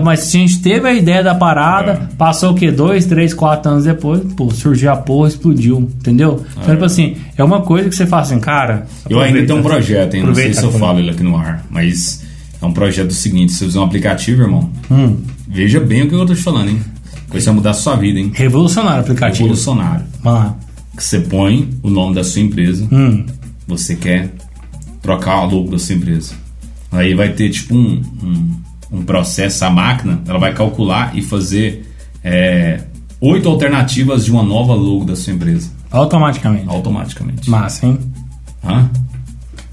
Mas 0.04 0.20
a 0.28 0.32
gente 0.38 0.60
teve 0.62 0.88
a 0.88 0.94
ideia 0.94 1.24
da 1.24 1.34
parada, 1.34 1.92
É. 2.12 2.16
passou 2.18 2.52
o 2.52 2.56
quê? 2.56 2.70
Dois, 2.70 3.06
três, 3.06 3.34
quatro 3.34 3.72
anos 3.72 3.86
depois, 3.86 4.22
pô, 4.36 4.50
surgiu 4.52 4.92
a 4.92 4.98
porra, 4.98 5.30
explodiu, 5.30 5.80
entendeu? 5.80 6.44
Então, 6.62 6.74
tipo 6.74 6.86
assim, 6.86 7.16
é 7.38 7.44
uma 7.44 7.62
coisa 7.62 7.88
que 7.90 7.96
você 7.96 8.06
fala 8.06 8.24
assim, 8.24 8.40
cara. 8.40 8.86
Eu 9.10 9.20
ainda 9.22 9.46
tenho 9.46 9.60
um 9.60 9.64
projeto, 9.64 10.16
hein? 10.16 10.24
Não 10.24 10.36
sei 10.36 10.54
se 10.54 10.64
eu 10.64 10.72
falo 10.72 11.00
ele 11.00 11.12
aqui 11.12 11.24
no 11.24 11.38
ar, 11.38 11.66
mas 11.70 12.24
é 12.62 12.66
um 12.66 12.74
projeto 12.74 13.14
seguinte: 13.14 13.54
você 13.54 13.64
usa 13.66 13.80
um 13.80 13.84
aplicativo, 13.84 14.42
irmão, 14.42 14.70
Hum, 14.92 15.18
veja 15.48 15.80
bem 15.80 16.04
o 16.04 16.10
que 16.10 16.14
eu 16.16 16.26
tô 16.26 16.36
te 16.36 16.42
falando, 16.42 16.70
hein? 16.72 16.82
Coisa 17.30 17.46
vai 17.48 17.56
mudar 17.56 17.70
a 17.70 17.74
sua 17.74 17.96
vida, 17.96 18.20
hein? 18.20 18.32
revolucionário 18.34 18.98
o 19.00 19.02
aplicativo. 19.02 19.44
Revolucionário. 19.44 20.04
Lá. 20.26 20.56
Que 20.98 21.04
você 21.04 21.20
põe 21.22 21.70
o 21.84 21.90
nome 21.90 22.16
da 22.16 22.24
sua 22.24 22.42
empresa, 22.42 22.86
Hum. 22.92 23.26
você 23.68 23.96
quer 23.96 24.34
trocar 25.02 25.44
o 25.44 25.50
logo 25.56 25.72
da 25.72 25.80
sua 25.80 25.96
empresa. 25.96 26.34
Aí 26.92 27.14
vai 27.14 27.30
ter 27.30 27.50
tipo 27.50 27.76
um, 27.76 28.02
um, 28.24 28.52
um 28.92 29.02
processo, 29.04 29.64
a 29.66 29.70
máquina, 29.70 30.22
ela 30.28 30.40
vai 30.40 30.54
calcular 30.54 31.16
e 31.16 31.22
fazer 31.22 31.86
é, 32.24 32.82
oito 33.22 33.48
alternativas 33.50 34.26
de 34.26 34.32
uma 34.32 34.44
nova 34.44 34.74
logo 34.74 35.06
da 35.06 35.16
sua 35.16 35.34
empresa, 35.34 35.70
Automaticamente. 35.92 36.66
automaticamente. 36.68 37.50
Massa, 37.50 37.86
hein? 37.86 38.00
Hã? 38.64 38.90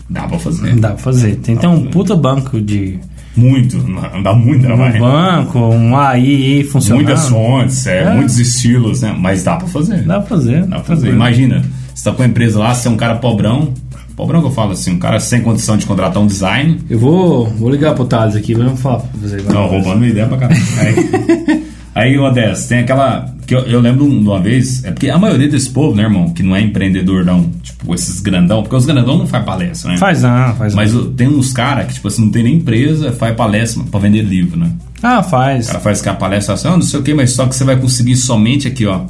Dá 0.09 0.23
pra 0.29 0.39
fazer. 0.39 0.75
Dá 0.77 0.89
pra 0.91 0.99
fazer. 0.99 1.37
Tem 1.37 1.57
até 1.57 1.67
um 1.69 1.87
puta 1.87 2.15
banco 2.15 2.61
de. 2.61 2.99
Muito, 3.37 3.77
dá 4.23 4.33
muito 4.35 4.61
Um 4.61 4.63
trabalho. 4.63 5.01
banco, 5.01 5.59
um 5.59 5.95
AI 5.97 6.63
funcionando. 6.65 7.05
Muitas 7.05 7.29
fontes, 7.29 7.87
é, 7.87 8.05
É. 8.05 8.15
muitos 8.15 8.39
estilos, 8.39 9.03
né? 9.03 9.15
Mas 9.19 9.43
dá 9.45 9.57
pra 9.57 9.67
fazer. 9.69 10.03
Dá 10.05 10.21
pra 10.21 10.29
fazer. 10.37 10.63
Dá 10.63 10.77
pra 10.77 10.85
fazer. 10.85 11.09
Imagina, 11.11 11.63
você 11.95 12.05
tá 12.05 12.17
com 12.17 12.23
a 12.23 12.27
empresa 12.27 12.59
lá, 12.59 12.75
você 12.75 12.89
é 12.89 12.91
um 12.91 12.97
cara 12.97 13.17
pobrão. 13.17 13.75
Pobrão 14.17 14.41
que 14.41 14.47
eu 14.47 14.51
falo 14.51 14.73
assim, 14.73 14.95
um 14.95 14.99
cara 14.99 15.21
sem 15.21 15.43
condição 15.43 15.77
de 15.77 15.85
contratar 15.85 16.23
um 16.23 16.27
design. 16.27 16.81
Eu 16.89 16.99
vou, 16.99 17.47
vou 17.51 17.69
ligar 17.69 17.95
pro 17.95 18.07
Thales 18.07 18.35
aqui, 18.35 18.55
vamos 18.55 18.81
falar 18.81 19.01
pra 19.01 19.11
você. 19.21 19.37
Não, 19.37 19.67
roubando 19.67 19.99
minha 19.99 20.11
ideia 20.11 20.27
pra 20.27 20.39
caralho. 20.39 20.63
Aí, 20.79 21.67
aí 21.95 22.19
Odessa, 22.19 22.67
tem 22.67 22.79
aquela. 22.79 23.31
que 23.47 23.55
eu, 23.55 23.61
eu 23.67 23.79
lembro 23.79 24.09
de 24.09 24.17
uma 24.17 24.41
vez, 24.41 24.83
é 24.85 24.91
porque 24.91 25.11
a 25.11 25.19
maioria 25.19 25.47
desse 25.47 25.69
povo, 25.69 25.95
né, 25.95 26.05
irmão, 26.05 26.31
que 26.31 26.43
não 26.43 26.57
é 26.57 26.63
empreendedor, 26.63 27.27
não, 27.27 27.51
tipo, 27.63 27.95
esses 27.95 28.19
grandão, 28.21 28.63
porque 28.63 28.75
os 28.75 28.87
grandão 28.87 29.19
não 29.19 29.27
faz 29.27 29.45
palestra, 29.45 29.91
né? 29.91 29.99
Faz 29.99 30.23
não, 30.23 30.55
faz 30.55 30.75
não. 30.75 30.83
Mas 30.83 30.95
tem 31.15 31.29
uns 31.29 31.53
caras 31.53 31.87
que, 31.87 31.95
tipo 31.95 32.09
assim, 32.09 32.23
não 32.23 32.31
tem 32.31 32.43
nem 32.43 32.55
empresa, 32.55 33.13
faz 33.13 33.37
palestra 33.37 33.85
pra 33.91 34.01
vender 34.01 34.23
livro, 34.23 34.59
né? 34.59 34.73
Ah, 35.03 35.23
faz. 35.23 35.67
O 35.67 35.69
cara 35.69 35.81
faz 35.81 36.01
aquela 36.01 36.17
palestra 36.17 36.55
assim, 36.55 36.69
ah, 36.69 36.71
não 36.71 36.81
sei 36.81 37.01
o 37.01 37.03
que, 37.03 37.13
mas 37.13 37.33
só 37.33 37.47
que 37.47 37.55
você 37.55 37.65
vai 37.65 37.77
conseguir 37.77 38.17
somente 38.17 38.67
aqui, 38.67 38.87
ó. 38.87 39.03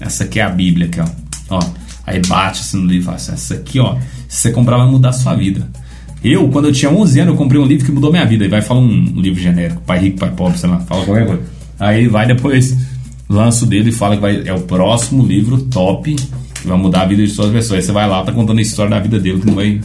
Essa 0.00 0.24
aqui 0.24 0.40
é 0.40 0.42
a 0.42 0.48
Bíblia, 0.48 0.88
aqui, 0.88 1.00
ó. 1.00 1.06
ó 1.50 1.60
aí 2.06 2.20
bate 2.26 2.60
assim 2.60 2.78
no 2.78 2.86
livro 2.86 3.02
e 3.02 3.04
fala 3.04 3.16
assim, 3.16 3.32
essa 3.32 3.54
aqui, 3.54 3.78
ó. 3.80 3.96
Se 4.28 4.42
você 4.42 4.50
comprar, 4.52 4.76
vai 4.78 4.86
mudar 4.88 5.10
a 5.10 5.12
sua 5.12 5.34
vida. 5.34 5.68
Eu, 6.22 6.48
quando 6.48 6.66
eu 6.66 6.72
tinha 6.72 6.90
11 6.90 7.20
anos, 7.20 7.32
eu 7.32 7.38
comprei 7.38 7.60
um 7.60 7.64
livro 7.64 7.84
que 7.86 7.92
mudou 7.92 8.10
minha 8.10 8.26
vida. 8.26 8.44
E 8.44 8.48
vai 8.48 8.60
falar 8.62 8.80
um 8.80 9.04
livro 9.16 9.40
genérico, 9.40 9.80
pai 9.82 9.98
rico, 10.00 10.18
pai 10.18 10.30
pobre, 10.30 10.58
sei 10.58 10.68
lá, 10.68 10.78
fala 10.80 11.04
qualquer 11.04 11.26
coisa. 11.26 11.42
Aí 11.78 12.08
vai 12.08 12.26
depois, 12.26 12.76
lança 13.28 13.64
o 13.64 13.68
dele 13.68 13.88
e 13.88 13.92
fala 13.92 14.16
que 14.16 14.20
vai, 14.20 14.42
é 14.46 14.52
o 14.52 14.60
próximo 14.60 15.24
livro 15.24 15.56
top 15.62 16.14
que 16.14 16.66
vai 16.68 16.76
mudar 16.76 17.02
a 17.02 17.06
vida 17.06 17.26
de 17.26 17.32
todas 17.34 17.50
as 17.50 17.56
pessoas. 17.56 17.78
Aí 17.80 17.82
você 17.86 17.92
vai 17.92 18.06
lá, 18.08 18.22
tá 18.22 18.32
contando 18.32 18.58
a 18.58 18.62
história 18.62 18.90
da 18.90 19.00
vida 19.00 19.18
dele, 19.18 19.40
que 19.40 19.46
não 19.46 19.54
vai, 19.54 19.80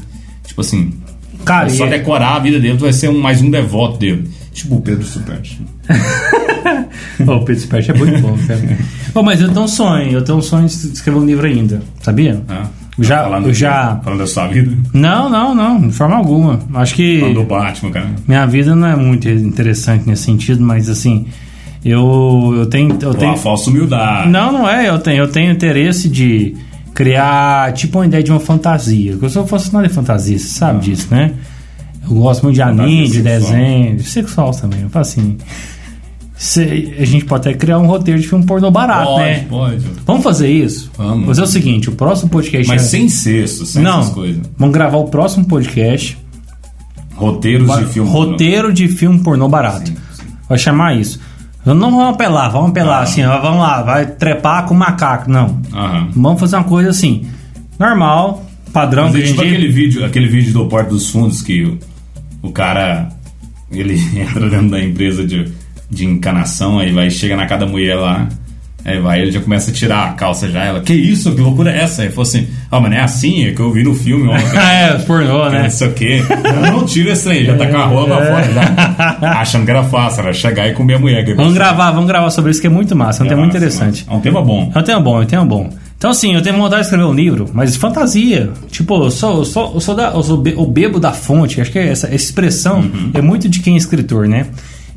tipo 0.46 0.60
assim, 0.60 0.92
Cara, 1.46 1.68
é 1.68 1.70
só 1.70 1.86
e- 1.86 1.90
decorar 1.90 2.36
a 2.36 2.40
vida 2.40 2.60
dele, 2.60 2.78
tu 2.78 2.82
vai 2.82 2.92
ser 2.92 3.08
um, 3.10 3.18
mais 3.18 3.42
um 3.42 3.50
devoto 3.50 3.98
dele. 3.98 4.30
Tipo 4.52 4.76
o 4.76 4.82
Pedro 4.82 5.06
Superti. 5.06 5.62
Ô, 7.28 7.32
o 7.38 7.46
Pedro 7.46 7.62
Spert 7.62 7.90
é 7.90 7.94
muito 7.94 8.22
bom, 8.22 8.38
cara. 8.48 8.62
Ô, 9.14 9.22
mas 9.24 9.42
eu 9.42 9.50
tenho 9.50 9.62
um 9.64 9.68
sonho, 9.68 10.12
eu 10.12 10.22
tenho 10.24 10.38
um 10.38 10.42
sonho 10.42 10.68
de 10.68 10.74
escrever 10.74 11.18
um 11.20 11.26
livro 11.26 11.46
ainda, 11.48 11.82
sabia? 12.02 12.42
Ah, 12.50 12.66
Já- 13.00 13.24
falando, 13.24 13.48
eu 13.48 13.54
já- 13.54 14.00
Falando 14.04 14.20
da 14.20 14.28
sua 14.28 14.48
vida. 14.48 14.72
Não, 14.94 15.30
não, 15.30 15.54
não, 15.56 15.88
de 15.88 15.94
forma 15.94 16.16
alguma. 16.16 16.60
Acho 16.76 16.96
que 16.96 17.20
Falando 17.20 17.36
do 17.36 17.44
Batman, 17.44 17.92
cara. 17.92 18.10
minha 18.28 18.46
vida 18.46 18.76
não 18.76 18.88
é 18.88 18.96
muito 18.96 19.30
interessante 19.30 20.08
nesse 20.08 20.24
sentido, 20.24 20.62
mas 20.64 20.90
assim, 20.90 21.26
eu, 21.84 22.54
eu 22.58 22.66
tenho. 22.66 22.92
Eu 22.94 23.12
Pô, 23.12 23.14
tenho 23.14 23.38
falsa 23.38 23.70
humildade. 23.70 24.30
Não, 24.30 24.52
não 24.52 24.70
é. 24.70 24.90
Eu 24.90 24.98
tenho, 25.00 25.18
eu 25.24 25.28
tenho 25.28 25.52
interesse 25.52 26.10
de 26.10 26.56
criar 26.94 27.74
tipo 27.74 28.00
uma 28.00 28.06
ideia 28.06 28.24
de 28.24 28.32
uma 28.32 28.40
fantasia. 28.40 29.12
Porque 29.12 29.26
eu 29.26 29.30
sou 29.30 29.46
funcionário 29.46 29.90
de 29.90 29.94
fantasia, 29.96 30.40
você 30.40 30.48
sabe 30.48 30.80
disso, 30.86 31.08
né? 31.12 31.32
Eu 32.04 32.16
gosto 32.16 32.44
muito 32.44 32.56
de 32.56 32.62
Fantasia 32.62 32.84
anime, 32.84 33.08
de 33.08 33.14
sexual. 33.22 33.40
desenho, 33.40 33.96
de 33.98 34.04
sexual 34.04 34.52
também. 34.52 34.82
Eu 34.84 34.90
faço 34.90 35.20
assim. 35.20 35.38
Cê- 36.38 36.96
a 37.00 37.06
gente 37.06 37.26
pode 37.26 37.48
até 37.48 37.58
criar 37.58 37.80
um 37.80 37.88
roteiro 37.88 38.20
de 38.20 38.28
filme 38.28 38.46
pornô 38.46 38.70
barato, 38.72 39.06
Pode, 39.12 39.24
né? 39.24 39.46
pode. 39.50 39.86
Vamos 40.06 40.24
fazer 40.24 40.50
isso? 40.50 40.92
Vamos. 40.98 41.26
Fazer 41.28 41.42
o 41.42 41.48
seguinte: 41.48 41.90
o 41.90 41.94
próximo 41.94 42.30
podcast. 42.30 42.68
Mas 42.68 42.84
é- 42.84 42.86
sem 42.86 43.10
cesto, 43.10 43.66
sem 43.66 43.82
não, 43.82 44.00
essas 44.02 44.14
coisas. 44.14 44.42
vamos 44.58 44.74
gravar 44.74 44.98
o 44.98 45.06
próximo 45.06 45.46
podcast. 45.46 46.18
Roteiros 47.16 47.74
de 47.78 47.86
filme. 47.86 48.10
roteiro 48.10 48.74
de 48.74 48.88
filme 48.90 49.20
pornô 49.20 49.48
barato. 49.48 49.88
Sim, 49.88 49.96
sim. 50.14 50.24
Vai 50.50 50.58
chamar 50.58 50.96
isso. 50.98 51.20
Não 51.66 51.80
vamos 51.90 52.14
apelar, 52.14 52.50
vamos 52.50 52.70
apelar 52.72 53.00
Ah. 53.00 53.04
assim, 53.04 53.24
vamos 53.24 53.60
lá, 53.60 53.82
vai 53.82 54.06
trepar 54.06 54.66
com 54.66 54.74
macaco. 54.76 55.32
Não. 55.32 55.60
Aham. 55.74 56.10
Vamos 56.16 56.40
fazer 56.40 56.58
uma 56.58 56.66
coisa 56.66 56.90
assim, 56.92 57.26
normal, 57.80 58.46
padrão 58.72 59.06
Mas 59.06 59.16
é 59.16 59.22
tipo 59.24 59.42
aquele 59.42 59.68
vídeo, 59.70 60.06
aquele 60.06 60.28
vídeo 60.28 60.54
do 60.54 60.68
Porto 60.68 60.90
dos 60.90 61.10
Fundos 61.10 61.42
que 61.42 61.64
o, 61.64 61.80
o 62.44 62.52
cara 62.52 63.10
ele 63.72 63.96
entra 64.20 64.48
dentro 64.50 64.70
da 64.70 64.84
empresa 64.84 65.26
de, 65.26 65.52
de 65.96 66.06
encanação, 66.06 66.80
aí 66.80 66.92
vai, 66.92 67.10
chega 67.10 67.36
na 67.36 67.46
casa 67.46 67.66
da 67.66 67.72
mulher 67.72 67.96
lá, 67.96 68.28
aí 68.84 69.00
vai, 69.00 69.22
ele 69.22 69.32
já 69.32 69.40
começa 69.42 69.72
a 69.72 69.74
tirar 69.74 70.06
a 70.10 70.14
calça 70.14 70.48
já, 70.50 70.64
ela, 70.64 70.80
que 70.82 70.94
isso, 70.94 71.34
que 71.34 71.42
loucura 71.42 71.72
é 71.72 71.82
essa? 71.82 72.04
Aí 72.04 72.10
falou 72.10 72.24
assim, 72.24 72.48
ó, 72.72 72.80
mas 72.80 72.92
não 72.92 72.98
é 72.98 73.02
assim, 73.02 73.46
é 73.48 73.52
que 73.52 73.60
eu 73.60 73.72
vi 73.72 73.84
no 73.84 73.96
filme 73.96 74.28
ontem. 74.28 74.46
é, 74.60 74.94
pornô, 75.08 75.50
né? 75.50 75.64
Não 75.64 75.70
sei 75.72 75.88
o 75.88 75.94
quê. 75.94 76.22
Eu 76.30 76.72
não 76.74 76.86
tira 76.86 77.12
esse 77.14 77.24
trem, 77.24 77.46
já 77.46 77.56
tá 77.58 77.66
com 77.68 77.78
a 77.78 77.86
rola 77.86 78.18
pra 78.18 78.26
fora 78.26 78.54
já. 78.54 79.40
Achando 79.40 79.66
que 79.66 79.72
era 79.72 79.84
fácil, 79.84 80.22
era 80.22 80.34
chegar 80.34 80.68
e 80.68 80.74
comer 80.74 80.96
a 80.96 81.00
mulher. 81.00 81.26
Vamos 81.36 81.54
você- 81.54 81.58
gravar, 81.60 81.92
vamos 81.92 82.08
gravar 82.08 82.30
sobre 82.30 82.52
isso 82.52 82.62
que 82.62 82.68
é 82.68 82.70
muito 82.70 82.96
massa, 82.96 83.24
é 83.24 83.26
um 83.26 83.30
tema 83.30 83.42
muito 83.42 83.56
interessante. 83.58 84.06
É 84.10 84.14
um 84.14 84.20
tema 84.20 84.42
bom. 84.42 84.72
É 84.76 84.80
um 84.80 84.84
tema 84.84 85.00
bom, 85.00 85.20
é 85.20 85.24
um 85.24 85.28
tema 85.28 85.46
bom. 85.46 85.70
Então, 85.98 86.12
assim, 86.12 86.36
eu 86.36 86.42
tenho 86.42 86.58
vontade 86.58 86.82
de 86.82 86.88
escrever 86.88 87.06
um 87.06 87.14
livro, 87.14 87.50
mas 87.54 87.76
fantasia. 87.78 88.52
Tipo, 88.70 89.06
eu 89.06 89.10
sou, 89.10 89.38
eu 89.40 89.46
sou, 89.46 89.72
eu 89.76 89.80
sou, 89.80 89.96
da, 89.96 90.10
eu 90.10 90.22
sou 90.22 90.38
be- 90.38 90.54
o 90.56 90.66
bebo 90.66 91.00
da 91.00 91.14
fonte. 91.14 91.60
Acho 91.62 91.72
que 91.72 91.80
essa, 91.80 92.08
essa 92.08 92.14
expressão 92.16 92.80
Uhum. 92.82 93.12
é 93.14 93.22
muito 93.22 93.48
de 93.48 93.62
quem 93.62 93.76
é 93.76 93.78
escritor, 93.78 94.28
né? 94.28 94.46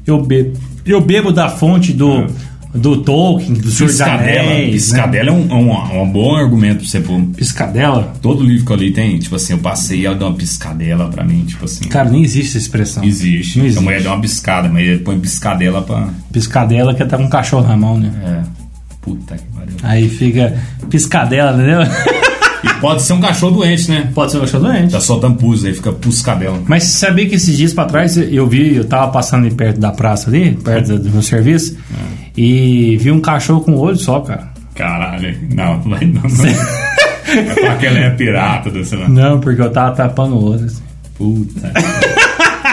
Eu 0.08 0.22
bebo, 0.22 0.58
eu 0.86 1.00
bebo 1.00 1.30
da 1.30 1.48
fonte 1.50 1.92
do, 1.92 2.26
do 2.74 3.02
Tolkien, 3.02 3.52
do 3.54 3.70
Senhor 3.70 3.88
dos 3.88 3.98
Piscadela. 3.98 4.40
Anéis, 4.50 4.66
né? 4.66 4.72
Piscadela 4.72 5.28
é 5.28 5.32
um, 5.32 5.50
é 5.50 5.54
um, 5.54 5.72
é 5.98 6.02
um 6.02 6.10
bom 6.10 6.34
argumento 6.34 6.78
pra 6.80 6.88
você 6.88 7.00
pôr. 7.00 7.20
Piscadela? 7.36 8.12
Todo 8.22 8.42
livro 8.42 8.64
que 8.64 8.72
eu 8.72 8.76
li 8.76 8.90
tem, 8.92 9.18
tipo 9.18 9.36
assim, 9.36 9.52
eu 9.52 9.58
passei 9.58 10.00
e 10.00 10.06
ela 10.06 10.14
deu 10.16 10.26
uma 10.28 10.34
piscadela 10.36 11.08
pra 11.08 11.22
mim, 11.24 11.44
tipo 11.44 11.64
assim. 11.66 11.84
Cara, 11.88 12.08
nem 12.08 12.22
existe 12.24 12.48
essa 12.50 12.58
expressão. 12.58 13.04
existe. 13.04 13.58
Não 13.58 13.64
A 13.64 13.68
existe. 13.68 13.84
mulher 13.84 14.00
deu 14.02 14.10
uma 14.12 14.20
piscada, 14.20 14.68
mas 14.68 14.86
ele 14.86 14.98
põe 15.00 15.18
piscadela 15.20 15.82
pra. 15.82 16.08
Piscadela 16.32 16.94
que 16.94 17.04
tá 17.04 17.16
com 17.18 17.24
um 17.24 17.28
cachorro 17.28 17.68
na 17.68 17.76
mão, 17.76 17.98
né? 17.98 18.10
É. 18.24 18.42
Puta 19.02 19.36
que 19.36 19.44
pariu. 19.54 19.74
Aí 19.82 20.08
fica 20.08 20.56
piscadela, 20.90 21.52
entendeu? 21.52 21.80
E 22.64 22.80
pode 22.80 23.02
ser 23.02 23.12
um 23.12 23.20
cachorro 23.20 23.56
doente, 23.56 23.90
né? 23.90 24.10
Pode 24.14 24.32
ser 24.32 24.38
um 24.38 24.40
cachorro 24.40 24.64
doente. 24.64 24.92
Tá 24.92 25.00
soltando 25.00 25.36
pus, 25.36 25.64
aí 25.64 25.74
fica 25.74 25.92
puscadela. 25.92 26.60
Mas 26.66 26.84
você 26.84 27.06
sabia 27.06 27.28
que 27.28 27.34
esses 27.36 27.56
dias 27.56 27.72
pra 27.72 27.84
trás 27.84 28.16
eu 28.16 28.46
vi, 28.46 28.76
eu 28.76 28.84
tava 28.84 29.10
passando 29.12 29.46
ali 29.46 29.54
perto 29.54 29.80
da 29.80 29.92
praça 29.92 30.28
ali, 30.28 30.52
perto 30.52 30.98
do 30.98 31.10
meu 31.10 31.22
serviço, 31.22 31.76
e 32.36 32.96
vi 32.96 33.10
um 33.10 33.20
cachorro 33.20 33.60
com 33.60 33.72
um 33.72 33.78
olho 33.78 33.96
só, 33.96 34.20
cara. 34.20 34.48
Caralho. 34.74 35.36
Não, 35.54 35.78
não 35.78 35.90
vai 35.90 36.04
não. 36.04 36.22
não. 36.22 36.28
Vai 37.28 37.54
falar 37.56 37.76
que 37.76 37.86
ela 37.86 37.98
é 37.98 38.10
pirata, 38.10 38.70
do 38.70 38.82
sei 38.82 38.98
lá. 38.98 39.06
Não, 39.06 39.38
porque 39.38 39.60
eu 39.60 39.70
tava 39.70 39.94
tapando 39.94 40.36
o 40.36 40.50
olho. 40.50 40.64
Assim. 40.64 40.82
Puta. 41.14 41.72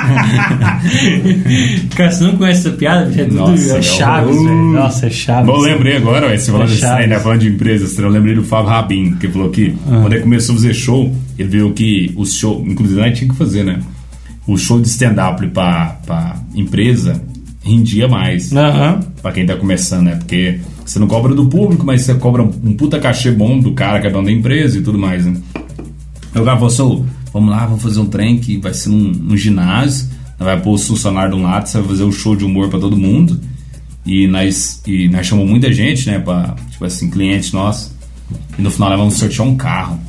Cara, 1.95 2.11
você 2.11 2.23
não 2.23 2.35
conhece 2.37 2.67
essa 2.67 2.77
piada? 2.77 3.11
É, 3.19 3.25
tudo, 3.25 3.35
Nossa, 3.35 3.77
é 3.77 3.81
Chaves, 3.81 4.35
uh. 4.35 4.43
velho. 4.43 4.55
Nossa, 4.73 5.05
é 5.05 5.09
Chaves. 5.09 5.45
Bom, 5.45 5.55
eu 5.57 5.61
lembrei 5.73 5.97
agora, 5.97 6.27
ué, 6.27 6.37
você 6.37 6.51
falando, 6.51 6.69
Chaves. 6.69 7.03
ainda 7.03 7.19
falando 7.19 7.39
de 7.41 7.47
empresas, 7.49 7.97
eu 7.97 8.09
lembrei 8.09 8.35
do 8.35 8.43
Fábio 8.43 8.69
Rabin, 8.69 9.15
que 9.15 9.27
falou 9.27 9.49
que 9.49 9.75
Ah. 9.87 9.99
quando 10.01 10.13
ele 10.13 10.21
começou 10.23 10.53
a 10.53 10.57
fazer 10.57 10.73
show, 10.73 11.13
ele 11.37 11.49
viu 11.49 11.71
que 11.73 12.11
o 12.15 12.25
show, 12.25 12.63
inclusive 12.67 12.99
nós 12.99 13.17
tinha 13.17 13.29
que 13.29 13.35
fazer, 13.37 13.63
né? 13.63 13.79
O 14.47 14.57
show 14.57 14.79
de 14.79 14.87
stand-up 14.87 15.45
pra, 15.47 15.97
pra 16.05 16.35
empresa 16.53 17.21
rendia 17.63 18.07
mais. 18.07 18.53
Aham. 18.53 18.99
Pra 19.21 19.31
quem 19.31 19.45
tá 19.45 19.55
começando, 19.55 20.03
né? 20.05 20.15
Porque 20.17 20.59
você 20.85 20.99
não 20.99 21.07
cobra 21.07 21.33
do 21.33 21.47
público, 21.47 21.83
mas 21.85 22.01
você 22.01 22.13
cobra 22.13 22.43
um, 22.43 22.47
puta 22.73 22.99
cachê 22.99 23.31
bom 23.31 23.59
do 23.59 23.71
cara 23.73 23.99
que 23.99 24.05
é 24.05 24.09
dono 24.11 24.25
da 24.25 24.31
empresa 24.31 24.77
e 24.77 24.81
tudo 24.81 24.99
mais, 24.99 25.25
né? 25.25 25.33
Eu 26.35 26.43
falou 26.45 26.67
assim, 26.67 27.05
vamos 27.35 27.49
lá, 27.49 27.65
vamos 27.65 27.83
fazer 27.83 27.99
um 27.99 28.05
trem 28.05 28.37
que 28.37 28.57
vai 28.57 28.73
ser 28.73 28.87
num, 28.87 29.11
num 29.11 29.35
ginásio, 29.35 30.07
nós 30.39 30.47
vai 30.47 30.57
pôr 30.57 30.75
os 30.75 30.87
funcionários 30.87 31.35
de 31.35 31.41
um 31.41 31.43
lado, 31.43 31.67
você 31.67 31.77
vai 31.79 31.87
fazer 31.89 32.03
um 32.05 32.11
show 32.11 32.33
de 32.33 32.45
humor 32.45 32.69
pra 32.69 32.79
todo 32.79 32.95
mundo. 32.95 33.41
E 34.05 34.25
nós, 34.25 34.81
e 34.87 35.09
nós 35.09 35.27
chamamos 35.27 35.51
muita 35.51 35.73
gente, 35.73 36.09
né, 36.09 36.17
pra, 36.17 36.55
tipo 36.71 36.85
assim, 36.85 37.09
clientes 37.09 37.51
nossos. 37.51 37.91
E 38.57 38.61
no 38.61 38.71
final 38.71 38.89
nós 38.89 38.99
vamos 38.99 39.15
sortear 39.15 39.45
um 39.45 39.57
carro. 39.57 39.99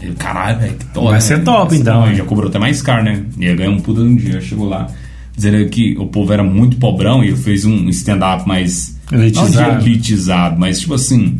Eu, 0.00 0.14
caralho, 0.14 0.58
velho, 0.58 0.74
que 0.74 0.84
top. 0.86 1.06
Vai 1.06 1.14
né? 1.14 1.20
ser 1.20 1.44
top, 1.44 1.74
então, 1.74 2.08
hein? 2.08 2.14
Já 2.14 2.24
cobrou 2.24 2.48
até 2.48 2.58
mais 2.58 2.80
caro, 2.80 3.04
né? 3.04 3.22
Ia 3.38 3.54
ganhar 3.54 3.70
um 3.70 3.80
puta 3.80 4.00
de 4.00 4.08
um 4.08 4.16
dia. 4.16 4.40
Chegou 4.40 4.66
lá, 4.66 4.86
dizendo 5.36 5.68
que 5.68 5.94
o 5.98 6.06
povo 6.06 6.32
era 6.32 6.42
muito 6.42 6.78
pobrão 6.78 7.22
e 7.22 7.28
eu 7.28 7.36
fiz 7.36 7.66
um 7.66 7.88
stand-up 7.90 8.48
mais. 8.48 8.98
Elitizado. 9.12 9.72
Não 9.74 9.80
elitizado, 9.80 10.58
mas 10.58 10.80
tipo 10.80 10.94
assim. 10.94 11.38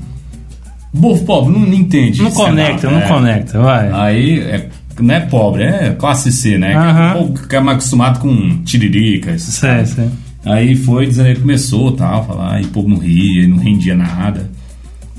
O 0.93 1.01
povo 1.01 1.25
pobre 1.25 1.53
não, 1.53 1.61
não 1.61 1.75
entende. 1.75 2.23
Não 2.23 2.31
conecta, 2.31 2.91
não 2.91 2.99
é. 2.99 3.09
conecta, 3.09 3.59
vai. 3.61 3.91
Aí 3.91 4.41
é, 4.41 4.69
não 5.03 5.15
é 5.15 5.21
pobre, 5.21 5.65
é 5.65 5.95
classe 5.99 6.31
C, 6.31 6.59
né? 6.59 6.75
Aham. 6.75 7.11
O 7.11 7.29
povo 7.29 7.49
que 7.49 7.57
é 7.57 7.61
mais 7.61 7.79
acostumado 7.79 8.21
com 8.21 8.63
tiriricas. 8.65 9.43
Sei, 9.43 9.87
sei. 9.87 10.09
Aí 10.45 10.77
foi 10.77 11.07
dizendo 11.07 11.35
que 11.35 11.41
começou 11.41 11.93
tal, 11.93 12.27
falar, 12.27 12.61
e 12.61 12.65
o 12.65 12.69
povo 12.69 12.89
não 12.89 12.99
ria, 12.99 13.49
não 13.49 13.57
rendia 13.57 13.95
nada. 13.95 14.51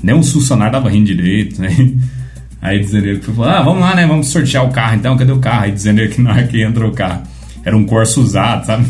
Nem 0.02 0.14
um 0.14 0.22
funcionário 0.22 0.72
dava 0.72 0.88
rindo 0.88 1.06
direito, 1.06 1.60
né? 1.60 1.68
Aí 2.62 2.80
dizendo 2.80 3.06
ele 3.06 3.18
que 3.20 3.32
falar, 3.32 3.58
ah, 3.58 3.62
vamos 3.62 3.80
lá, 3.80 3.94
né? 3.94 4.06
Vamos 4.06 4.28
sortear 4.28 4.64
o 4.64 4.70
carro 4.70 4.96
então, 4.96 5.16
cadê 5.16 5.30
o 5.30 5.38
carro? 5.38 5.64
Aí 5.64 5.72
dizendo 5.72 6.00
ele 6.00 6.12
que 6.12 6.20
na 6.20 6.32
hora 6.32 6.46
que 6.46 6.62
entrou 6.62 6.90
o 6.90 6.94
carro, 6.94 7.22
era 7.64 7.76
um 7.76 7.84
Corsa 7.84 8.18
usado, 8.20 8.66
sabe? 8.66 8.86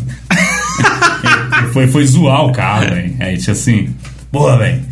Ele 1.59 1.68
foi, 1.72 1.87
foi 1.87 2.07
zoar 2.07 2.47
o 2.47 2.53
carro, 2.53 2.89
velho. 2.89 3.14
Aí 3.20 3.37
tinha 3.37 3.53
assim, 3.53 3.91
porra, 4.30 4.59
velho. 4.59 4.82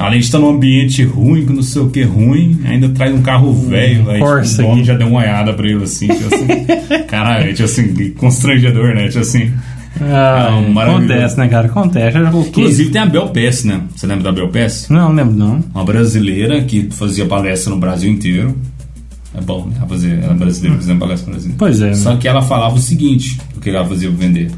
Além 0.00 0.18
de 0.18 0.24
estar 0.24 0.38
num 0.38 0.48
ambiente 0.50 1.04
ruim, 1.04 1.44
com 1.44 1.52
não 1.52 1.62
sei 1.62 1.82
o 1.82 1.90
que 1.90 2.02
ruim, 2.02 2.58
ainda 2.64 2.88
traz 2.88 3.14
um 3.14 3.20
carro 3.20 3.52
velho. 3.52 4.10
Aí 4.10 4.18
tipo, 4.18 4.62
o 4.62 4.66
dono 4.66 4.82
já 4.84 4.94
deu 4.94 5.08
uma 5.08 5.20
olhada 5.20 5.52
pra 5.52 5.66
ele 5.68 5.82
assim, 5.84 6.08
tipo 6.08 6.34
assim. 6.34 6.46
Caralho, 7.06 7.52
tipo 7.52 7.64
assim, 7.64 8.10
constrangedor, 8.12 8.94
né? 8.94 9.08
Tipo 9.08 9.20
assim. 9.20 9.52
Ah, 10.00 10.48
Não, 10.52 10.70
maravilhoso. 10.72 11.12
acontece, 11.12 11.38
né, 11.38 11.48
cara? 11.48 11.66
Acontece. 11.66 12.18
Inclusive 12.48 12.90
tem 12.90 13.02
a 13.02 13.06
Bel 13.06 13.30
né? 13.64 13.82
Você 13.94 14.06
lembra 14.06 14.24
da 14.24 14.32
Bel 14.32 14.48
Pess? 14.48 14.88
Não, 14.88 15.08
não 15.08 15.14
lembro 15.14 15.34
não. 15.34 15.62
Uma 15.74 15.84
brasileira 15.84 16.62
que 16.62 16.88
fazia 16.90 17.26
palestra 17.26 17.70
no 17.70 17.78
Brasil 17.78 18.10
inteiro. 18.10 18.56
É 19.34 19.40
bom, 19.40 19.66
né? 19.66 19.74
Ela, 19.76 19.86
fazia, 19.86 20.14
ela 20.14 20.32
é 20.32 20.36
brasileira 20.36 20.76
fazendo 20.76 20.98
palestra 20.98 21.26
no 21.26 21.32
Brasil. 21.32 21.54
Pois 21.58 21.82
é, 21.82 21.94
Só 21.94 22.12
né? 22.12 22.18
que 22.18 22.26
ela 22.26 22.40
falava 22.40 22.74
o 22.74 22.80
seguinte, 22.80 23.38
o 23.54 23.60
que 23.60 23.68
ela 23.68 23.84
fazia 23.84 24.08
pra 24.08 24.18
vender. 24.18 24.50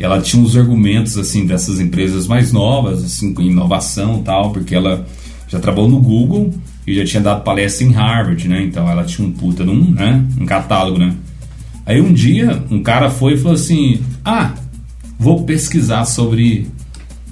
Ela 0.00 0.20
tinha 0.20 0.42
uns 0.42 0.56
argumentos, 0.56 1.18
assim, 1.18 1.46
dessas 1.46 1.78
empresas 1.78 2.26
mais 2.26 2.52
novas, 2.52 3.04
assim, 3.04 3.34
com 3.34 3.42
inovação 3.42 4.20
e 4.20 4.22
tal, 4.22 4.50
porque 4.50 4.74
ela 4.74 5.06
já 5.46 5.60
trabalhou 5.60 5.90
no 5.90 6.00
Google 6.00 6.50
e 6.86 6.94
já 6.96 7.04
tinha 7.04 7.22
dado 7.22 7.42
palestra 7.42 7.86
em 7.86 7.92
Harvard, 7.92 8.48
né? 8.48 8.62
Então 8.64 8.88
ela 8.88 9.04
tinha 9.04 9.28
um 9.28 9.30
puta 9.30 9.62
num, 9.62 9.90
né? 9.90 10.24
Um 10.40 10.46
catálogo, 10.46 10.98
né? 10.98 11.14
Aí 11.84 12.00
um 12.00 12.12
dia, 12.12 12.64
um 12.70 12.82
cara 12.82 13.10
foi 13.10 13.34
e 13.34 13.36
falou 13.36 13.54
assim, 13.54 14.00
ah, 14.24 14.54
vou 15.18 15.44
pesquisar 15.44 16.06
sobre, 16.06 16.66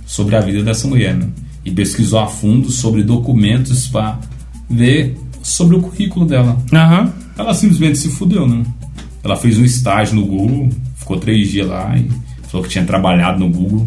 sobre 0.05 0.37
a 0.37 0.41
vida 0.41 0.63
dessa 0.63 0.87
mulher, 0.87 1.15
né? 1.17 1.27
E 1.65 1.71
pesquisou 1.71 2.19
a 2.19 2.27
fundo 2.27 2.71
sobre 2.71 3.03
documentos 3.03 3.89
para 3.89 4.19
ver 4.69 5.17
sobre 5.43 5.77
o 5.77 5.81
currículo 5.81 6.27
dela. 6.27 6.59
Aham. 6.73 7.13
Ela 7.39 7.55
simplesmente 7.55 7.99
se 7.99 8.11
fudeu, 8.11 8.47
né? 8.47 8.63
Ela 9.25 9.37
fez 9.37 9.59
um 9.59 9.65
estágio 9.65 10.17
no 10.17 10.27
Google, 10.27 10.69
ficou 10.97 11.19
três 11.19 11.51
dias 11.51 11.67
lá 11.67 11.97
e 11.97 12.28
falou 12.51 12.65
que 12.65 12.71
tinha 12.73 12.85
trabalhado 12.85 13.39
no 13.39 13.49
Google. 13.49 13.87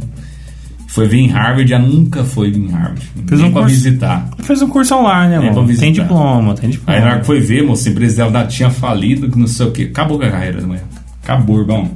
Foi 0.88 1.08
vir 1.08 1.20
em 1.20 1.28
Harvard, 1.28 1.70
já 1.70 1.80
nunca 1.80 2.24
foi 2.26 2.52
vir 2.52 2.64
em 2.66 2.70
Harvard. 2.70 3.10
Fez 3.26 3.40
nem 3.40 3.50
um 3.50 3.54
pra 3.54 3.62
curso. 3.62 3.76
visitar. 3.76 4.30
Fez 4.44 4.62
um 4.62 4.68
curso 4.68 4.94
online, 4.96 5.38
né, 5.38 5.52
mano? 5.52 5.78
Tem 5.78 5.92
diploma, 5.94 6.54
tem 6.54 6.70
diploma. 6.70 6.98
Aí 7.00 7.04
na 7.04 7.12
hora 7.12 7.20
que 7.22 7.26
foi 7.26 7.40
ver, 7.40 7.64
moço, 7.64 7.88
a 7.88 7.92
empresa 7.92 8.30
dela 8.30 8.46
tinha 8.46 8.70
falido, 8.70 9.30
que 9.30 9.40
não 9.40 9.48
sei 9.48 9.66
o 9.68 9.72
que. 9.72 9.84
Acabou 9.84 10.20
com 10.20 10.26
a 10.26 10.30
carreira 10.32 10.60
da 10.60 10.68
mulher. 10.68 10.84
Acabou, 11.24 11.60
irmão. 11.62 11.90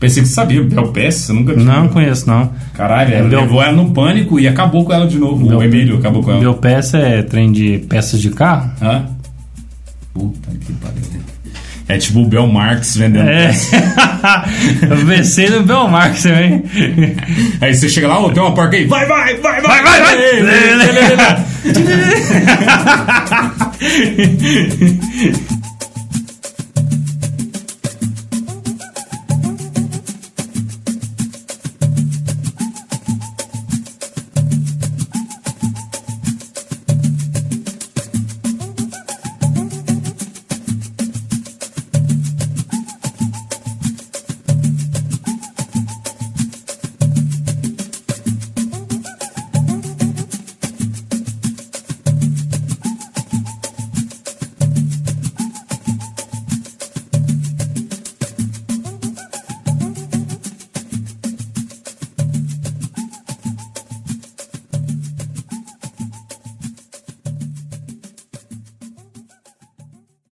Pensei 0.00 0.22
que 0.22 0.28
você 0.30 0.34
sabia, 0.34 0.62
Bel 0.64 0.92
você 0.92 1.32
nunca 1.32 1.52
tinha. 1.52 1.64
Não 1.64 1.88
conheço, 1.88 2.26
não. 2.26 2.50
Caralho, 2.74 3.12
ela 3.14 3.28
Bel- 3.28 3.42
levou 3.42 3.62
ela 3.62 3.72
no 3.72 3.90
pânico 3.90 4.40
e 4.40 4.48
acabou 4.48 4.84
com 4.84 4.92
ela 4.94 5.06
de 5.06 5.18
novo. 5.18 5.46
Bel- 5.46 5.58
o 5.58 5.62
Emílio 5.62 5.98
acabou 5.98 6.22
com 6.24 6.30
ela. 6.30 6.40
Meu 6.40 6.54
peça 6.54 6.96
é 6.98 7.22
trem 7.22 7.52
de 7.52 7.84
peças 7.88 8.18
de 8.20 8.30
carro? 8.30 8.70
Hã? 8.80 9.04
Puta 10.14 10.50
que 10.58 10.72
pariu. 10.72 11.02
É 11.88 11.98
tipo 11.98 12.20
o 12.20 12.26
Bel 12.26 12.46
Marx 12.46 12.96
vendendo 12.96 13.28
É. 13.28 13.48
peça. 13.48 13.76
Eu 14.88 15.06
pensei 15.06 15.50
no 15.50 15.62
Belmarx 15.62 16.22
também. 16.22 16.62
Aí 17.60 17.74
você 17.74 17.88
chega 17.88 18.06
lá, 18.08 18.18
ô, 18.20 18.30
tem 18.30 18.42
uma 18.42 18.54
porca 18.54 18.76
aí. 18.76 18.86
Vai, 18.86 19.04
vai, 19.06 19.36
vai, 19.36 19.60
vai, 19.60 19.82
Vai, 19.82 20.00
vai, 20.00 20.00
vai. 20.00 20.16
Lê. 20.16 20.82